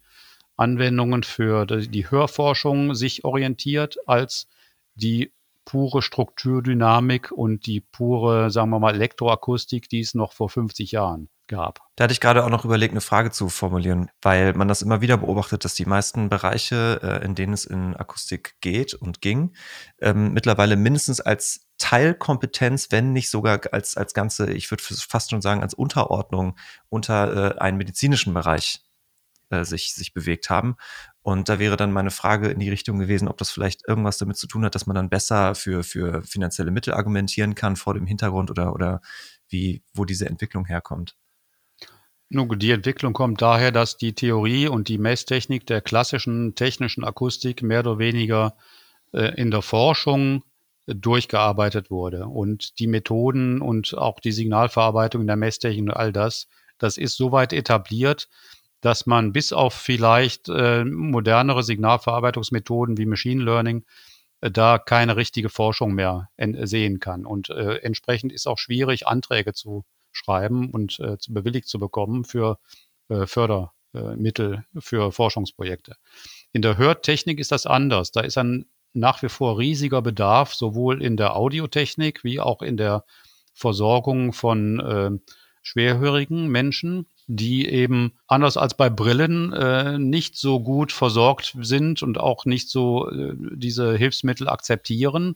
Anwendungen 0.58 1.24
für 1.24 1.66
die 1.66 2.10
Hörforschung 2.10 2.96
sich 2.96 3.24
orientiert 3.24 3.98
als 4.08 4.48
die 4.96 5.32
pure 5.66 6.02
Strukturdynamik 6.02 7.32
und 7.32 7.66
die 7.66 7.82
pure, 7.82 8.52
sagen 8.52 8.70
wir 8.70 8.80
mal, 8.80 8.96
Elektroakustik, 8.96 9.90
die 9.90 10.02
es 10.02 10.14
noch 10.14 10.34
vor 10.34 10.50
50 10.50 10.92
Jahren 10.92 11.30
gab. 11.48 11.82
Da 11.96 12.06
hatte 12.06 12.14
ich 12.14 12.20
gerade 12.20 12.44
auch 12.44 12.50
noch 12.50 12.66
überlegt, 12.66 12.94
eine 12.94 13.02
Frage 13.02 13.32
zu 13.32 13.50
formulieren, 13.50 14.10
weil 14.22 14.54
man 14.54 14.68
das 14.68 14.82
immer 14.82 15.02
wieder 15.02 15.18
beobachtet, 15.18 15.66
dass 15.66 15.76
die 15.76 15.86
meisten 15.86 16.30
Bereiche, 16.30 17.00
äh, 17.04 17.26
in 17.26 17.36
denen 17.36 17.54
es 17.54 17.66
in 17.66 17.96
Akustik 17.96 18.56
geht 18.62 18.94
und 18.94 19.22
ging, 19.22 19.56
ähm, 20.02 20.34
mittlerweile 20.34 20.76
mindestens 20.76 21.22
als 21.22 21.68
Teilkompetenz, 21.78 22.88
wenn 22.92 23.14
nicht 23.14 23.30
sogar 23.30 23.62
als, 23.72 23.98
als 23.98 24.14
ganze, 24.14 24.52
ich 24.52 24.72
würde 24.72 24.84
fast 24.84 25.32
schon 25.32 25.42
sagen, 25.42 25.62
als 25.62 25.74
Unterordnung 25.74 26.58
unter 26.90 27.56
äh, 27.56 27.60
einen 27.60 27.78
medizinischen 27.78 28.34
Bereich 28.34 28.82
äh, 29.54 29.66
sich, 29.66 29.94
sich 29.94 30.14
bewegt 30.14 30.50
haben. 30.50 30.76
Und 31.22 31.48
da 31.48 31.60
wäre 31.60 31.78
dann 31.78 31.92
meine 31.92 32.12
Frage 32.12 32.50
in 32.50 32.60
die 32.60 32.70
Richtung 32.70 33.00
gewesen, 33.00 33.28
ob 33.28 33.38
das 33.38 33.52
vielleicht 33.52 33.88
irgendwas 33.88 34.18
damit 34.18 34.38
zu 34.38 34.48
tun 34.48 34.66
hat, 34.66 34.76
dass 34.76 34.88
man 34.88 34.96
dann 34.96 35.10
besser 35.10 35.56
für, 35.56 35.84
für 35.84 36.24
finanzielle 36.24 36.72
Mittel 36.72 36.94
argumentieren 36.94 37.56
kann 37.56 37.76
vor 37.76 37.94
dem 37.94 38.08
Hintergrund 38.08 38.52
oder, 38.52 38.74
oder 38.74 39.02
wie, 39.48 39.84
wo 39.94 40.06
diese 40.06 40.26
Entwicklung 40.26 40.66
herkommt. 40.66 41.16
Nun, 42.30 42.58
die 42.58 42.72
Entwicklung 42.72 43.14
kommt 43.14 43.42
daher, 43.42 43.72
dass 43.72 43.98
die 43.98 44.16
Theorie 44.16 44.68
und 44.68 44.88
die 44.88 44.98
Messtechnik 44.98 45.68
der 45.68 45.82
klassischen 45.82 46.56
technischen 46.56 47.04
Akustik 47.04 47.62
mehr 47.62 47.82
oder 47.82 48.00
weniger 48.00 48.58
äh, 49.14 49.36
in 49.40 49.52
der 49.52 49.62
Forschung 49.62 50.44
durchgearbeitet 50.88 51.92
wurde. 51.92 52.26
Und 52.26 52.80
die 52.80 52.88
Methoden 52.88 53.62
und 53.62 53.96
auch 53.98 54.20
die 54.20 54.32
Signalverarbeitung 54.32 55.22
in 55.22 55.28
der 55.28 55.36
Messtechnik 55.38 55.84
und 55.84 55.92
all 55.92 56.12
das, 56.12 56.48
das 56.80 56.98
ist 56.98 57.16
soweit 57.16 57.54
etabliert, 57.54 58.28
dass 58.84 59.06
man 59.06 59.32
bis 59.32 59.54
auf 59.54 59.74
vielleicht 59.74 60.50
äh, 60.50 60.84
modernere 60.84 61.64
Signalverarbeitungsmethoden 61.64 62.98
wie 62.98 63.06
Machine 63.06 63.42
Learning 63.42 63.86
äh, 64.42 64.52
da 64.52 64.78
keine 64.78 65.16
richtige 65.16 65.48
Forschung 65.48 65.94
mehr 65.94 66.30
sehen 66.64 67.00
kann. 67.00 67.26
Und 67.26 67.50
äh, 67.50 67.78
entsprechend 67.78 68.34
ist 68.34 68.46
auch 68.46 68.58
schwierig, 68.58 69.08
Anträge 69.08 69.54
zu 69.54 69.86
schreiben 70.12 70.70
und 70.70 71.00
äh, 71.00 71.18
zu 71.18 71.34
bewilligt 71.34 71.70
zu 71.70 71.80
bekommen 71.80 72.26
für 72.26 72.60
äh, 73.08 73.26
Fördermittel 73.26 74.66
für 74.80 75.14
Forschungsprojekte. 75.14 75.96
In 76.52 76.62
der 76.62 76.78
Hörtechnik 76.78 77.40
ist 77.40 77.54
das 77.54 77.66
anders. 77.66 78.12
Da 78.12 78.20
ist 78.20 78.38
ein 78.38 78.66
nach 78.92 79.24
wie 79.24 79.30
vor 79.30 79.58
riesiger 79.58 80.02
Bedarf, 80.02 80.54
sowohl 80.54 81.02
in 81.02 81.16
der 81.16 81.38
Audiotechnik 81.38 82.26
wie 82.26 82.42
auch 82.42 82.62
in 82.62 82.76
der 82.76 83.06
Versorgung 83.54 84.34
von 84.34 84.80
äh, 84.82 85.12
schwerhörigen 85.62 86.50
Menschen 86.50 87.08
die 87.28 87.68
eben 87.70 88.14
anders 88.28 88.58
als 88.58 88.76
bei 88.76 88.90
Brillen 88.90 89.54
äh, 89.54 89.98
nicht 89.98 90.36
so 90.36 90.60
gut 90.60 90.92
versorgt 90.92 91.56
sind 91.62 92.04
und 92.04 92.20
auch 92.20 92.46
nicht 92.46 92.70
so 92.70 93.10
äh, 93.10 93.34
diese 93.38 93.96
Hilfsmittel 93.96 94.50
akzeptieren, 94.50 95.36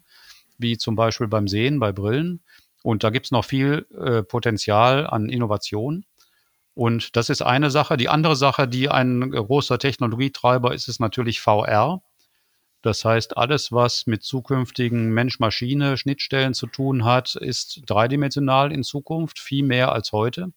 wie 0.57 0.77
zum 0.77 0.95
Beispiel 0.95 1.27
beim 1.27 1.47
Sehen, 1.47 1.79
bei 1.79 1.91
Brillen. 1.91 2.41
Und 2.83 3.03
da 3.03 3.09
gibt 3.09 3.27
es 3.27 3.31
noch 3.31 3.45
viel 3.45 3.85
äh, 3.97 4.23
Potenzial 4.23 5.07
an 5.07 5.29
Innovation. 5.29 6.05
Und 6.73 7.15
das 7.15 7.29
ist 7.29 7.41
eine 7.41 7.71
Sache. 7.71 7.97
Die 7.97 8.09
andere 8.09 8.35
Sache, 8.35 8.67
die 8.67 8.89
ein 8.89 9.31
großer 9.31 9.79
Technologietreiber 9.79 10.73
ist, 10.73 10.87
ist 10.87 10.99
natürlich 10.99 11.41
VR. 11.41 12.01
Das 12.83 13.03
heißt, 13.03 13.35
alles, 13.35 13.71
was 13.71 14.05
mit 14.05 14.23
zukünftigen 14.23 15.09
Mensch-Maschine-Schnittstellen 15.11 16.53
zu 16.53 16.67
tun 16.67 17.03
hat, 17.03 17.35
ist 17.35 17.81
dreidimensional 17.87 18.71
in 18.71 18.83
Zukunft, 18.83 19.39
viel 19.39 19.63
mehr 19.63 19.91
als 19.91 20.11
heute. 20.11 20.51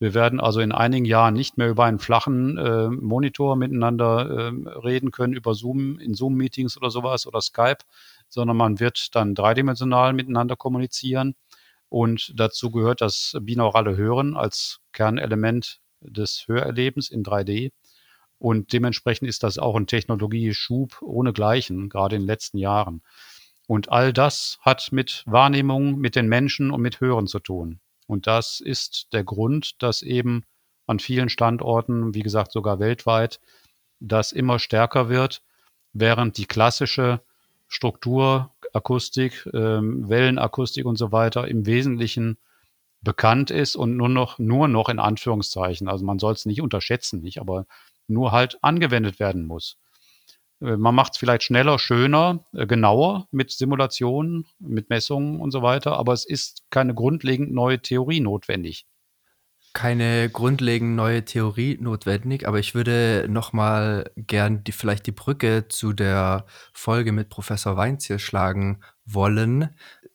Wir 0.00 0.14
werden 0.14 0.38
also 0.38 0.60
in 0.60 0.70
einigen 0.70 1.04
Jahren 1.04 1.34
nicht 1.34 1.58
mehr 1.58 1.68
über 1.68 1.84
einen 1.84 1.98
flachen 1.98 2.56
äh, 2.56 2.88
Monitor 2.88 3.56
miteinander 3.56 4.30
äh, 4.30 4.68
reden 4.78 5.10
können, 5.10 5.32
über 5.32 5.54
Zoom, 5.54 5.98
in 5.98 6.14
Zoom-Meetings 6.14 6.76
oder 6.76 6.90
sowas 6.90 7.26
oder 7.26 7.40
Skype, 7.40 7.78
sondern 8.28 8.56
man 8.56 8.78
wird 8.78 9.14
dann 9.16 9.34
dreidimensional 9.34 10.12
miteinander 10.12 10.54
kommunizieren. 10.54 11.34
Und 11.88 12.32
dazu 12.36 12.70
gehört 12.70 13.00
das 13.00 13.36
binaurale 13.40 13.96
Hören 13.96 14.36
als 14.36 14.80
Kernelement 14.92 15.80
des 16.00 16.44
Hörerlebens 16.46 17.10
in 17.10 17.24
3D. 17.24 17.72
Und 18.38 18.72
dementsprechend 18.72 19.28
ist 19.28 19.42
das 19.42 19.58
auch 19.58 19.74
ein 19.74 19.88
Technologieschub 19.88 21.02
ohnegleichen, 21.02 21.88
gerade 21.88 22.16
in 22.16 22.22
den 22.22 22.28
letzten 22.28 22.58
Jahren. 22.58 23.02
Und 23.66 23.90
all 23.90 24.12
das 24.12 24.58
hat 24.60 24.92
mit 24.92 25.24
Wahrnehmung, 25.26 25.98
mit 25.98 26.14
den 26.14 26.28
Menschen 26.28 26.70
und 26.70 26.80
mit 26.80 27.00
Hören 27.00 27.26
zu 27.26 27.40
tun. 27.40 27.80
Und 28.08 28.26
das 28.26 28.60
ist 28.60 29.12
der 29.12 29.22
Grund, 29.22 29.82
dass 29.82 30.02
eben 30.02 30.44
an 30.86 30.98
vielen 30.98 31.28
Standorten, 31.28 32.14
wie 32.14 32.22
gesagt 32.22 32.50
sogar 32.52 32.80
weltweit, 32.80 33.40
das 34.00 34.32
immer 34.32 34.58
stärker 34.58 35.08
wird, 35.08 35.42
während 35.92 36.38
die 36.38 36.46
klassische 36.46 37.20
Strukturakustik, 37.68 39.48
ähm, 39.52 40.08
Wellenakustik 40.08 40.86
und 40.86 40.96
so 40.96 41.12
weiter 41.12 41.46
im 41.48 41.66
Wesentlichen 41.66 42.38
bekannt 43.02 43.50
ist 43.50 43.76
und 43.76 43.96
nur 43.96 44.08
noch, 44.08 44.38
nur 44.38 44.68
noch 44.68 44.88
in 44.88 44.98
Anführungszeichen, 44.98 45.86
also 45.86 46.04
man 46.04 46.18
soll 46.18 46.32
es 46.32 46.46
nicht 46.46 46.62
unterschätzen, 46.62 47.20
nicht, 47.20 47.40
aber 47.40 47.66
nur 48.08 48.32
halt 48.32 48.58
angewendet 48.62 49.20
werden 49.20 49.46
muss. 49.46 49.76
Äh, 50.60 50.76
man 50.76 50.94
macht 50.94 51.12
es 51.14 51.18
vielleicht 51.18 51.42
schneller, 51.42 51.78
schöner, 51.78 52.44
äh, 52.52 52.66
genauer 52.66 53.28
mit 53.30 53.50
Simulationen, 53.50 54.46
mit 54.58 54.90
Messungen 54.90 55.40
und 55.40 55.50
so 55.50 55.62
weiter, 55.62 55.96
aber 55.96 56.12
es 56.12 56.24
ist 56.24 56.64
keine 56.70 56.94
grundlegend 56.94 57.52
neue 57.52 57.80
Theorie 57.80 58.20
notwendig. 58.20 58.86
Keine 59.74 60.30
grundlegend 60.30 60.96
neue 60.96 61.24
Theorie 61.24 61.78
notwendig, 61.80 62.48
aber 62.48 62.58
ich 62.58 62.74
würde 62.74 63.26
nochmal 63.28 64.10
gern 64.16 64.64
die, 64.64 64.72
vielleicht 64.72 65.06
die 65.06 65.12
Brücke 65.12 65.68
zu 65.68 65.92
der 65.92 66.46
Folge 66.72 67.12
mit 67.12 67.28
Professor 67.28 67.76
Weinziel 67.76 68.18
schlagen 68.18 68.80
wollen. 69.04 69.68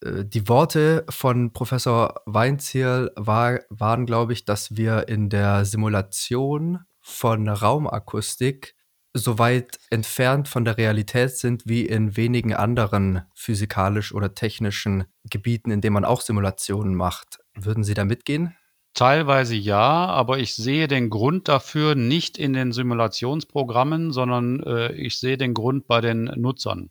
Äh, 0.03 0.25
die 0.25 0.49
Worte 0.49 1.05
von 1.09 1.53
Professor 1.53 2.21
Weinziel 2.25 3.11
war, 3.15 3.59
waren, 3.69 4.05
glaube 4.05 4.33
ich, 4.33 4.43
dass 4.43 4.75
wir 4.75 5.07
in 5.07 5.29
der 5.29 5.65
Simulation 5.65 6.79
von 6.99 7.47
Raumakustik 7.47 8.75
so 9.13 9.37
weit 9.37 9.79
entfernt 9.91 10.47
von 10.47 10.65
der 10.65 10.77
Realität 10.77 11.37
sind 11.37 11.67
wie 11.67 11.85
in 11.85 12.17
wenigen 12.17 12.53
anderen 12.53 13.21
physikalisch 13.35 14.13
oder 14.13 14.33
technischen 14.33 15.05
Gebieten, 15.29 15.69
in 15.69 15.81
denen 15.81 15.93
man 15.93 16.05
auch 16.05 16.21
Simulationen 16.21 16.95
macht. 16.95 17.39
Würden 17.55 17.83
Sie 17.83 17.93
da 17.93 18.05
mitgehen? 18.05 18.55
Teilweise 18.95 19.55
ja, 19.55 20.05
aber 20.05 20.39
ich 20.39 20.55
sehe 20.55 20.87
den 20.87 21.09
Grund 21.09 21.47
dafür 21.47 21.95
nicht 21.95 22.37
in 22.37 22.53
den 22.53 22.71
Simulationsprogrammen, 22.71 24.11
sondern 24.11 24.61
äh, 24.63 24.93
ich 24.93 25.19
sehe 25.19 25.37
den 25.37 25.53
Grund 25.53 25.87
bei 25.87 26.01
den 26.01 26.25
Nutzern. 26.35 26.89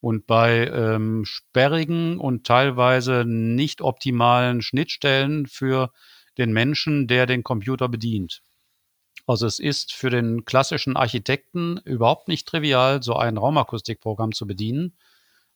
Und 0.00 0.26
bei 0.26 0.66
ähm, 0.66 1.24
sperrigen 1.24 2.18
und 2.18 2.46
teilweise 2.46 3.24
nicht 3.26 3.82
optimalen 3.82 4.62
Schnittstellen 4.62 5.46
für 5.46 5.92
den 6.38 6.52
Menschen, 6.52 7.06
der 7.06 7.26
den 7.26 7.44
Computer 7.44 7.88
bedient. 7.88 8.42
Also 9.30 9.46
es 9.46 9.60
ist 9.60 9.92
für 9.92 10.10
den 10.10 10.44
klassischen 10.44 10.96
Architekten 10.96 11.78
überhaupt 11.84 12.26
nicht 12.26 12.48
trivial, 12.48 13.00
so 13.00 13.14
ein 13.14 13.36
Raumakustikprogramm 13.36 14.32
zu 14.32 14.44
bedienen. 14.44 14.96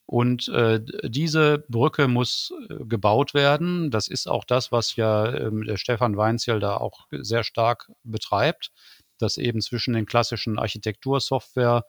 Und 0.06 0.48
äh, 0.48 0.80
diese 1.02 1.64
Brücke 1.68 2.06
muss 2.06 2.52
äh, 2.70 2.84
gebaut 2.84 3.34
werden. 3.34 3.90
Das 3.90 4.06
ist 4.06 4.28
auch 4.28 4.44
das, 4.44 4.70
was 4.70 4.94
ja 4.94 5.26
äh, 5.26 5.50
der 5.66 5.76
Stefan 5.76 6.16
Weinzierl 6.16 6.60
da 6.60 6.76
auch 6.76 7.08
sehr 7.10 7.42
stark 7.42 7.90
betreibt, 8.04 8.70
dass 9.18 9.38
eben 9.38 9.60
zwischen 9.60 9.94
den 9.94 10.06
klassischen 10.06 10.56
Architektursoftware 10.56 11.84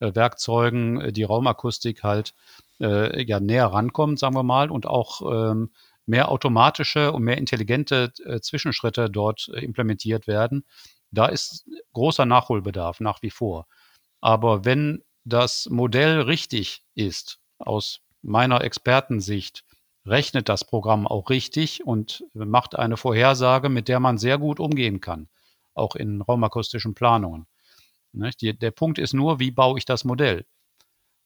äh, 0.00 0.08
äh, 0.08 1.12
die 1.12 1.22
Raumakustik 1.22 2.02
halt 2.02 2.34
äh, 2.80 3.24
ja 3.24 3.38
näher 3.38 3.66
rankommt, 3.66 4.18
sagen 4.18 4.34
wir 4.34 4.42
mal, 4.42 4.68
und 4.68 4.86
auch 4.86 5.20
ähm, 5.30 5.70
mehr 6.06 6.28
automatische 6.28 7.12
und 7.12 7.22
mehr 7.22 7.38
intelligente 7.38 8.12
Zwischenschritte 8.40 9.08
dort 9.08 9.46
implementiert 9.46 10.26
werden, 10.26 10.64
da 11.10 11.26
ist 11.26 11.66
großer 11.92 12.26
Nachholbedarf 12.26 13.00
nach 13.00 13.22
wie 13.22 13.30
vor. 13.30 13.66
Aber 14.20 14.64
wenn 14.64 15.02
das 15.24 15.68
Modell 15.70 16.20
richtig 16.22 16.84
ist, 16.94 17.40
aus 17.58 18.00
meiner 18.22 18.62
Expertensicht, 18.62 19.64
rechnet 20.06 20.48
das 20.48 20.64
Programm 20.64 21.06
auch 21.06 21.30
richtig 21.30 21.86
und 21.86 22.24
macht 22.32 22.74
eine 22.76 22.96
Vorhersage, 22.96 23.68
mit 23.68 23.88
der 23.88 24.00
man 24.00 24.18
sehr 24.18 24.38
gut 24.38 24.60
umgehen 24.60 25.00
kann, 25.00 25.28
auch 25.74 25.94
in 25.94 26.22
raumakustischen 26.22 26.94
Planungen. 26.94 27.46
Die, 28.12 28.58
der 28.58 28.70
Punkt 28.70 28.98
ist 28.98 29.12
nur, 29.12 29.38
wie 29.38 29.50
baue 29.50 29.78
ich 29.78 29.84
das 29.84 30.04
Modell? 30.04 30.46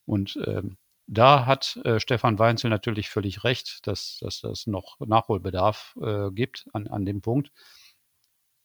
Und 0.06 0.36
äh, 0.36 0.62
da 1.06 1.46
hat 1.46 1.76
äh, 1.84 2.00
Stefan 2.00 2.38
Weinzel 2.38 2.70
natürlich 2.70 3.08
völlig 3.08 3.44
recht, 3.44 3.86
dass, 3.86 4.18
dass 4.20 4.40
das 4.40 4.66
noch 4.66 4.98
Nachholbedarf 5.00 5.96
äh, 6.00 6.30
gibt 6.30 6.66
an, 6.72 6.86
an 6.88 7.04
dem 7.04 7.22
Punkt. 7.22 7.52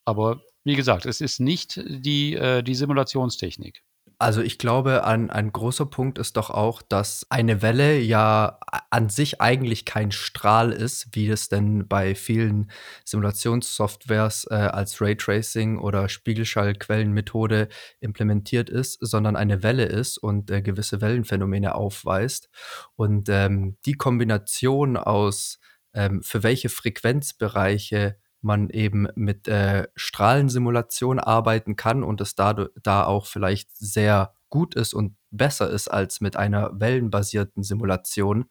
Aber 0.05 0.41
wie 0.63 0.75
gesagt, 0.75 1.05
es 1.05 1.21
ist 1.21 1.39
nicht 1.39 1.81
die, 1.87 2.35
äh, 2.35 2.63
die 2.63 2.75
Simulationstechnik. 2.75 3.83
Also 4.21 4.41
ich 4.41 4.57
glaube, 4.57 5.05
ein, 5.05 5.29
ein 5.29 5.53
großer 5.53 5.85
Punkt 5.85 6.17
ist 6.17 6.35
doch 6.35 6.49
auch, 6.49 6.81
dass 6.81 7.25
eine 7.29 7.61
Welle 7.61 7.99
ja 7.99 8.59
an 8.89 9.07
sich 9.07 9.39
eigentlich 9.39 9.85
kein 9.85 10.11
Strahl 10.11 10.73
ist, 10.73 11.07
wie 11.13 11.29
es 11.29 11.47
denn 11.47 11.87
bei 11.87 12.15
vielen 12.15 12.69
Simulationssoftwares 13.05 14.45
äh, 14.51 14.55
als 14.55 14.99
Raytracing 14.99 15.77
oder 15.79 16.09
Spiegelschallquellenmethode 16.09 17.69
implementiert 18.01 18.69
ist, 18.69 18.97
sondern 18.99 19.37
eine 19.37 19.63
Welle 19.63 19.85
ist 19.85 20.17
und 20.17 20.51
äh, 20.51 20.61
gewisse 20.61 20.99
Wellenphänomene 20.99 21.75
aufweist. 21.75 22.49
Und 22.97 23.29
ähm, 23.29 23.77
die 23.85 23.93
Kombination 23.93 24.97
aus, 24.97 25.59
ähm, 25.93 26.21
für 26.23 26.43
welche 26.43 26.67
Frequenzbereiche 26.67 28.17
man 28.41 28.69
eben 28.69 29.07
mit 29.15 29.47
äh, 29.47 29.87
Strahlensimulation 29.95 31.19
arbeiten 31.19 31.75
kann 31.75 32.03
und 32.03 32.21
es 32.21 32.35
da, 32.35 32.67
da 32.81 33.05
auch 33.05 33.25
vielleicht 33.25 33.75
sehr 33.75 34.33
gut 34.49 34.75
ist 34.75 34.93
und 34.93 35.15
besser 35.31 35.69
ist 35.69 35.87
als 35.87 36.21
mit 36.21 36.35
einer 36.35 36.71
wellenbasierten 36.79 37.63
Simulation 37.63 38.45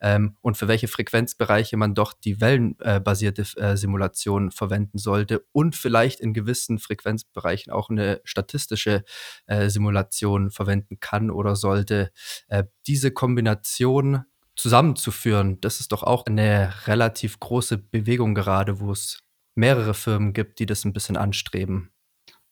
ähm, 0.00 0.36
und 0.40 0.56
für 0.56 0.68
welche 0.68 0.88
Frequenzbereiche 0.88 1.76
man 1.76 1.94
doch 1.94 2.12
die 2.12 2.40
wellenbasierte 2.40 3.44
äh, 3.56 3.76
Simulation 3.76 4.50
verwenden 4.50 4.98
sollte 4.98 5.44
und 5.52 5.76
vielleicht 5.76 6.20
in 6.20 6.34
gewissen 6.34 6.78
Frequenzbereichen 6.78 7.72
auch 7.72 7.88
eine 7.88 8.20
statistische 8.24 9.04
äh, 9.46 9.68
Simulation 9.68 10.50
verwenden 10.50 10.98
kann 11.00 11.30
oder 11.30 11.54
sollte. 11.56 12.10
Äh, 12.48 12.64
diese 12.86 13.12
Kombination 13.12 14.24
zusammenzuführen, 14.56 15.60
das 15.60 15.80
ist 15.80 15.92
doch 15.92 16.02
auch 16.02 16.26
eine 16.26 16.72
relativ 16.86 17.40
große 17.40 17.78
Bewegung 17.78 18.34
gerade, 18.34 18.80
wo 18.80 18.92
es 18.92 19.23
mehrere 19.54 19.94
Firmen 19.94 20.32
gibt, 20.32 20.58
die 20.58 20.66
das 20.66 20.84
ein 20.84 20.92
bisschen 20.92 21.16
anstreben. 21.16 21.92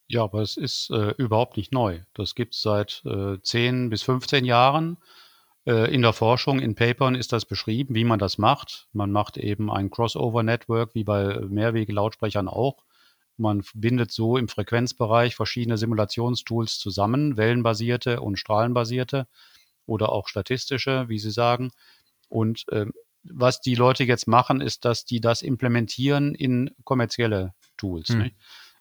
Ja, 0.08 0.24
aber 0.24 0.42
es 0.42 0.56
ist 0.56 0.90
äh, 0.90 1.14
überhaupt 1.16 1.56
nicht 1.56 1.72
neu. 1.72 2.00
Das 2.14 2.34
gibt 2.34 2.54
es 2.54 2.62
seit 2.62 3.02
äh, 3.06 3.40
10 3.42 3.88
bis 3.88 4.02
15 4.02 4.44
Jahren. 4.44 4.98
Äh, 5.66 5.94
in 5.94 6.02
der 6.02 6.12
Forschung, 6.12 6.60
in 6.60 6.74
Papern 6.74 7.14
ist 7.14 7.32
das 7.32 7.44
beschrieben, 7.44 7.94
wie 7.94 8.04
man 8.04 8.18
das 8.18 8.36
macht. 8.36 8.88
Man 8.92 9.12
macht 9.12 9.36
eben 9.36 9.70
ein 9.70 9.90
Crossover-Network, 9.90 10.94
wie 10.94 11.04
bei 11.04 11.40
Mehrwege-Lautsprechern 11.40 12.48
auch. 12.48 12.84
Man 13.36 13.62
bindet 13.74 14.12
so 14.12 14.36
im 14.36 14.48
Frequenzbereich 14.48 15.34
verschiedene 15.34 15.78
Simulationstools 15.78 16.78
zusammen, 16.78 17.36
wellenbasierte 17.36 18.20
und 18.20 18.36
strahlenbasierte 18.36 19.26
oder 19.86 20.10
auch 20.10 20.28
statistische, 20.28 21.08
wie 21.08 21.18
Sie 21.18 21.30
sagen. 21.30 21.70
Und 22.28 22.66
ähm, 22.70 22.92
was 23.24 23.60
die 23.60 23.74
Leute 23.74 24.04
jetzt 24.04 24.26
machen, 24.26 24.60
ist, 24.60 24.84
dass 24.84 25.04
die 25.04 25.20
das 25.20 25.42
implementieren 25.42 26.34
in 26.34 26.70
kommerzielle 26.84 27.54
Tools. 27.76 28.08
Hm. 28.08 28.30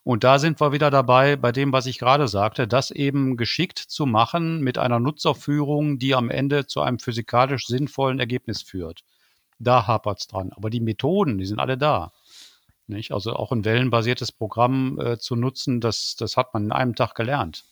Und 0.04 0.24
da 0.24 0.40
sind 0.40 0.60
wir 0.60 0.72
wieder 0.72 0.90
dabei 0.90 1.36
bei 1.36 1.52
dem, 1.52 1.72
was 1.72 1.86
ich 1.86 2.00
gerade 2.00 2.28
sagte, 2.28 2.68
das 2.68 2.90
eben 2.90 3.38
geschickt 3.38 3.78
zu 3.78 4.08
machen 4.08 4.62
mit 4.62 4.80
einer 4.80 5.00
Nutzerführung, 5.00 6.00
die 6.00 6.16
am 6.16 6.32
Ende 6.32 6.66
zu 6.66 6.82
einem 6.82 6.98
physikalisch 6.98 7.68
sinnvollen 7.68 8.20
Ergebnis 8.20 8.64
führt. 8.64 9.04
Da 9.60 9.86
hapert 9.86 10.20
es 10.20 10.28
dran. 10.28 10.52
Aber 10.56 10.72
die 10.72 10.80
Methoden, 10.80 11.38
die 11.38 11.46
sind 11.46 11.60
alle 11.60 11.78
da. 11.78 12.12
Nicht? 12.88 13.12
Also 13.12 13.34
auch 13.34 13.52
ein 13.52 13.64
wellenbasiertes 13.64 14.32
Programm 14.32 15.00
äh, 15.00 15.20
zu 15.20 15.36
nutzen, 15.36 15.82
das, 15.82 16.16
das 16.16 16.36
hat 16.36 16.56
man 16.56 16.66
in 16.66 16.72
einem 16.72 16.96
Tag 16.96 17.14
gelernt. 17.14 17.66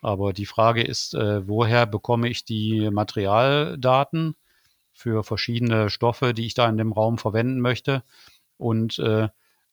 Aber 0.00 0.32
die 0.32 0.46
Frage 0.46 0.82
ist, 0.82 1.14
äh, 1.14 1.48
woher 1.48 1.84
bekomme 1.84 2.28
ich 2.28 2.44
die 2.44 2.90
Materialdaten? 2.90 4.36
Für 4.96 5.22
verschiedene 5.22 5.90
Stoffe, 5.90 6.32
die 6.32 6.46
ich 6.46 6.54
da 6.54 6.68
in 6.68 6.78
dem 6.78 6.92
Raum 6.92 7.18
verwenden 7.18 7.60
möchte. 7.60 8.02
Und 8.56 8.98
äh, 8.98 9.28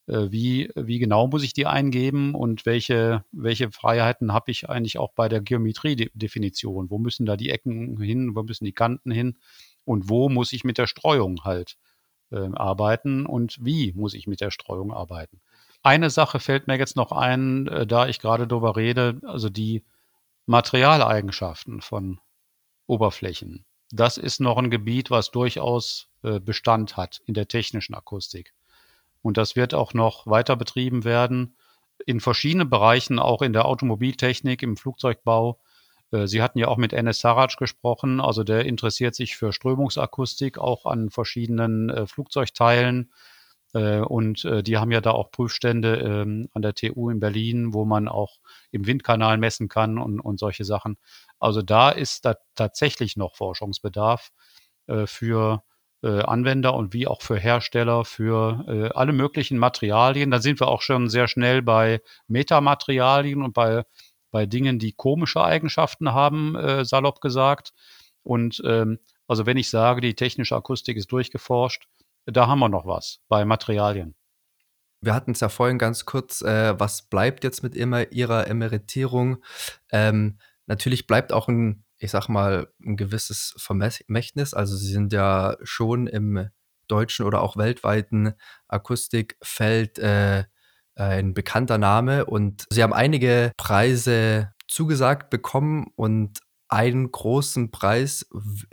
äh, 0.08 0.32
wie, 0.32 0.70
wie 0.76 1.00
genau 1.00 1.28
muss 1.28 1.44
ich 1.44 1.54
die 1.54 1.66
eingeben 1.66 2.36
und 2.36 2.66
welche, 2.66 3.24
welche 3.32 3.72
Freiheiten 3.72 4.34
habe 4.34 4.52
ich 4.52 4.70
eigentlich 4.70 4.98
auch 4.98 5.14
bei 5.14 5.30
der 5.30 5.40
Geometriedefinition? 5.40 6.90
Wo 6.90 7.00
müssen 7.00 7.26
da 7.26 7.38
die 7.38 7.50
Ecken 7.52 8.00
hin, 8.02 8.36
wo 8.36 8.44
müssen 8.44 8.66
die 8.66 8.74
Kanten 8.74 9.12
hin 9.12 9.38
und 9.86 10.10
wo 10.10 10.28
muss 10.28 10.52
ich 10.52 10.66
mit 10.66 10.78
der 10.78 10.88
Streuung 10.88 11.46
halt 11.46 11.78
äh, 12.32 12.50
arbeiten 12.54 13.26
und 13.26 13.64
wie 13.64 13.94
muss 13.94 14.16
ich 14.16 14.28
mit 14.28 14.42
der 14.42 14.52
Streuung 14.52 14.92
arbeiten? 14.92 15.40
Eine 15.84 16.10
Sache 16.10 16.42
fällt 16.42 16.68
mir 16.68 16.78
jetzt 16.78 16.98
noch 16.98 17.14
ein, 17.14 17.68
äh, 17.68 17.88
da 17.88 18.08
ich 18.08 18.20
gerade 18.20 18.46
darüber 18.46 18.76
rede, 18.76 19.22
also 19.24 19.50
die 19.50 19.86
Materialeigenschaften 20.48 21.80
von 21.80 22.20
Oberflächen 22.88 23.66
das 23.94 24.18
ist 24.18 24.42
noch 24.42 24.58
ein 24.58 24.72
Gebiet, 24.72 25.12
was 25.12 25.30
durchaus 25.30 26.10
äh, 26.24 26.40
Bestand 26.40 26.98
hat 26.98 27.22
in 27.28 27.36
der 27.36 27.48
technischen 27.48 27.94
Akustik. 27.94 28.54
Und 29.22 29.38
das 29.38 29.56
wird 29.56 29.76
auch 29.76 29.94
noch 29.94 30.26
weiter 30.26 30.56
betrieben 30.56 31.04
werden 31.04 31.56
in 32.06 32.20
verschiedenen 32.20 32.70
Bereichen, 32.70 33.20
auch 33.20 33.44
in 33.44 33.54
der 33.54 33.66
Automobiltechnik, 33.66 34.64
im 34.64 34.78
Flugzeugbau. 34.78 35.60
Äh, 36.12 36.26
Sie 36.26 36.42
hatten 36.42 36.58
ja 36.58 36.70
auch 36.70 36.78
mit 36.78 36.92
Enes 36.92 37.20
Sarac 37.20 37.56
gesprochen, 37.58 38.20
also 38.20 38.44
der 38.44 38.66
interessiert 38.66 39.14
sich 39.14 39.38
für 39.38 39.54
Strömungsakustik 39.54 40.58
auch 40.58 40.88
an 40.88 41.12
verschiedenen 41.12 41.92
äh, 41.92 42.08
Flugzeugteilen. 42.08 43.12
Äh, 43.74 44.00
und 44.00 44.46
äh, 44.46 44.64
die 44.64 44.78
haben 44.78 44.92
ja 44.92 45.02
da 45.02 45.12
auch 45.12 45.32
Prüfstände 45.32 45.98
ähm, 45.98 46.50
an 46.54 46.62
der 46.62 46.74
TU 46.76 47.10
in 47.10 47.20
Berlin, 47.20 47.74
wo 47.74 47.86
man 47.86 48.08
auch 48.08 48.38
im 48.72 48.86
Windkanal 48.88 49.38
messen 49.38 49.68
kann 49.68 49.98
und, 49.98 50.20
und 50.20 50.40
solche 50.40 50.64
Sachen. 50.64 50.98
Also 51.40 51.62
da 51.62 51.90
ist 51.90 52.26
da 52.26 52.36
tatsächlich 52.56 53.18
noch 53.18 53.36
Forschungsbedarf 53.36 54.30
äh, 54.88 55.08
für 55.08 55.64
Anwender 56.06 56.74
und 56.74 56.92
wie 56.92 57.08
auch 57.08 57.22
für 57.22 57.40
Hersteller 57.40 58.04
für 58.04 58.92
alle 58.94 59.14
möglichen 59.14 59.58
Materialien. 59.58 60.32
Da 60.32 60.40
sind 60.42 60.60
wir 60.60 60.68
auch 60.68 60.82
schon 60.82 61.08
sehr 61.08 61.30
schnell 61.30 61.62
bei 61.62 62.02
Metamaterialien 62.28 63.42
und 63.42 63.54
bei, 63.54 63.86
bei 64.30 64.46
Dingen, 64.46 64.80
die 64.80 64.92
komische 64.92 65.42
Eigenschaften 65.42 66.12
haben, 66.12 66.58
salopp 66.84 67.22
gesagt. 67.22 67.72
Und 68.22 68.62
ähm, 68.66 69.00
also 69.28 69.46
wenn 69.46 69.56
ich 69.56 69.70
sage, 69.70 70.02
die 70.02 70.16
technische 70.16 70.56
Akustik 70.58 70.98
ist 70.98 71.12
durchgeforscht, 71.12 71.88
da 72.26 72.48
haben 72.48 72.60
wir 72.60 72.70
noch 72.70 72.86
was 72.86 73.20
bei 73.28 73.46
Materialien. 73.46 74.16
Wir 75.02 75.14
hatten 75.14 75.32
es 75.32 75.42
ja 75.42 75.50
vorhin 75.50 75.78
ganz 75.78 76.06
kurz, 76.06 76.42
äh, 76.42 76.80
was 76.80 77.04
bleibt 77.04 77.44
jetzt 77.44 77.62
mit 77.64 77.76
immer 77.76 78.12
Ihrer 78.12 78.48
Emeritierung? 78.48 79.44
Ähm, 79.92 80.38
Natürlich 80.66 81.08
bleibt 81.08 81.34
auch 81.34 81.48
ein, 81.48 81.84
ich 81.98 82.12
sag 82.12 82.30
mal, 82.30 82.68
ein 82.84 82.96
gewisses 82.96 83.54
Vermächtnis. 83.58 84.54
Also 84.54 84.76
sie 84.76 84.92
sind 84.92 85.12
ja 85.14 85.58
schon 85.64 86.08
im 86.08 86.50
deutschen 86.88 87.26
oder 87.26 87.42
auch 87.42 87.58
weltweiten 87.58 88.34
Akustikfeld 88.68 90.00
äh, 90.00 90.46
ein 90.96 91.34
bekannter 91.34 91.78
Name 91.78 92.26
und 92.26 92.66
sie 92.70 92.84
haben 92.84 92.94
einige 92.94 93.52
Preise 93.58 94.54
zugesagt 94.68 95.30
bekommen 95.32 95.88
und 95.96 96.40
einen 96.74 97.12
großen 97.12 97.70
Preis, 97.70 98.26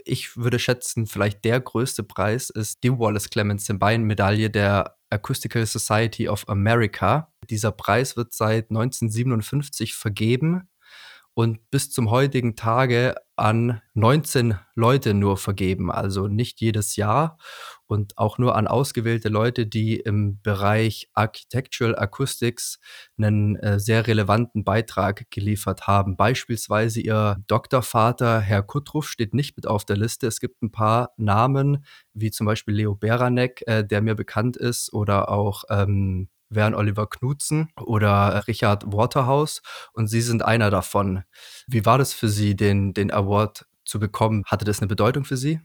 ich 0.03 0.35
würde 0.35 0.57
schätzen, 0.57 1.05
vielleicht 1.05 1.45
der 1.45 1.61
größte 1.61 2.01
Preis 2.01 2.49
ist 2.49 2.83
die 2.83 2.91
Wallace 2.91 3.29
Clemens 3.29 3.71
Bein 3.75 4.03
Medaille 4.05 4.49
der 4.49 4.97
Acoustical 5.11 5.63
Society 5.67 6.27
of 6.27 6.49
America. 6.49 7.31
Dieser 7.51 7.71
Preis 7.71 8.17
wird 8.17 8.33
seit 8.33 8.71
1957 8.71 9.93
vergeben 9.93 10.67
und 11.35 11.69
bis 11.69 11.91
zum 11.91 12.09
heutigen 12.09 12.55
Tage 12.55 13.15
an 13.35 13.81
19 13.93 14.57
Leute 14.73 15.13
nur 15.13 15.37
vergeben, 15.37 15.91
also 15.91 16.27
nicht 16.27 16.59
jedes 16.59 16.95
Jahr 16.95 17.37
und 17.91 18.17
auch 18.17 18.37
nur 18.37 18.55
an 18.55 18.67
ausgewählte 18.67 19.27
Leute, 19.27 19.67
die 19.67 19.97
im 19.97 20.39
Bereich 20.41 21.09
Architectural 21.13 21.93
Acoustics 21.97 22.79
einen 23.17 23.57
äh, 23.57 23.81
sehr 23.81 24.07
relevanten 24.07 24.63
Beitrag 24.63 25.29
geliefert 25.29 25.87
haben. 25.87 26.15
Beispielsweise 26.15 27.01
ihr 27.01 27.35
Doktorvater, 27.47 28.39
Herr 28.39 28.63
Kuttruff, 28.63 29.09
steht 29.09 29.33
nicht 29.33 29.57
mit 29.57 29.67
auf 29.67 29.83
der 29.83 29.97
Liste. 29.97 30.27
Es 30.27 30.39
gibt 30.39 30.61
ein 30.63 30.71
paar 30.71 31.11
Namen, 31.17 31.83
wie 32.13 32.31
zum 32.31 32.45
Beispiel 32.45 32.75
Leo 32.75 32.95
Beranek, 32.95 33.61
äh, 33.67 33.83
der 33.83 34.01
mir 34.01 34.15
bekannt 34.15 34.55
ist, 34.55 34.93
oder 34.93 35.27
auch 35.27 35.65
ähm, 35.69 36.29
wären 36.49 36.75
Oliver 36.75 37.09
Knutzen 37.09 37.71
oder 37.77 38.47
Richard 38.47 38.85
Waterhouse 38.85 39.61
und 39.91 40.07
Sie 40.07 40.21
sind 40.21 40.45
einer 40.45 40.69
davon. 40.69 41.23
Wie 41.67 41.85
war 41.85 41.97
das 41.97 42.13
für 42.13 42.29
Sie, 42.29 42.55
den, 42.55 42.93
den 42.93 43.11
Award 43.11 43.65
zu 43.83 43.99
bekommen? 43.99 44.43
Hatte 44.45 44.63
das 44.63 44.79
eine 44.79 44.87
Bedeutung 44.87 45.25
für 45.25 45.37
Sie? 45.37 45.59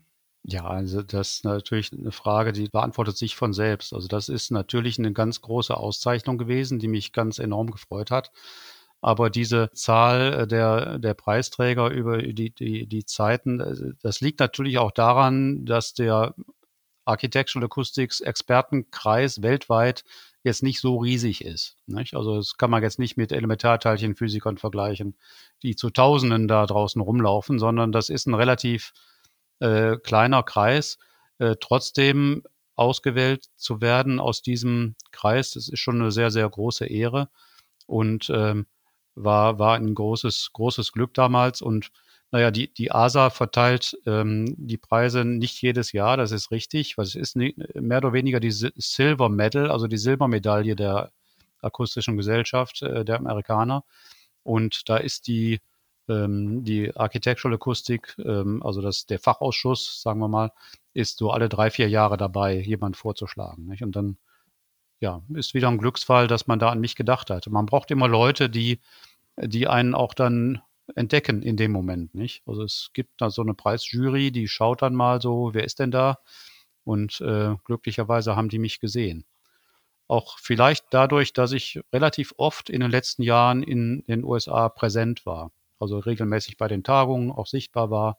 Ja, 0.48 0.64
also 0.64 1.02
das 1.02 1.38
ist 1.38 1.44
natürlich 1.44 1.92
eine 1.92 2.12
Frage, 2.12 2.52
die 2.52 2.68
beantwortet 2.68 3.16
sich 3.16 3.34
von 3.34 3.52
selbst. 3.52 3.92
Also 3.92 4.06
das 4.06 4.28
ist 4.28 4.52
natürlich 4.52 4.96
eine 4.96 5.12
ganz 5.12 5.40
große 5.40 5.76
Auszeichnung 5.76 6.38
gewesen, 6.38 6.78
die 6.78 6.86
mich 6.86 7.12
ganz 7.12 7.40
enorm 7.40 7.72
gefreut 7.72 8.12
hat. 8.12 8.30
Aber 9.00 9.28
diese 9.28 9.70
Zahl 9.72 10.32
äh, 10.34 10.46
der, 10.46 10.98
der 11.00 11.14
Preisträger 11.14 11.90
über 11.90 12.18
die, 12.22 12.50
die, 12.50 12.86
die 12.86 13.04
Zeiten, 13.04 13.58
äh, 13.60 13.74
das 14.02 14.20
liegt 14.20 14.38
natürlich 14.38 14.78
auch 14.78 14.92
daran, 14.92 15.64
dass 15.64 15.94
der 15.94 16.34
Architectural 17.04 17.66
Acoustics 17.66 18.20
Expertenkreis 18.20 19.42
weltweit 19.42 20.04
jetzt 20.44 20.62
nicht 20.62 20.80
so 20.80 20.98
riesig 20.98 21.44
ist. 21.44 21.76
Nicht? 21.86 22.14
Also 22.14 22.36
das 22.36 22.56
kann 22.56 22.70
man 22.70 22.84
jetzt 22.84 23.00
nicht 23.00 23.16
mit 23.16 23.32
Elementarteilchenphysikern 23.32 24.58
vergleichen, 24.58 25.16
die 25.62 25.74
zu 25.74 25.90
Tausenden 25.90 26.46
da 26.46 26.66
draußen 26.66 27.00
rumlaufen, 27.00 27.58
sondern 27.58 27.90
das 27.90 28.10
ist 28.10 28.26
ein 28.26 28.34
relativ 28.34 28.92
äh, 29.60 29.96
kleiner 29.96 30.42
Kreis. 30.42 30.98
Äh, 31.38 31.56
trotzdem 31.60 32.42
ausgewählt 32.74 33.46
zu 33.56 33.80
werden 33.80 34.20
aus 34.20 34.42
diesem 34.42 34.94
Kreis, 35.12 35.52
das 35.52 35.68
ist 35.68 35.80
schon 35.80 36.00
eine 36.00 36.12
sehr, 36.12 36.30
sehr 36.30 36.48
große 36.48 36.86
Ehre. 36.86 37.28
Und 37.86 38.30
ähm, 38.30 38.66
war, 39.14 39.58
war 39.58 39.76
ein 39.76 39.94
großes, 39.94 40.50
großes 40.52 40.92
Glück 40.92 41.14
damals. 41.14 41.62
Und 41.62 41.90
naja, 42.30 42.50
die, 42.50 42.72
die 42.72 42.92
ASA 42.92 43.30
verteilt 43.30 43.96
ähm, 44.06 44.54
die 44.58 44.76
Preise 44.76 45.24
nicht 45.24 45.60
jedes 45.62 45.92
Jahr, 45.92 46.16
das 46.16 46.32
ist 46.32 46.50
richtig. 46.50 46.98
Was 46.98 47.14
ist 47.14 47.36
mehr 47.36 47.98
oder 47.98 48.12
weniger 48.12 48.40
die 48.40 48.50
Silver 48.50 49.28
Medal, 49.28 49.70
also 49.70 49.86
die 49.86 49.96
Silbermedaille 49.98 50.76
der 50.76 51.12
akustischen 51.62 52.16
Gesellschaft 52.16 52.82
äh, 52.82 53.04
der 53.04 53.16
Amerikaner. 53.16 53.84
Und 54.42 54.88
da 54.88 54.96
ist 54.98 55.26
die, 55.28 55.60
ähm, 56.08 56.64
die 56.64 56.94
Architectural 56.96 57.54
Akustik, 57.54 58.16
ähm, 58.18 58.62
also 58.62 58.80
das, 58.80 59.06
der 59.06 59.18
Fachausschuss, 59.18 60.02
sagen 60.02 60.20
wir 60.20 60.28
mal, 60.28 60.52
ist 60.94 61.18
so 61.18 61.30
alle 61.30 61.48
drei, 61.48 61.70
vier 61.70 61.88
Jahre 61.88 62.16
dabei, 62.16 62.58
jemand 62.58 62.96
vorzuschlagen. 62.96 63.66
Nicht? 63.66 63.82
Und 63.82 63.96
dann 63.96 64.18
ja, 65.00 65.22
ist 65.34 65.54
wieder 65.54 65.68
ein 65.68 65.78
Glücksfall, 65.78 66.26
dass 66.26 66.46
man 66.46 66.58
da 66.58 66.70
an 66.70 66.80
mich 66.80 66.96
gedacht 66.96 67.30
hat. 67.30 67.46
Man 67.48 67.66
braucht 67.66 67.90
immer 67.90 68.08
Leute, 68.08 68.48
die, 68.48 68.80
die 69.36 69.68
einen 69.68 69.94
auch 69.94 70.14
dann 70.14 70.62
entdecken 70.94 71.42
in 71.42 71.56
dem 71.56 71.72
Moment, 71.72 72.14
nicht? 72.14 72.42
Also 72.46 72.62
es 72.62 72.90
gibt 72.94 73.20
da 73.20 73.30
so 73.30 73.42
eine 73.42 73.54
Preisjury, 73.54 74.30
die 74.30 74.48
schaut 74.48 74.82
dann 74.82 74.94
mal 74.94 75.20
so, 75.20 75.50
wer 75.52 75.64
ist 75.64 75.80
denn 75.80 75.90
da? 75.90 76.18
Und 76.84 77.20
äh, 77.20 77.56
glücklicherweise 77.64 78.36
haben 78.36 78.48
die 78.48 78.60
mich 78.60 78.80
gesehen. 78.80 79.24
Auch 80.08 80.38
vielleicht 80.38 80.86
dadurch, 80.90 81.32
dass 81.32 81.52
ich 81.52 81.80
relativ 81.92 82.32
oft 82.36 82.70
in 82.70 82.80
den 82.80 82.90
letzten 82.90 83.22
Jahren 83.22 83.62
in 83.64 84.04
den 84.06 84.22
USA 84.22 84.68
präsent 84.68 85.26
war. 85.26 85.50
Also 85.78 85.98
regelmäßig 85.98 86.56
bei 86.56 86.68
den 86.68 86.84
Tagungen 86.84 87.30
auch 87.30 87.46
sichtbar 87.46 87.90
war. 87.90 88.18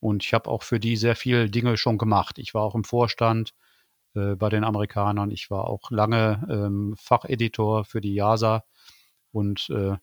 Und 0.00 0.24
ich 0.24 0.34
habe 0.34 0.50
auch 0.50 0.62
für 0.62 0.80
die 0.80 0.96
sehr 0.96 1.16
viele 1.16 1.50
Dinge 1.50 1.76
schon 1.76 1.98
gemacht. 1.98 2.38
Ich 2.38 2.54
war 2.54 2.62
auch 2.62 2.74
im 2.74 2.84
Vorstand 2.84 3.54
äh, 4.14 4.34
bei 4.34 4.48
den 4.48 4.64
Amerikanern. 4.64 5.30
Ich 5.30 5.50
war 5.50 5.68
auch 5.68 5.90
lange 5.90 6.46
ähm, 6.50 6.94
Facheditor 6.98 7.84
für 7.84 8.00
die 8.00 8.14
JASA. 8.14 8.64
Und 9.32 9.68
äh, 9.70 9.96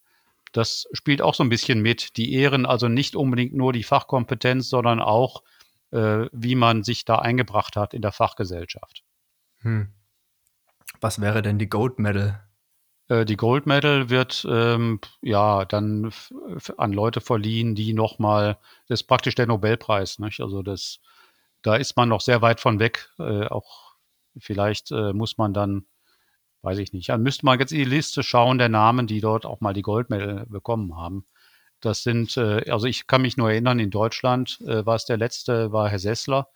das 0.52 0.86
spielt 0.94 1.22
auch 1.22 1.34
so 1.34 1.44
ein 1.44 1.50
bisschen 1.50 1.82
mit. 1.82 2.18
Die 2.18 2.34
ehren 2.34 2.66
also 2.66 2.88
nicht 2.88 3.16
unbedingt 3.16 3.54
nur 3.54 3.74
die 3.74 3.84
Fachkompetenz, 3.84 4.70
sondern 4.70 5.00
auch, 5.00 5.44
äh, 5.92 6.28
wie 6.32 6.56
man 6.56 6.84
sich 6.84 7.06
da 7.06 7.20
eingebracht 7.20 7.76
hat 7.76 7.94
in 7.94 8.02
der 8.02 8.12
Fachgesellschaft. 8.12 9.04
Hm. 9.62 9.94
Was 11.02 11.20
wäre 11.20 11.42
denn 11.42 11.58
die 11.58 11.70
Gold 11.70 12.00
Medal? 12.00 12.48
Äh, 13.14 13.26
die 13.26 13.38
Gold 13.38 13.66
Medal 13.66 14.10
wird 14.10 14.46
ähm, 14.50 15.00
ja 15.22 15.66
dann 15.66 16.12
an 16.78 16.94
Leute 16.94 17.22
verliehen, 17.22 17.76
die 17.76 17.94
nochmal, 17.94 18.58
das 18.88 19.02
ist 19.02 19.08
praktisch 19.08 19.36
der 19.36 19.48
Nobelpreis. 19.48 20.20
Nicht? 20.20 20.40
Also 20.42 20.64
das, 20.64 21.00
da 21.62 21.76
ist 21.76 21.96
man 21.96 22.10
noch 22.10 22.22
sehr 22.22 22.42
weit 22.42 22.60
von 22.60 22.80
weg. 22.80 23.10
Äh, 23.20 23.48
auch 23.48 23.94
vielleicht 24.38 24.92
äh, 24.92 25.14
muss 25.14 25.38
man 25.38 25.54
dann 25.54 25.86
weiß 26.64 26.78
ich 26.80 26.94
nicht. 26.94 27.10
Dann 27.10 27.22
müsste 27.22 27.46
man 27.46 27.60
jetzt 27.60 27.74
in 27.74 27.80
die 27.80 27.84
Liste 27.84 28.24
schauen 28.24 28.58
der 28.58 28.70
Namen, 28.70 29.06
die 29.06 29.20
dort 29.20 29.46
auch 29.46 29.60
mal 29.60 29.74
die 29.74 29.82
Goldmedal 29.82 30.46
bekommen 30.48 30.96
haben. 30.96 31.26
Das 31.82 32.04
sind, 32.04 32.38
äh, 32.38 32.70
also 32.72 32.88
ich 32.88 33.06
kann 33.06 33.22
mich 33.22 33.38
nur 33.38 33.52
erinnern, 33.52 33.80
in 33.80 33.92
Deutschland 33.92 34.62
äh, 34.62 34.86
war 34.86 34.96
es 34.96 35.06
der 35.06 35.18
letzte, 35.18 35.74
war 35.74 35.90
Herr 35.90 36.00
Sessler. 36.00 36.48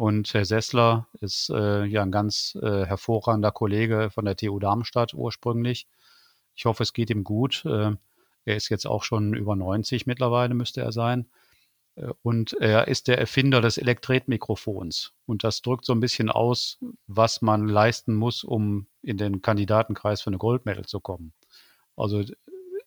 Und 0.00 0.32
Herr 0.32 0.46
Sessler 0.46 1.08
ist 1.20 1.50
äh, 1.50 1.84
ja 1.84 2.00
ein 2.00 2.10
ganz 2.10 2.56
äh, 2.62 2.86
hervorragender 2.86 3.52
Kollege 3.52 4.08
von 4.08 4.24
der 4.24 4.34
TU 4.34 4.58
Darmstadt 4.58 5.12
ursprünglich. 5.12 5.86
Ich 6.54 6.64
hoffe, 6.64 6.84
es 6.84 6.94
geht 6.94 7.10
ihm 7.10 7.22
gut. 7.22 7.66
Äh, 7.66 7.96
er 8.46 8.56
ist 8.56 8.70
jetzt 8.70 8.86
auch 8.86 9.04
schon 9.04 9.34
über 9.34 9.56
90 9.56 10.06
mittlerweile, 10.06 10.54
müsste 10.54 10.80
er 10.80 10.92
sein. 10.92 11.28
Äh, 11.96 12.14
und 12.22 12.54
er 12.54 12.88
ist 12.88 13.08
der 13.08 13.18
Erfinder 13.18 13.60
des 13.60 13.76
Elektretmikrofons. 13.76 15.12
Und 15.26 15.44
das 15.44 15.60
drückt 15.60 15.84
so 15.84 15.92
ein 15.92 16.00
bisschen 16.00 16.30
aus, 16.30 16.78
was 17.06 17.42
man 17.42 17.68
leisten 17.68 18.14
muss, 18.14 18.42
um 18.42 18.86
in 19.02 19.18
den 19.18 19.42
Kandidatenkreis 19.42 20.22
für 20.22 20.30
eine 20.30 20.38
Goldmedal 20.38 20.86
zu 20.86 21.00
kommen. 21.00 21.34
Also 21.94 22.24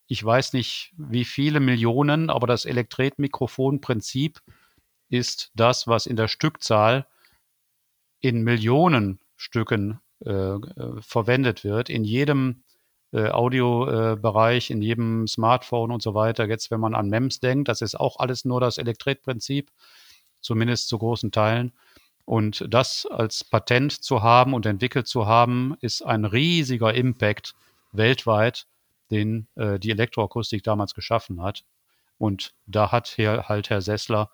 ich 0.07 0.25
weiß 0.25 0.53
nicht, 0.53 0.95
wie 0.97 1.25
viele 1.25 1.59
Millionen, 1.59 2.31
aber 2.31 2.47
das 2.47 2.65
Elektretmikrofonprinzip 2.65 4.41
ist 5.13 5.51
das, 5.53 5.87
was 5.87 6.07
in 6.07 6.15
der 6.15 6.27
Stückzahl 6.27 7.05
in 8.19 8.43
Millionen 8.43 9.19
Stücken 9.35 9.99
äh, 10.25 10.31
äh 10.31 11.01
verwendet 11.01 11.63
wird. 11.63 11.89
In 11.89 12.03
jedem 12.03 12.63
äh, 13.11 13.29
Audiobereich, 13.29 14.71
in 14.71 14.81
jedem 14.81 15.27
Smartphone 15.27 15.91
und 15.91 16.01
so 16.01 16.15
weiter. 16.15 16.47
Jetzt, 16.47 16.71
wenn 16.71 16.79
man 16.79 16.95
an 16.95 17.09
MEMS 17.09 17.39
denkt, 17.41 17.67
das 17.67 17.81
ist 17.81 17.99
auch 17.99 18.17
alles 18.17 18.43
nur 18.43 18.59
das 18.59 18.79
Elektretprinzip, 18.79 19.71
zumindest 20.41 20.87
zu 20.87 20.97
großen 20.97 21.31
Teilen. 21.31 21.73
Und 22.25 22.65
das 22.67 23.05
als 23.05 23.43
Patent 23.43 23.91
zu 23.91 24.23
haben 24.23 24.55
und 24.55 24.65
entwickelt 24.65 25.07
zu 25.07 25.27
haben, 25.27 25.77
ist 25.81 26.01
ein 26.01 26.25
riesiger 26.25 26.93
Impact 26.93 27.53
weltweit, 27.91 28.65
den 29.11 29.47
äh, 29.55 29.77
die 29.77 29.91
Elektroakustik 29.91 30.63
damals 30.63 30.95
geschaffen 30.95 31.41
hat. 31.43 31.65
Und 32.17 32.53
da 32.65 32.91
hat 32.91 33.09
hier 33.09 33.47
halt 33.47 33.69
Herr 33.69 33.81
Sessler 33.81 34.31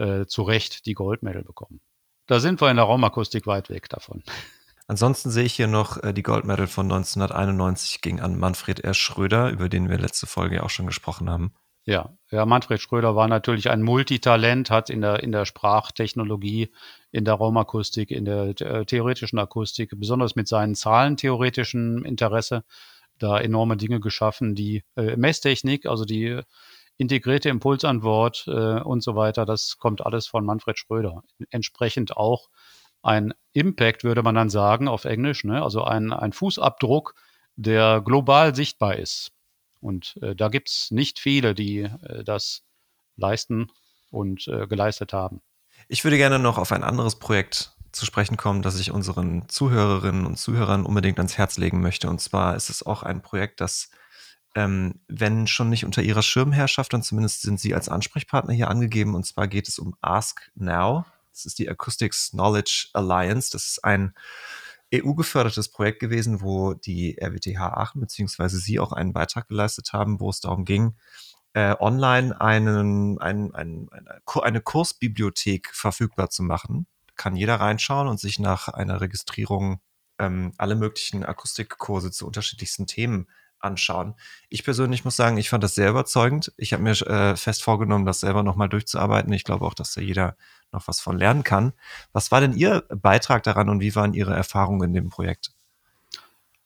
äh, 0.00 0.26
zu 0.26 0.42
Recht 0.42 0.86
die 0.86 0.94
Goldmedal 0.94 1.44
bekommen. 1.44 1.80
Da 2.26 2.40
sind 2.40 2.60
wir 2.60 2.70
in 2.70 2.76
der 2.76 2.86
Raumakustik 2.86 3.46
weit 3.46 3.70
weg 3.70 3.88
davon. 3.88 4.22
Ansonsten 4.86 5.30
sehe 5.30 5.44
ich 5.44 5.54
hier 5.54 5.68
noch 5.68 6.02
äh, 6.02 6.12
die 6.12 6.24
Goldmedal 6.24 6.66
von 6.66 6.86
1991 6.86 8.00
ging 8.00 8.18
an 8.18 8.38
Manfred 8.38 8.80
R. 8.80 8.94
Schröder, 8.94 9.50
über 9.50 9.68
den 9.68 9.88
wir 9.88 9.98
letzte 9.98 10.26
Folge 10.26 10.64
auch 10.64 10.70
schon 10.70 10.86
gesprochen 10.86 11.30
haben. 11.30 11.52
Ja, 11.84 12.12
ja, 12.30 12.44
Manfred 12.44 12.80
Schröder 12.80 13.16
war 13.16 13.26
natürlich 13.26 13.70
ein 13.70 13.82
Multitalent, 13.82 14.70
hat 14.70 14.90
in 14.90 15.00
der, 15.00 15.22
in 15.22 15.32
der 15.32 15.46
Sprachtechnologie, 15.46 16.70
in 17.10 17.24
der 17.24 17.34
Raumakustik, 17.34 18.10
in 18.10 18.24
der 18.24 18.60
äh, 18.60 18.84
theoretischen 18.84 19.38
Akustik, 19.38 19.92
besonders 19.96 20.36
mit 20.36 20.46
seinen 20.46 20.74
zahlentheoretischen 20.74 22.04
Interesse, 22.04 22.64
da 23.18 23.38
enorme 23.40 23.76
Dinge 23.76 24.00
geschaffen. 24.00 24.54
Die 24.54 24.84
äh, 24.96 25.16
Messtechnik, 25.16 25.86
also 25.86 26.04
die 26.04 26.40
integrierte 27.00 27.48
Impulsantwort 27.48 28.44
äh, 28.46 28.80
und 28.80 29.02
so 29.02 29.16
weiter, 29.16 29.46
das 29.46 29.78
kommt 29.78 30.04
alles 30.04 30.26
von 30.26 30.44
Manfred 30.44 30.78
Schröder. 30.78 31.22
Entsprechend 31.48 32.14
auch 32.14 32.50
ein 33.02 33.32
Impact, 33.54 34.04
würde 34.04 34.22
man 34.22 34.34
dann 34.34 34.50
sagen, 34.50 34.86
auf 34.86 35.06
Englisch, 35.06 35.44
ne? 35.44 35.62
also 35.62 35.82
ein, 35.82 36.12
ein 36.12 36.34
Fußabdruck, 36.34 37.14
der 37.56 38.02
global 38.02 38.54
sichtbar 38.54 38.96
ist. 38.96 39.32
Und 39.80 40.18
äh, 40.20 40.36
da 40.36 40.48
gibt 40.48 40.68
es 40.68 40.90
nicht 40.90 41.18
viele, 41.18 41.54
die 41.54 41.80
äh, 41.80 42.22
das 42.22 42.64
leisten 43.16 43.70
und 44.10 44.46
äh, 44.48 44.66
geleistet 44.66 45.14
haben. 45.14 45.40
Ich 45.88 46.04
würde 46.04 46.18
gerne 46.18 46.38
noch 46.38 46.58
auf 46.58 46.70
ein 46.70 46.84
anderes 46.84 47.18
Projekt 47.18 47.72
zu 47.92 48.04
sprechen 48.04 48.36
kommen, 48.36 48.60
das 48.60 48.78
ich 48.78 48.90
unseren 48.90 49.48
Zuhörerinnen 49.48 50.26
und 50.26 50.36
Zuhörern 50.36 50.84
unbedingt 50.84 51.18
ans 51.18 51.38
Herz 51.38 51.56
legen 51.56 51.80
möchte. 51.80 52.10
Und 52.10 52.20
zwar 52.20 52.56
ist 52.56 52.68
es 52.68 52.84
auch 52.84 53.02
ein 53.02 53.22
Projekt, 53.22 53.62
das, 53.62 53.90
ähm, 54.54 55.00
wenn 55.08 55.46
schon 55.46 55.68
nicht 55.68 55.84
unter 55.84 56.02
ihrer 56.02 56.22
Schirmherrschaft, 56.22 56.92
dann 56.92 57.02
zumindest 57.02 57.42
sind 57.42 57.60
sie 57.60 57.74
als 57.74 57.88
Ansprechpartner 57.88 58.52
hier 58.52 58.68
angegeben. 58.68 59.14
Und 59.14 59.24
zwar 59.24 59.48
geht 59.48 59.68
es 59.68 59.78
um 59.78 59.94
Ask 60.00 60.50
Now. 60.54 61.04
Das 61.32 61.46
ist 61.46 61.58
die 61.58 61.68
Acoustics 61.68 62.30
Knowledge 62.30 62.88
Alliance. 62.92 63.50
Das 63.52 63.66
ist 63.66 63.84
ein 63.84 64.14
EU-gefördertes 64.92 65.68
Projekt 65.68 66.00
gewesen, 66.00 66.40
wo 66.40 66.74
die 66.74 67.16
RWTH 67.20 67.60
Aachen 67.60 68.00
beziehungsweise 68.00 68.58
Sie 68.58 68.80
auch 68.80 68.92
einen 68.92 69.12
Beitrag 69.12 69.48
geleistet 69.48 69.92
haben, 69.92 70.18
wo 70.18 70.30
es 70.30 70.40
darum 70.40 70.64
ging, 70.64 70.96
äh, 71.52 71.76
online 71.78 72.40
einen, 72.40 73.18
einen, 73.20 73.52
einen, 73.52 73.88
eine, 73.92 74.20
eine 74.42 74.60
Kursbibliothek 74.60 75.70
verfügbar 75.72 76.30
zu 76.30 76.42
machen. 76.42 76.86
Kann 77.14 77.36
jeder 77.36 77.56
reinschauen 77.56 78.08
und 78.08 78.18
sich 78.18 78.40
nach 78.40 78.68
einer 78.68 79.00
Registrierung 79.00 79.80
ähm, 80.18 80.52
alle 80.58 80.74
möglichen 80.74 81.24
Akustikkurse 81.24 82.10
zu 82.10 82.26
unterschiedlichsten 82.26 82.86
Themen 82.86 83.28
anschauen. 83.60 84.14
Ich 84.48 84.64
persönlich 84.64 85.04
muss 85.04 85.16
sagen, 85.16 85.36
ich 85.36 85.50
fand 85.50 85.62
das 85.62 85.74
sehr 85.74 85.90
überzeugend. 85.90 86.52
Ich 86.56 86.72
habe 86.72 86.82
mir 86.82 86.92
äh, 87.02 87.36
fest 87.36 87.62
vorgenommen, 87.62 88.06
das 88.06 88.20
selber 88.20 88.42
nochmal 88.42 88.68
durchzuarbeiten. 88.68 89.32
Ich 89.32 89.44
glaube 89.44 89.64
auch, 89.64 89.74
dass 89.74 89.94
da 89.94 90.00
jeder 90.00 90.36
noch 90.72 90.88
was 90.88 91.00
von 91.00 91.18
lernen 91.18 91.44
kann. 91.44 91.72
Was 92.12 92.30
war 92.30 92.40
denn 92.40 92.52
Ihr 92.52 92.84
Beitrag 92.88 93.42
daran 93.42 93.68
und 93.68 93.80
wie 93.80 93.94
waren 93.94 94.14
Ihre 94.14 94.34
Erfahrungen 94.34 94.88
in 94.88 94.94
dem 94.94 95.10
Projekt? 95.10 95.52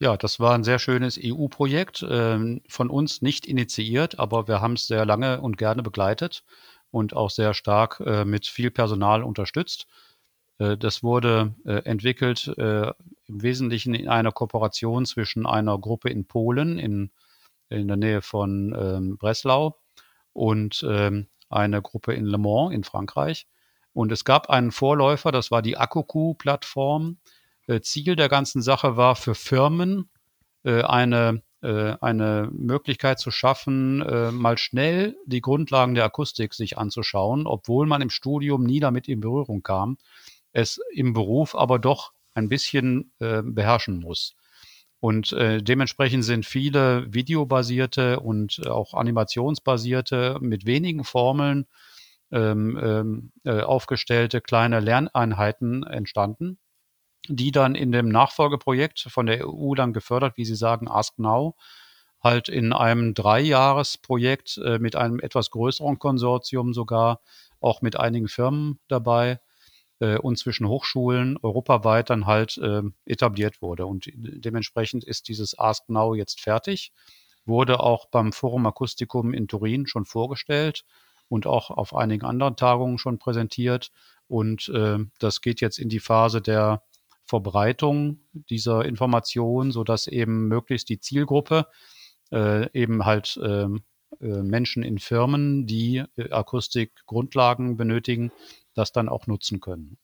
Ja, 0.00 0.16
das 0.16 0.40
war 0.40 0.54
ein 0.54 0.64
sehr 0.64 0.78
schönes 0.78 1.18
EU-Projekt, 1.22 2.02
äh, 2.02 2.60
von 2.68 2.90
uns 2.90 3.22
nicht 3.22 3.46
initiiert, 3.46 4.18
aber 4.18 4.48
wir 4.48 4.60
haben 4.60 4.74
es 4.74 4.86
sehr 4.86 5.06
lange 5.06 5.40
und 5.40 5.56
gerne 5.56 5.82
begleitet 5.82 6.44
und 6.90 7.14
auch 7.14 7.30
sehr 7.30 7.54
stark 7.54 8.00
äh, 8.00 8.24
mit 8.24 8.46
viel 8.46 8.70
Personal 8.70 9.22
unterstützt. 9.22 9.86
Äh, 10.58 10.76
das 10.76 11.02
wurde 11.02 11.54
äh, 11.64 11.84
entwickelt 11.84 12.48
äh, 12.58 12.92
im 13.26 13.42
Wesentlichen 13.42 13.94
in 13.94 14.08
einer 14.08 14.32
Kooperation 14.32 15.06
zwischen 15.06 15.46
einer 15.46 15.78
Gruppe 15.78 16.10
in 16.10 16.26
Polen, 16.26 16.78
in, 16.78 17.10
in 17.68 17.88
der 17.88 17.96
Nähe 17.96 18.22
von 18.22 18.74
ähm, 18.78 19.16
Breslau, 19.16 19.78
und 20.32 20.84
ähm, 20.88 21.28
eine 21.48 21.80
Gruppe 21.80 22.14
in 22.14 22.24
Le 22.24 22.38
Mans 22.38 22.74
in 22.74 22.84
Frankreich. 22.84 23.46
Und 23.92 24.10
es 24.10 24.24
gab 24.24 24.50
einen 24.50 24.72
Vorläufer, 24.72 25.30
das 25.30 25.52
war 25.52 25.62
die 25.62 25.76
Akuku-Plattform. 25.76 27.18
Äh, 27.68 27.80
Ziel 27.80 28.16
der 28.16 28.28
ganzen 28.28 28.60
Sache 28.60 28.96
war 28.96 29.16
für 29.16 29.34
Firmen 29.34 30.10
eine, 30.66 31.42
eine 31.60 32.48
Möglichkeit 32.50 33.18
zu 33.18 33.30
schaffen, 33.30 33.98
mal 34.34 34.56
schnell 34.56 35.14
die 35.26 35.42
Grundlagen 35.42 35.94
der 35.94 36.06
Akustik 36.06 36.54
sich 36.54 36.78
anzuschauen, 36.78 37.46
obwohl 37.46 37.86
man 37.86 38.00
im 38.00 38.08
Studium 38.08 38.64
nie 38.64 38.80
damit 38.80 39.06
in 39.06 39.20
Berührung 39.20 39.62
kam, 39.62 39.98
es 40.54 40.80
im 40.94 41.12
Beruf 41.12 41.54
aber 41.54 41.78
doch 41.78 42.12
ein 42.32 42.48
bisschen 42.48 43.12
äh, 43.18 43.42
beherrschen 43.42 44.00
muss. 44.00 44.34
Und 45.00 45.32
äh, 45.34 45.62
dementsprechend 45.62 46.24
sind 46.24 46.46
viele 46.46 47.12
videobasierte 47.12 48.20
und 48.20 48.66
auch 48.66 48.94
animationsbasierte 48.94 50.38
mit 50.40 50.64
wenigen 50.64 51.04
Formeln 51.04 51.66
ähm, 52.32 52.80
ähm, 52.82 53.32
äh, 53.44 53.60
aufgestellte 53.60 54.40
kleine 54.40 54.80
Lerneinheiten 54.80 55.82
entstanden, 55.82 56.58
die 57.28 57.52
dann 57.52 57.74
in 57.74 57.92
dem 57.92 58.08
Nachfolgeprojekt 58.08 59.00
von 59.10 59.26
der 59.26 59.46
EU 59.46 59.74
dann 59.74 59.92
gefördert, 59.92 60.38
wie 60.38 60.46
Sie 60.46 60.56
sagen, 60.56 60.88
Ask 60.88 61.18
Now, 61.18 61.54
halt 62.22 62.48
in 62.48 62.72
einem 62.72 63.12
Dreijahresprojekt 63.12 64.58
äh, 64.64 64.78
mit 64.78 64.96
einem 64.96 65.20
etwas 65.20 65.50
größeren 65.50 65.98
Konsortium 65.98 66.72
sogar, 66.72 67.20
auch 67.60 67.82
mit 67.82 67.96
einigen 67.96 68.28
Firmen 68.28 68.80
dabei, 68.88 69.38
äh, 70.00 70.18
und 70.18 70.38
zwischen 70.38 70.68
Hochschulen 70.68 71.38
europaweit 71.42 72.10
dann 72.10 72.26
halt 72.26 72.58
äh, 72.58 72.82
etabliert 73.04 73.62
wurde. 73.62 73.86
Und 73.86 74.10
dementsprechend 74.14 75.04
ist 75.04 75.28
dieses 75.28 75.58
Ask 75.58 75.88
Now 75.88 76.14
jetzt 76.14 76.40
fertig, 76.40 76.92
wurde 77.44 77.80
auch 77.80 78.06
beim 78.06 78.32
Forum 78.32 78.66
Acousticum 78.66 79.34
in 79.34 79.48
Turin 79.48 79.86
schon 79.86 80.04
vorgestellt 80.04 80.84
und 81.28 81.46
auch 81.46 81.70
auf 81.70 81.94
einigen 81.94 82.24
anderen 82.24 82.56
Tagungen 82.56 82.98
schon 82.98 83.18
präsentiert. 83.18 83.90
Und 84.26 84.68
äh, 84.70 84.98
das 85.18 85.40
geht 85.40 85.60
jetzt 85.60 85.78
in 85.78 85.88
die 85.88 86.00
Phase 86.00 86.40
der 86.40 86.82
Verbreitung 87.26 88.20
dieser 88.32 88.84
Information, 88.84 89.72
sodass 89.72 90.06
eben 90.06 90.48
möglichst 90.48 90.88
die 90.88 91.00
Zielgruppe 91.00 91.66
äh, 92.32 92.70
eben 92.78 93.04
halt 93.04 93.38
ähm, 93.42 93.82
äh, 94.20 94.42
Menschen 94.42 94.82
in 94.82 94.98
Firmen, 94.98 95.66
die 95.66 96.04
äh, 96.16 96.30
Akustikgrundlagen 96.30 97.76
benötigen, 97.76 98.30
das 98.74 98.92
dann 98.92 99.08
auch 99.08 99.26
nutzen 99.26 99.60
können. 99.60 99.98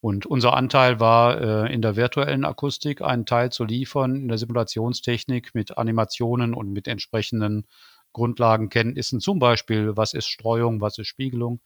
Und 0.00 0.24
unser 0.24 0.54
Anteil 0.54 0.98
war 0.98 1.40
äh, 1.40 1.74
in 1.74 1.82
der 1.82 1.94
virtuellen 1.94 2.46
Akustik 2.46 3.02
einen 3.02 3.26
Teil 3.26 3.52
zu 3.52 3.64
liefern, 3.64 4.16
in 4.16 4.28
der 4.28 4.38
Simulationstechnik 4.38 5.54
mit 5.54 5.76
Animationen 5.76 6.54
und 6.54 6.72
mit 6.72 6.88
entsprechenden 6.88 7.66
Grundlagenkenntnissen, 8.12 9.20
zum 9.20 9.38
Beispiel, 9.38 9.96
was 9.96 10.14
ist 10.14 10.28
Streuung, 10.28 10.80
was 10.80 10.98
ist 10.98 11.06
Spiegelung 11.06 11.60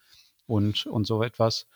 und, 0.47 0.85
und 0.87 1.07
so 1.07 1.22
etwas. 1.22 1.66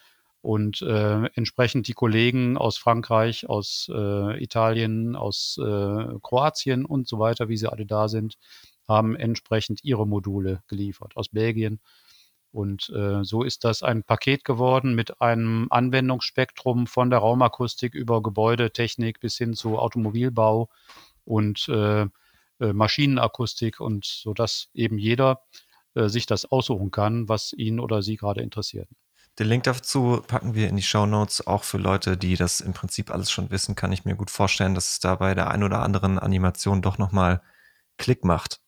Und 0.41 0.83
äh, 0.83 1.27
entsprechend 1.35 1.89
die 1.89 1.95
Kollegen 1.95 2.57
aus 2.57 2.77
Frankreich, 2.77 3.49
aus 3.49 3.91
äh, 3.93 4.43
Italien, 4.43 5.17
aus 5.17 5.59
äh, 5.59 6.05
Kroatien 6.23 6.85
und 6.85 7.09
so 7.09 7.19
weiter, 7.19 7.49
wie 7.49 7.57
sie 7.57 7.71
alle 7.71 7.87
da 7.87 8.09
sind, 8.09 8.37
haben 8.87 9.15
entsprechend 9.17 9.85
ihre 9.85 10.07
Module 10.07 10.63
geliefert, 10.67 11.17
aus 11.17 11.29
Belgien 11.29 11.81
und 12.51 12.91
äh, 12.91 13.25
so 13.25 13.43
ist 13.43 13.65
das 13.65 13.83
ein 13.83 14.03
Paket 14.03 14.45
geworden 14.45 14.95
mit 14.95 15.21
einem 15.21 15.67
Anwendungsspektrum 15.71 16.87
von 16.87 17.11
der 17.11 17.21
Raumakustik 17.21 17.95
über 17.95 18.23
Gebäudetechnik 18.23 19.21
bis 19.21 19.37
hin 19.37 19.55
zu 19.55 19.79
Automobilbau 19.79 20.69
und 21.25 21.69
äh, 21.69 22.03
äh, 22.03 22.73
Maschinenakustik 22.73 23.81
und 23.81 24.05
so 24.05 24.35
dass 24.35 24.69
eben 24.75 24.99
jeder 24.99 25.43
äh, 25.95 26.09
sich 26.09 26.27
das 26.27 26.47
aussuchen 26.47 26.91
kann, 26.91 27.29
was 27.29 27.53
ihn 27.53 27.81
oder 27.81 28.03
sie 28.03 28.17
gerade 28.17 28.41
interessiert. 28.43 28.89
Den 29.39 29.47
Link 29.47 29.63
dazu 29.65 30.23
packen 30.27 30.55
wir 30.55 30.69
in 30.69 30.77
die 30.77 30.83
Show 30.83 31.07
Notes. 31.07 31.47
Auch 31.47 31.63
für 31.63 31.79
Leute, 31.79 32.17
die 32.17 32.35
das 32.35 32.61
im 32.61 32.73
Prinzip 32.73 33.11
alles 33.11 33.31
schon 33.31 33.51
wissen, 33.51 33.77
kann 33.77 33.93
ich 33.93 34.05
mir 34.05 34.17
gut 34.17 34.31
vorstellen, 34.31 34.75
dass 34.75 34.91
es 34.91 34.99
da 34.99 35.15
bei 35.15 35.35
der 35.35 35.51
ein 35.51 35.63
oder 35.63 35.83
anderen 35.83 36.19
Animation 36.19 36.83
doch 36.83 36.99
nochmal 36.99 37.41
Klick 37.99 38.25
macht. 38.25 38.61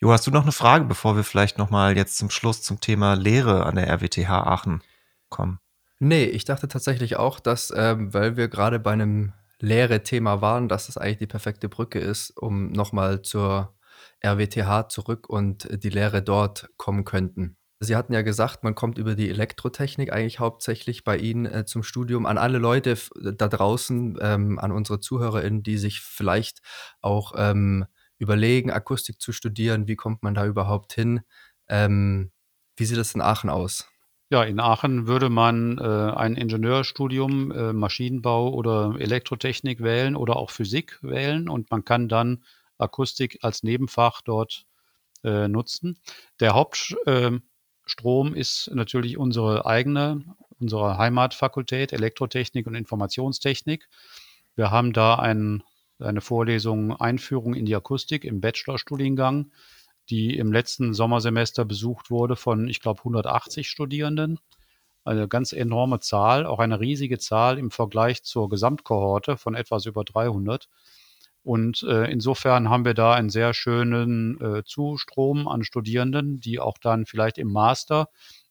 Jo, 0.00 0.10
hast 0.12 0.26
du 0.26 0.30
noch 0.30 0.42
eine 0.42 0.52
Frage, 0.52 0.84
bevor 0.84 1.16
wir 1.16 1.24
vielleicht 1.24 1.58
noch 1.58 1.70
mal 1.70 1.96
jetzt 1.96 2.16
zum 2.16 2.30
Schluss 2.30 2.62
zum 2.62 2.80
Thema 2.80 3.14
Lehre 3.14 3.64
an 3.64 3.76
der 3.76 3.88
RWTH 3.88 4.28
Aachen 4.28 4.82
kommen? 5.28 5.60
Nee, 6.00 6.24
ich 6.24 6.44
dachte 6.44 6.66
tatsächlich 6.66 7.16
auch, 7.16 7.38
dass, 7.38 7.72
ähm, 7.76 8.12
weil 8.12 8.36
wir 8.36 8.48
gerade 8.48 8.80
bei 8.80 8.92
einem 8.92 9.32
Lehre-Thema 9.60 10.40
waren, 10.40 10.68
dass 10.68 10.86
das 10.86 10.98
eigentlich 10.98 11.18
die 11.18 11.26
perfekte 11.28 11.68
Brücke 11.68 12.00
ist, 12.00 12.30
um 12.30 12.72
noch 12.72 12.92
mal 12.92 13.22
zur 13.22 13.76
RWTH 14.24 14.88
zurück 14.88 15.28
und 15.28 15.68
die 15.84 15.90
Lehre 15.90 16.22
dort 16.22 16.68
kommen 16.76 17.04
könnten. 17.04 17.56
Sie 17.78 17.96
hatten 17.96 18.12
ja 18.12 18.22
gesagt, 18.22 18.62
man 18.62 18.74
kommt 18.74 18.98
über 18.98 19.14
die 19.14 19.28
Elektrotechnik 19.28 20.12
eigentlich 20.12 20.38
hauptsächlich 20.38 21.02
bei 21.02 21.16
Ihnen 21.16 21.46
äh, 21.46 21.64
zum 21.64 21.82
Studium. 21.82 22.26
An 22.26 22.38
alle 22.38 22.58
Leute 22.58 22.96
da 23.20 23.48
draußen, 23.48 24.18
ähm, 24.20 24.58
an 24.58 24.70
unsere 24.70 25.00
ZuhörerInnen, 25.00 25.62
die 25.62 25.78
sich 25.78 26.00
vielleicht 26.00 26.62
auch 27.00 27.32
ähm, 27.36 27.86
überlegen, 28.22 28.70
Akustik 28.70 29.20
zu 29.20 29.32
studieren? 29.32 29.88
Wie 29.88 29.96
kommt 29.96 30.22
man 30.22 30.34
da 30.34 30.46
überhaupt 30.46 30.92
hin? 30.92 31.20
Ähm, 31.68 32.30
wie 32.76 32.84
sieht 32.84 32.96
das 32.96 33.14
in 33.14 33.20
Aachen 33.20 33.50
aus? 33.50 33.88
Ja, 34.30 34.44
in 34.44 34.60
Aachen 34.60 35.06
würde 35.06 35.28
man 35.28 35.76
äh, 35.76 35.82
ein 35.82 36.36
Ingenieurstudium, 36.36 37.50
äh, 37.50 37.72
Maschinenbau 37.74 38.48
oder 38.50 38.94
Elektrotechnik 38.98 39.82
wählen 39.82 40.16
oder 40.16 40.36
auch 40.36 40.50
Physik 40.50 40.98
wählen 41.02 41.50
und 41.50 41.70
man 41.70 41.84
kann 41.84 42.08
dann 42.08 42.44
Akustik 42.78 43.38
als 43.42 43.62
Nebenfach 43.62 44.22
dort 44.22 44.64
äh, 45.22 45.48
nutzen. 45.48 45.98
Der 46.40 46.54
Hauptstrom 46.54 46.96
ähm, 47.06 48.34
ist 48.34 48.70
natürlich 48.72 49.18
unsere 49.18 49.66
eigene, 49.66 50.24
unsere 50.58 50.96
Heimatfakultät 50.96 51.92
Elektrotechnik 51.92 52.66
und 52.66 52.74
Informationstechnik. 52.74 53.88
Wir 54.54 54.70
haben 54.70 54.92
da 54.94 55.16
einen 55.16 55.62
eine 56.02 56.20
Vorlesung 56.20 56.94
Einführung 56.94 57.54
in 57.54 57.64
die 57.64 57.74
Akustik 57.74 58.24
im 58.24 58.40
Bachelorstudiengang, 58.40 59.50
die 60.10 60.36
im 60.36 60.52
letzten 60.52 60.94
Sommersemester 60.94 61.64
besucht 61.64 62.10
wurde 62.10 62.36
von, 62.36 62.68
ich 62.68 62.80
glaube, 62.80 63.00
180 63.00 63.68
Studierenden. 63.68 64.38
Eine 65.04 65.26
ganz 65.26 65.52
enorme 65.52 66.00
Zahl, 66.00 66.46
auch 66.46 66.60
eine 66.60 66.78
riesige 66.78 67.18
Zahl 67.18 67.58
im 67.58 67.70
Vergleich 67.70 68.22
zur 68.22 68.48
Gesamtkohorte 68.48 69.36
von 69.36 69.54
etwas 69.54 69.86
über 69.86 70.04
300. 70.04 70.68
Und 71.42 71.82
äh, 71.82 72.10
insofern 72.10 72.70
haben 72.70 72.84
wir 72.84 72.94
da 72.94 73.14
einen 73.14 73.30
sehr 73.30 73.52
schönen 73.52 74.40
äh, 74.40 74.62
Zustrom 74.64 75.48
an 75.48 75.64
Studierenden, 75.64 76.38
die 76.38 76.60
auch 76.60 76.78
dann 76.78 77.04
vielleicht 77.04 77.38
im 77.38 77.52
Master 77.52 78.08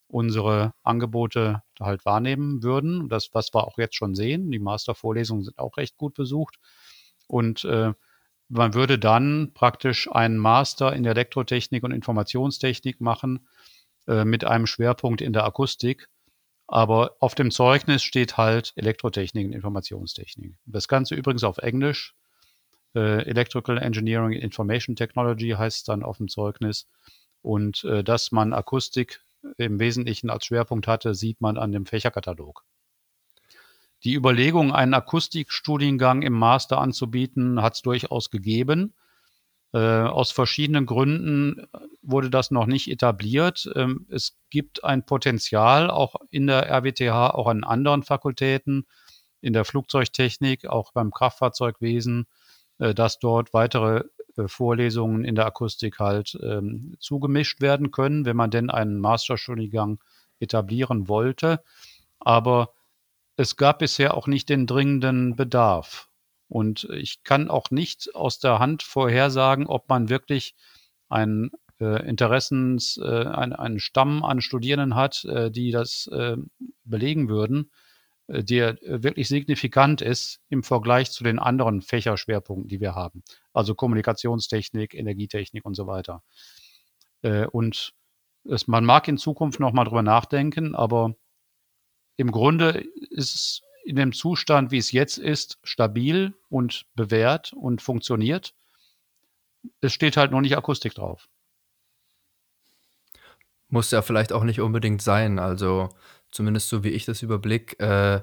unsere 0.08 0.74
Angebote 0.84 1.64
halt 1.80 2.06
wahrnehmen 2.06 2.64
würden. 2.64 3.08
Das, 3.08 3.30
was 3.34 3.54
wir 3.54 3.66
auch 3.66 3.78
jetzt 3.78 3.96
schon 3.96 4.14
sehen. 4.14 4.52
Die 4.52 4.60
Mastervorlesungen 4.60 5.44
sind 5.46 5.58
auch 5.58 5.78
recht 5.78 5.98
gut 5.98 6.14
besucht. 6.16 6.58
Und 7.32 7.64
äh, 7.64 7.94
man 8.50 8.74
würde 8.74 9.00
dann 9.00 9.54
praktisch 9.54 10.12
einen 10.12 10.38
Master 10.38 10.94
in 10.94 11.06
Elektrotechnik 11.06 11.82
und 11.84 11.94
Informationstechnik 11.94 13.00
machen 13.00 13.48
äh, 14.06 14.26
mit 14.26 14.44
einem 14.44 14.68
Schwerpunkt 14.68 15.22
in 15.22 15.32
der 15.32 15.46
Akustik. 15.46 16.10
Aber 16.68 17.16
auf 17.22 17.34
dem 17.34 17.50
Zeugnis 17.50 18.04
steht 18.04 18.36
halt 18.36 18.74
Elektrotechnik 18.76 19.46
und 19.48 19.54
Informationstechnik. 19.54 20.56
Das 20.66 20.90
Ganze 20.90 21.16
übrigens 21.16 21.46
auf 21.46 21.58
Englisch. 21.60 22.16
Äh, 22.96 23.26
Electrical 23.26 23.78
Engineering 23.78 24.34
Information 24.34 24.98
Technology 24.98 25.52
heißt 25.52 25.88
dann 25.88 26.04
auf 26.04 26.18
dem 26.18 26.28
Zeugnis. 26.28 26.90
Und 27.42 27.86
äh, 27.86 28.04
dass 28.04 28.34
man 28.34 28.54
Akustik 28.54 29.22
im 29.56 29.80
Wesentlichen 29.80 30.30
als 30.30 30.46
Schwerpunkt 30.46 30.86
hatte, 30.86 31.16
sieht 31.16 31.40
man 31.40 31.58
an 31.58 31.72
dem 31.72 31.86
Fächerkatalog. 31.86 32.66
Die 34.04 34.16
Überlegung, 34.16 34.74
einen 34.74 34.94
Akustikstudiengang 34.94 36.24
im 36.24 36.34
Master 36.34 36.80
anzubieten, 36.80 37.62
hat 37.62 37.76
es 37.76 37.82
durchaus 37.82 38.32
gegeben. 38.32 38.94
Äh, 39.74 39.78
aus 39.78 40.32
verschiedenen 40.32 40.86
Gründen 40.86 41.68
wurde 42.02 42.30
das 42.30 42.52
noch 42.52 42.66
nicht 42.66 42.90
etabliert. 42.90 43.72
Ähm, 43.76 44.06
es 44.10 44.38
gibt 44.50 44.84
ein 44.84 45.06
Potenzial 45.06 45.90
auch 45.90 46.16
in 46.30 46.48
der 46.48 46.70
RWTH, 46.70 47.34
auch 47.34 47.48
an 47.48 47.64
anderen 47.64 48.04
Fakultäten, 48.04 48.86
in 49.40 49.54
der 49.54 49.66
Flugzeugtechnik, 49.66 50.68
auch 50.68 50.92
beim 50.92 51.12
Kraftfahrzeugwesen, 51.12 52.28
äh, 52.80 52.94
dass 52.94 53.20
dort 53.20 53.54
weitere 53.54 54.04
äh, 54.36 54.48
Vorlesungen 54.48 55.24
in 55.24 55.36
der 55.36 55.46
Akustik 55.46 56.00
halt 56.00 56.38
ähm, 56.42 56.96
zugemischt 57.00 57.62
werden 57.62 57.92
können, 57.92 58.26
wenn 58.26 58.36
man 58.36 58.52
denn 58.52 58.70
einen 58.70 59.00
Masterstudiengang 59.00 60.00
etablieren 60.40 61.08
wollte. 61.08 61.64
Aber 62.20 62.74
es 63.42 63.58
gab 63.58 63.80
bisher 63.80 64.14
auch 64.14 64.28
nicht 64.28 64.50
den 64.50 64.68
dringenden 64.68 65.36
Bedarf. 65.36 66.10
Und 66.48 66.88
ich 66.92 67.24
kann 67.24 67.50
auch 67.50 67.72
nicht 67.72 68.14
aus 68.14 68.38
der 68.38 68.60
Hand 68.60 68.84
vorhersagen, 68.84 69.66
ob 69.66 69.90
man 69.90 70.10
wirklich 70.10 70.54
einen 71.10 71.50
äh, 71.80 72.08
Interessens, 72.08 72.98
äh, 72.98 73.26
ein, 73.26 73.54
einen 73.54 73.80
Stamm 73.80 74.24
an 74.24 74.42
Studierenden 74.42 74.96
hat, 74.96 75.26
äh, 75.26 75.50
die 75.50 75.72
das 75.72 76.08
äh, 76.12 76.38
belegen 76.84 77.30
würden, 77.30 77.72
äh, 78.28 78.44
der 78.44 78.78
wirklich 78.84 79.28
signifikant 79.28 80.02
ist 80.02 80.40
im 80.50 80.62
Vergleich 80.62 81.10
zu 81.10 81.24
den 81.24 81.40
anderen 81.40 81.82
Fächerschwerpunkten, 81.82 82.68
die 82.68 82.80
wir 82.80 82.94
haben. 82.94 83.24
Also 83.54 83.74
Kommunikationstechnik, 83.74 84.94
Energietechnik 84.94 85.66
und 85.66 85.74
so 85.74 85.88
weiter. 85.88 86.22
Äh, 87.24 87.48
und 87.48 87.94
es, 88.44 88.68
man 88.68 88.86
mag 88.86 89.08
in 89.08 89.18
Zukunft 89.18 89.60
noch 89.60 89.74
mal 89.74 89.86
drüber 89.86 90.04
nachdenken, 90.04 90.76
aber 90.76 91.16
im 92.18 92.32
Grunde 92.32 92.86
ist 93.10 93.36
es 93.36 93.62
in 93.84 93.96
dem 93.96 94.14
Zustand, 94.14 94.72
wie 94.72 94.78
es 94.78 94.92
jetzt 94.92 95.18
ist, 95.18 95.58
stabil 95.64 96.34
und 96.50 96.86
bewährt 96.96 97.54
und 97.54 97.82
funktioniert. 97.82 98.54
Es 99.80 99.94
steht 99.94 100.18
halt 100.18 100.32
noch 100.32 100.42
nicht 100.42 100.58
Akustik 100.58 100.94
drauf. 100.94 101.30
Muss 103.70 103.92
ja 103.92 104.02
vielleicht 104.02 104.34
auch 104.34 104.44
nicht 104.44 104.62
unbedingt 104.62 105.02
sein. 105.02 105.40
Also 105.40 105.90
zumindest 106.32 106.70
so 106.70 106.84
wie 106.84 106.90
ich 106.90 107.06
das 107.06 107.22
überblick, 107.22 107.80
äh, 107.80 108.22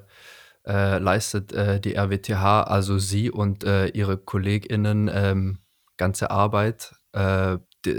äh, 0.67 0.99
leistet 0.99 1.53
äh, 1.53 1.81
die 1.81 1.95
RWTH, 1.95 2.63
also 2.65 2.99
Sie 2.99 3.31
und 3.31 3.65
äh, 3.65 3.89
Ihre 3.89 4.19
KollegInnen, 4.19 5.11
ähm, 5.13 5.59
ganze 5.97 6.31
Arbeit. 6.31 6.95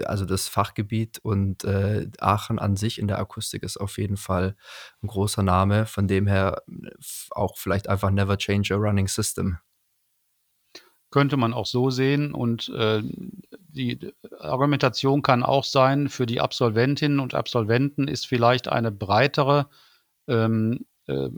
Also 0.06 0.26
das 0.26 0.48
Fachgebiet 0.48 1.20
und 1.20 1.64
äh, 1.64 2.08
Aachen 2.20 2.60
an 2.60 2.76
sich 2.76 3.00
in 3.00 3.08
der 3.08 3.20
Akustik 3.20 3.64
ist 3.64 3.78
auf 3.78 3.98
jeden 3.98 4.18
Fall 4.18 4.56
ein 5.02 5.08
großer 5.08 5.44
Name. 5.44 5.86
Von 5.86 6.08
dem 6.08 6.28
her 6.28 6.64
auch 7.32 7.58
vielleicht 7.58 7.90
einfach 7.90 8.12
Never 8.12 8.38
Change 8.38 8.74
a 8.74 8.78
Running 8.78 9.08
System. 9.08 9.58
Könnte 11.12 11.38
man 11.38 11.54
auch 11.54 11.66
so 11.66 11.90
sehen. 11.90 12.34
Und 12.34 12.70
äh, 12.70 13.02
die 13.70 14.14
Argumentation 14.40 15.22
kann 15.22 15.44
auch 15.44 15.64
sein, 15.64 16.10
für 16.10 16.26
die 16.26 16.40
Absolventinnen 16.40 17.20
und 17.20 17.34
Absolventen 17.34 18.08
ist 18.08 18.28
vielleicht 18.28 18.68
eine 18.68 18.92
breitere 18.92 19.68
ähm, 20.28 20.86
äh, 21.08 21.30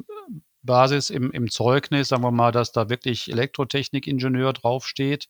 Basis 0.63 1.09
im, 1.09 1.31
im 1.31 1.49
Zeugnis, 1.49 2.09
sagen 2.09 2.23
wir 2.23 2.31
mal, 2.31 2.51
dass 2.51 2.71
da 2.71 2.89
wirklich 2.89 3.31
Elektrotechnikingenieur 3.31 4.53
draufsteht, 4.53 5.27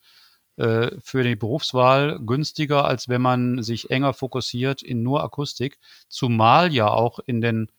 äh, 0.58 0.92
für 1.00 1.24
die 1.24 1.36
Berufswahl 1.36 2.20
günstiger, 2.20 2.86
als 2.86 3.10
wenn 3.10 3.22
man 3.22 3.64
sich 3.64 3.90
enger 3.90 4.14
fokussiert 4.14 4.82
in 4.82 5.04
nur 5.04 5.24
Akustik, 5.24 5.80
zumal 6.10 6.74
ja 6.74 6.90
auch 6.90 7.20
in 7.26 7.42
den 7.42 7.72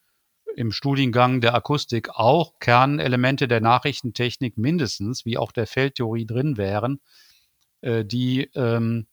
im 0.56 0.72
Studiengang 0.72 1.40
der 1.40 1.54
Akustik 1.54 2.10
auch 2.10 2.58
Kernelemente 2.60 3.48
der 3.48 3.60
Nachrichtentechnik 3.60 4.58
mindestens, 4.58 5.24
wie 5.24 5.38
auch 5.38 5.52
der 5.52 5.66
Feldtheorie 5.66 6.26
drin 6.26 6.56
wären, 6.56 7.00
äh, 7.80 8.04
die, 8.04 8.50
ähm, 8.54 9.06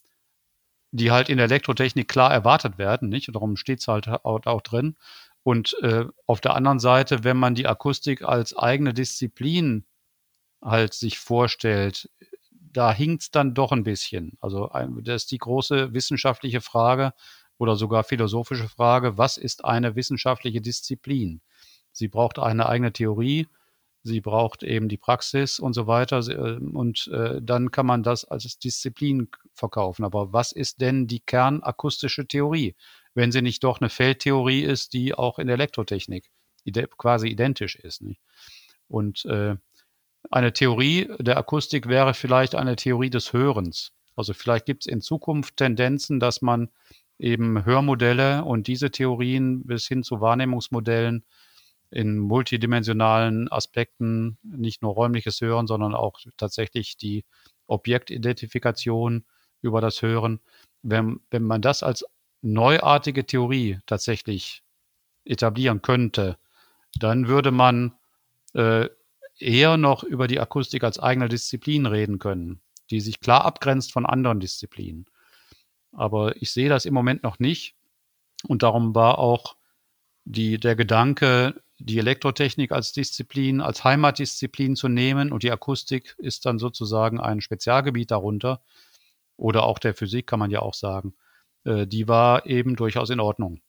die 0.92 1.12
halt 1.12 1.30
in 1.30 1.38
der 1.38 1.46
Elektrotechnik 1.46 2.08
klar 2.08 2.32
erwartet 2.32 2.78
werden, 2.78 3.10
nicht? 3.10 3.34
darum 3.34 3.56
steht 3.58 3.80
es 3.80 3.88
halt 3.88 4.08
auch, 4.08 4.46
auch 4.46 4.62
drin. 4.62 4.96
Und 5.44 5.78
äh, 5.82 6.06
auf 6.26 6.42
der 6.42 6.56
anderen 6.56 6.80
Seite, 6.80 7.24
wenn 7.24 7.38
man 7.38 7.56
die 7.56 7.68
Akustik 7.68 8.24
als 8.24 8.56
eigene 8.58 8.94
Disziplin 8.94 9.86
halt 10.62 10.94
sich 10.94 11.20
vorstellt, 11.20 12.10
da 12.72 12.94
hinkt 12.94 13.24
es 13.24 13.32
dann 13.32 13.54
doch 13.54 13.72
ein 13.72 13.84
bisschen. 13.84 14.38
Also 14.42 14.70
das 15.02 15.24
ist 15.24 15.32
die 15.32 15.38
große 15.38 15.94
wissenschaftliche 15.94 16.62
Frage 16.62 17.14
oder 17.58 17.76
sogar 17.76 18.04
philosophische 18.04 18.70
Frage, 18.70 19.18
was 19.18 19.38
ist 19.38 19.66
eine 19.66 19.96
wissenschaftliche 19.96 20.62
Disziplin? 20.62 21.42
Sie 21.92 22.08
braucht 22.08 22.40
eine 22.40 22.70
eigene 22.70 22.94
Theorie, 22.94 23.48
sie 24.04 24.22
braucht 24.22 24.64
eben 24.64 24.88
die 24.88 24.98
Praxis 24.98 25.60
und 25.60 25.74
so 25.74 25.88
weiter. 25.88 26.20
Äh, 26.20 26.58
und 26.58 27.08
äh, 27.08 27.42
dann 27.42 27.72
kann 27.72 27.86
man 27.86 28.04
das 28.04 28.26
als 28.26 28.60
Disziplin 28.60 29.30
verkaufen. 29.54 30.06
Aber 30.06 30.32
was 30.34 30.52
ist 30.52 30.82
denn 30.82 31.08
die 31.08 31.20
kernakustische 31.20 32.28
Theorie, 32.28 32.76
wenn 33.14 33.32
sie 33.32 33.42
nicht 33.42 33.64
doch 33.64 33.82
eine 33.82 33.90
Feldtheorie 33.90 34.64
ist, 34.64 34.94
die 34.94 35.14
auch 35.14 35.40
in 35.40 35.48
der 35.48 35.56
Elektrotechnik 35.56 36.30
quasi 36.98 37.28
identisch 37.28 37.76
ist? 37.76 38.04
Und 38.88 39.26
äh, 39.26 39.56
eine 40.30 40.54
Theorie 40.54 41.10
der 41.20 41.38
Akustik 41.38 41.88
wäre 41.88 42.14
vielleicht 42.14 42.56
eine 42.56 42.76
Theorie 42.76 43.10
des 43.10 43.34
Hörens. 43.34 43.92
Also 44.16 44.34
vielleicht 44.34 44.66
gibt 44.66 44.84
es 44.84 44.92
in 44.92 45.02
Zukunft 45.02 45.58
Tendenzen, 45.58 46.20
dass 46.20 46.42
man 46.42 46.70
eben 47.18 47.66
Hörmodelle 47.66 48.44
und 48.44 48.68
diese 48.68 48.92
Theorien 48.92 49.66
bis 49.66 49.88
hin 49.88 50.04
zu 50.04 50.22
Wahrnehmungsmodellen 50.22 51.26
in 51.92 52.18
multidimensionalen 52.18 53.52
Aspekten, 53.52 54.38
nicht 54.44 54.82
nur 54.82 54.94
räumliches 54.94 55.42
Hören, 55.42 55.68
sondern 55.68 55.96
auch 55.96 56.20
tatsächlich 56.38 56.98
die 56.98 57.26
Objektidentifikation 57.66 59.26
über 59.62 59.82
das 59.82 60.02
Hören, 60.02 60.40
wenn, 60.82 61.20
wenn 61.32 61.44
man 61.44 61.62
das 61.62 61.84
als 61.84 62.06
neuartige 62.42 63.26
Theorie 63.26 63.80
tatsächlich 63.86 64.64
etablieren 65.26 65.82
könnte, 65.82 66.38
dann 66.98 67.28
würde 67.28 67.52
man 67.52 67.94
äh, 68.54 68.88
eher 69.40 69.78
noch 69.78 70.04
über 70.04 70.28
die 70.28 70.40
Akustik 70.40 70.84
als 70.84 71.00
eigene 71.00 71.30
Disziplin 71.30 71.86
reden 71.86 72.20
können, 72.20 72.62
die 72.90 73.02
sich 73.02 73.20
klar 73.20 73.46
abgrenzt 73.46 73.92
von 73.92 74.06
anderen 74.06 74.40
Disziplinen. 74.40 75.06
Aber 75.92 76.36
ich 76.42 76.52
sehe 76.52 76.70
das 76.70 76.86
im 76.86 76.94
Moment 76.94 77.24
noch 77.24 77.40
nicht. 77.40 77.76
Und 78.48 78.64
darum 78.64 78.96
war 78.96 79.20
auch 79.20 79.56
die, 80.26 80.60
der 80.60 80.76
Gedanke, 80.76 81.62
die 81.80 81.98
Elektrotechnik 81.98 82.72
als 82.72 82.92
Disziplin, 82.92 83.62
als 83.62 83.84
Heimatdisziplin 83.84 84.76
zu 84.76 84.88
nehmen 84.88 85.32
und 85.32 85.44
die 85.44 85.52
Akustik 85.52 86.16
ist 86.18 86.46
dann 86.46 86.60
sozusagen 86.60 87.20
ein 87.20 87.42
Spezialgebiet 87.42 88.12
darunter. 88.12 88.62
Oder 89.38 89.64
auch 89.64 89.80
der 89.80 89.94
Physik 89.94 90.28
kann 90.28 90.40
man 90.40 90.52
ja 90.52 90.60
auch 90.60 90.74
sagen. 90.74 91.16
Äh, 91.64 91.88
die 91.88 92.08
war 92.08 92.46
eben 92.46 92.76
durchaus 92.76 93.10
in 93.10 93.22
Ordnung. 93.22 93.62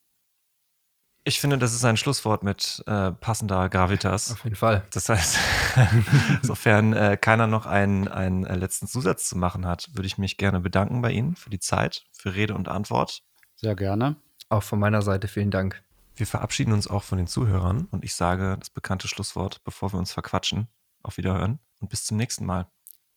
Ich 1.23 1.39
finde, 1.39 1.59
das 1.59 1.75
ist 1.75 1.85
ein 1.85 1.97
Schlusswort 1.97 2.43
mit 2.43 2.83
äh, 2.87 3.13
passender 3.13 3.69
Gravitas. 3.69 4.33
Auf 4.33 4.45
jeden 4.45 4.57
Fall. 4.57 4.85
Das 4.93 5.09
heißt, 5.09 5.39
sofern 6.43 6.93
äh, 6.93 7.17
keiner 7.21 7.47
noch 7.47 7.67
einen, 7.67 8.09
einen 8.09 8.45
äh, 8.45 8.57
letzten 8.57 8.87
Zusatz 8.87 9.29
zu 9.29 9.37
machen 9.37 9.67
hat, 9.67 9.91
würde 9.95 10.07
ich 10.07 10.19
mich 10.19 10.37
gerne 10.37 10.61
bedanken 10.61 11.03
bei 11.03 11.13
Ihnen 11.13 11.37
für 11.37 11.51
die 11.51 11.61
Zeit, 11.61 12.05
für 12.13 12.35
Rede 12.35 12.55
und 12.55 12.69
Antwort. 12.69 13.23
Sehr 13.57 13.75
gerne. 13.75 14.17
Auch 14.49 14.63
von 14.63 14.79
meiner 14.79 15.03
Seite 15.03 15.29
vielen 15.29 15.51
Dank. 15.51 15.83
Wir 16.17 16.27
verabschieden 16.27 16.73
uns 16.73 16.89
auch 16.89 17.03
von 17.03 17.19
den 17.19 17.27
Zuhörern 17.27 17.89
und 17.91 18.05
ich 18.05 18.15
sage 18.15 18.57
das 18.59 18.71
bekannte 18.71 19.09
Schlusswort, 19.09 19.63
bevor 19.65 19.93
wir 19.93 19.99
uns 19.99 20.13
verquatschen. 20.13 20.69
Auf 21.03 21.17
Wiederhören 21.17 21.61
und 21.81 21.89
bis 21.89 22.05
zum 22.05 22.19
nächsten 22.19 22.45
Mal. 22.45 22.67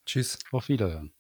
Tschüss. 0.05 0.39
Auf 0.51 0.69
Wiederhören. 0.69 1.11